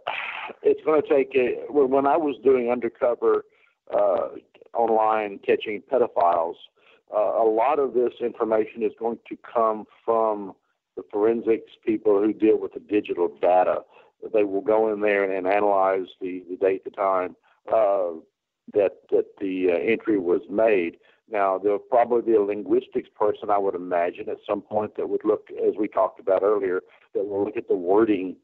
it's 0.63 0.81
going 0.83 1.01
to 1.01 1.07
take 1.07 1.35
a, 1.35 1.71
when 1.71 2.07
I 2.07 2.17
was 2.17 2.35
doing 2.43 2.71
undercover 2.71 3.45
uh, 3.93 4.29
online 4.73 5.39
catching 5.45 5.81
pedophiles, 5.91 6.55
uh, 7.15 7.43
a 7.43 7.45
lot 7.45 7.77
of 7.77 7.93
this 7.93 8.13
information 8.21 8.83
is 8.83 8.91
going 8.97 9.19
to 9.29 9.37
come 9.37 9.85
from 10.05 10.53
the 10.95 11.03
forensics 11.11 11.71
people 11.85 12.19
who 12.19 12.33
deal 12.33 12.59
with 12.59 12.73
the 12.73 12.79
digital 12.79 13.29
data. 13.41 13.81
They 14.33 14.43
will 14.43 14.61
go 14.61 14.91
in 14.93 15.01
there 15.01 15.23
and 15.31 15.47
analyze 15.47 16.07
the, 16.19 16.43
the 16.49 16.57
date, 16.57 16.83
the 16.83 16.91
time 16.91 17.35
uh, 17.71 18.11
that 18.73 18.97
that 19.11 19.25
the 19.39 19.71
uh, 19.71 19.75
entry 19.75 20.17
was 20.19 20.41
made. 20.49 20.97
Now 21.29 21.57
there'll 21.57 21.79
probably 21.79 22.21
be 22.21 22.35
a 22.35 22.41
linguistics 22.41 23.09
person, 23.15 23.49
I 23.49 23.57
would 23.57 23.75
imagine, 23.75 24.29
at 24.29 24.37
some 24.47 24.61
point 24.61 24.95
that 24.97 25.07
would 25.07 25.23
look, 25.23 25.47
as 25.65 25.73
we 25.79 25.87
talked 25.87 26.19
about 26.19 26.43
earlier, 26.43 26.81
that 27.13 27.25
will 27.25 27.45
look 27.45 27.57
at 27.57 27.67
the 27.67 27.75
wording 27.75 28.35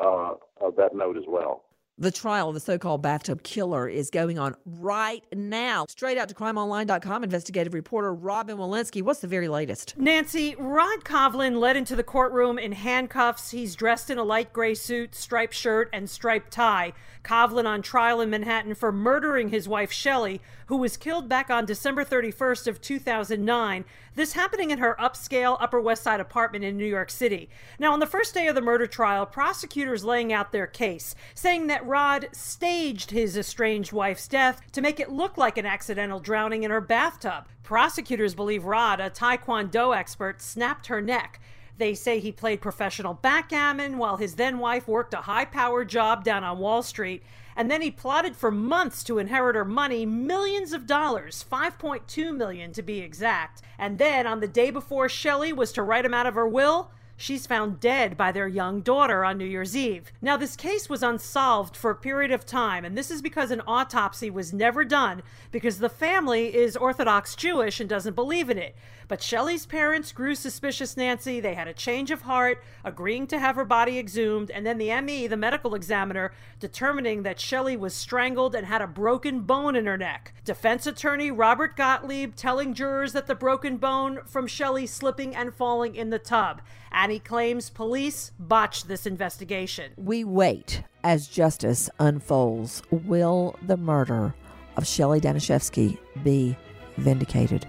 uh, 0.00 0.34
of 0.60 0.76
that 0.76 0.94
note 0.94 1.16
as 1.16 1.24
well. 1.28 1.64
The 2.02 2.10
trial 2.10 2.48
of 2.48 2.54
the 2.54 2.60
so 2.60 2.78
called 2.78 3.00
bathtub 3.00 3.44
killer 3.44 3.88
is 3.88 4.10
going 4.10 4.36
on 4.36 4.56
right 4.66 5.22
now. 5.32 5.86
Straight 5.88 6.18
out 6.18 6.28
to 6.30 6.34
crimeonline.com, 6.34 7.22
investigative 7.22 7.74
reporter 7.74 8.12
Robin 8.12 8.58
Walensky. 8.58 9.02
What's 9.02 9.20
the 9.20 9.28
very 9.28 9.46
latest? 9.46 9.96
Nancy, 9.96 10.56
Rod 10.58 11.04
Covlin 11.04 11.60
led 11.60 11.76
into 11.76 11.94
the 11.94 12.02
courtroom 12.02 12.58
in 12.58 12.72
handcuffs. 12.72 13.52
He's 13.52 13.76
dressed 13.76 14.10
in 14.10 14.18
a 14.18 14.24
light 14.24 14.52
gray 14.52 14.74
suit, 14.74 15.14
striped 15.14 15.54
shirt, 15.54 15.90
and 15.92 16.10
striped 16.10 16.50
tie. 16.50 16.92
Covlin 17.22 17.66
on 17.66 17.82
trial 17.82 18.20
in 18.20 18.30
Manhattan 18.30 18.74
for 18.74 18.90
murdering 18.90 19.50
his 19.50 19.68
wife 19.68 19.92
Shelley, 19.92 20.40
who 20.66 20.78
was 20.78 20.96
killed 20.96 21.28
back 21.28 21.50
on 21.50 21.66
December 21.66 22.04
31st 22.04 22.66
of 22.66 22.80
2009. 22.80 23.84
This 24.14 24.32
happening 24.32 24.70
in 24.70 24.78
her 24.78 24.96
upscale 24.98 25.56
Upper 25.60 25.80
West 25.80 26.02
Side 26.02 26.18
apartment 26.18 26.64
in 26.64 26.76
New 26.76 26.86
York 26.86 27.10
City. 27.10 27.48
Now, 27.78 27.92
on 27.92 28.00
the 28.00 28.06
first 28.06 28.34
day 28.34 28.48
of 28.48 28.54
the 28.54 28.60
murder 28.60 28.86
trial, 28.86 29.24
prosecutors 29.24 30.04
laying 30.04 30.32
out 30.32 30.50
their 30.50 30.66
case, 30.66 31.14
saying 31.34 31.68
that 31.68 31.86
Rod 31.92 32.30
staged 32.32 33.10
his 33.10 33.36
estranged 33.36 33.92
wife's 33.92 34.26
death 34.26 34.62
to 34.72 34.80
make 34.80 34.98
it 34.98 35.12
look 35.12 35.36
like 35.36 35.58
an 35.58 35.66
accidental 35.66 36.20
drowning 36.20 36.62
in 36.62 36.70
her 36.70 36.80
bathtub. 36.80 37.44
Prosecutors 37.62 38.34
believe 38.34 38.64
Rod, 38.64 38.98
a 38.98 39.10
Taekwondo 39.10 39.94
expert, 39.94 40.40
snapped 40.40 40.86
her 40.86 41.02
neck. 41.02 41.38
They 41.76 41.92
say 41.92 42.18
he 42.18 42.32
played 42.32 42.62
professional 42.62 43.12
backgammon 43.12 43.98
while 43.98 44.16
his 44.16 44.36
then 44.36 44.58
wife 44.58 44.88
worked 44.88 45.12
a 45.12 45.18
high 45.18 45.44
powered 45.44 45.90
job 45.90 46.24
down 46.24 46.42
on 46.44 46.58
Wall 46.58 46.82
Street. 46.82 47.22
And 47.56 47.70
then 47.70 47.82
he 47.82 47.90
plotted 47.90 48.36
for 48.36 48.50
months 48.50 49.04
to 49.04 49.18
inherit 49.18 49.54
her 49.54 49.62
money, 49.66 50.06
millions 50.06 50.72
of 50.72 50.86
dollars, 50.86 51.44
5.2 51.52 52.34
million 52.34 52.72
to 52.72 52.80
be 52.80 53.00
exact. 53.00 53.60
And 53.78 53.98
then 53.98 54.26
on 54.26 54.40
the 54.40 54.48
day 54.48 54.70
before 54.70 55.10
Shelley 55.10 55.52
was 55.52 55.72
to 55.72 55.82
write 55.82 56.06
him 56.06 56.14
out 56.14 56.26
of 56.26 56.36
her 56.36 56.48
will, 56.48 56.90
She's 57.22 57.46
found 57.46 57.78
dead 57.78 58.16
by 58.16 58.32
their 58.32 58.48
young 58.48 58.80
daughter 58.80 59.24
on 59.24 59.38
New 59.38 59.44
Year's 59.44 59.76
Eve. 59.76 60.10
Now, 60.20 60.36
this 60.36 60.56
case 60.56 60.88
was 60.88 61.04
unsolved 61.04 61.76
for 61.76 61.92
a 61.92 61.94
period 61.94 62.32
of 62.32 62.44
time, 62.44 62.84
and 62.84 62.98
this 62.98 63.12
is 63.12 63.22
because 63.22 63.52
an 63.52 63.62
autopsy 63.64 64.28
was 64.28 64.52
never 64.52 64.84
done 64.84 65.22
because 65.52 65.78
the 65.78 65.88
family 65.88 66.52
is 66.52 66.76
Orthodox 66.76 67.36
Jewish 67.36 67.78
and 67.78 67.88
doesn't 67.88 68.16
believe 68.16 68.50
in 68.50 68.58
it. 68.58 68.74
But 69.12 69.20
Shelley's 69.20 69.66
parents 69.66 70.10
grew 70.10 70.34
suspicious, 70.34 70.96
Nancy. 70.96 71.38
They 71.38 71.52
had 71.52 71.68
a 71.68 71.74
change 71.74 72.10
of 72.10 72.22
heart, 72.22 72.64
agreeing 72.82 73.26
to 73.26 73.38
have 73.38 73.56
her 73.56 73.64
body 73.66 73.98
exhumed, 73.98 74.50
and 74.50 74.64
then 74.64 74.78
the 74.78 74.98
ME, 75.02 75.26
the 75.26 75.36
medical 75.36 75.74
examiner, 75.74 76.32
determining 76.58 77.22
that 77.22 77.38
Shelley 77.38 77.76
was 77.76 77.92
strangled 77.92 78.54
and 78.54 78.66
had 78.66 78.80
a 78.80 78.86
broken 78.86 79.40
bone 79.40 79.76
in 79.76 79.84
her 79.84 79.98
neck. 79.98 80.32
Defense 80.46 80.86
attorney 80.86 81.30
Robert 81.30 81.76
Gottlieb 81.76 82.34
telling 82.36 82.72
jurors 82.72 83.12
that 83.12 83.26
the 83.26 83.34
broken 83.34 83.76
bone 83.76 84.20
from 84.24 84.46
Shelley 84.46 84.86
slipping 84.86 85.36
and 85.36 85.54
falling 85.54 85.94
in 85.94 86.08
the 86.08 86.18
tub. 86.18 86.62
And 86.90 87.12
he 87.12 87.18
claims 87.18 87.68
police 87.68 88.32
botched 88.38 88.88
this 88.88 89.04
investigation. 89.04 89.92
We 89.98 90.24
wait 90.24 90.84
as 91.04 91.28
justice 91.28 91.90
unfolds. 91.98 92.82
Will 92.90 93.56
the 93.60 93.76
murder 93.76 94.34
of 94.78 94.86
Shelley 94.86 95.20
Danishefsky 95.20 95.98
be 96.24 96.56
vindicated? 96.96 97.66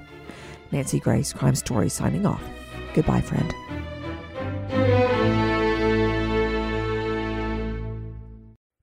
Nancy 0.73 0.99
Grace, 0.99 1.31
Crime 1.31 1.55
Story, 1.55 1.87
signing 1.87 2.25
off. 2.25 2.43
Goodbye, 2.93 3.21
friend. 3.21 3.53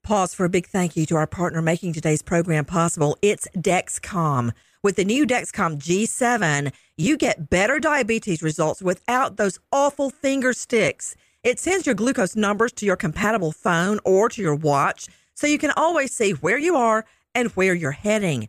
Pause 0.02 0.34
for 0.34 0.44
a 0.44 0.48
big 0.48 0.66
thank 0.66 0.96
you 0.96 1.06
to 1.06 1.16
our 1.16 1.26
partner 1.26 1.62
making 1.62 1.92
today's 1.92 2.22
program 2.22 2.64
possible. 2.64 3.16
It's 3.22 3.46
Dexcom. 3.56 4.52
With 4.82 4.96
the 4.96 5.04
new 5.04 5.26
Dexcom 5.26 5.78
G7, 5.78 6.72
you 6.96 7.16
get 7.16 7.50
better 7.50 7.78
diabetes 7.78 8.42
results 8.42 8.82
without 8.82 9.36
those 9.36 9.58
awful 9.70 10.10
finger 10.10 10.52
sticks. 10.52 11.14
It 11.44 11.60
sends 11.60 11.86
your 11.86 11.94
glucose 11.94 12.34
numbers 12.34 12.72
to 12.72 12.86
your 12.86 12.96
compatible 12.96 13.52
phone 13.52 14.00
or 14.04 14.28
to 14.30 14.42
your 14.42 14.54
watch 14.54 15.06
so 15.34 15.46
you 15.46 15.58
can 15.58 15.70
always 15.76 16.12
see 16.12 16.32
where 16.32 16.58
you 16.58 16.76
are 16.76 17.04
and 17.34 17.50
where 17.50 17.74
you're 17.74 17.92
heading. 17.92 18.48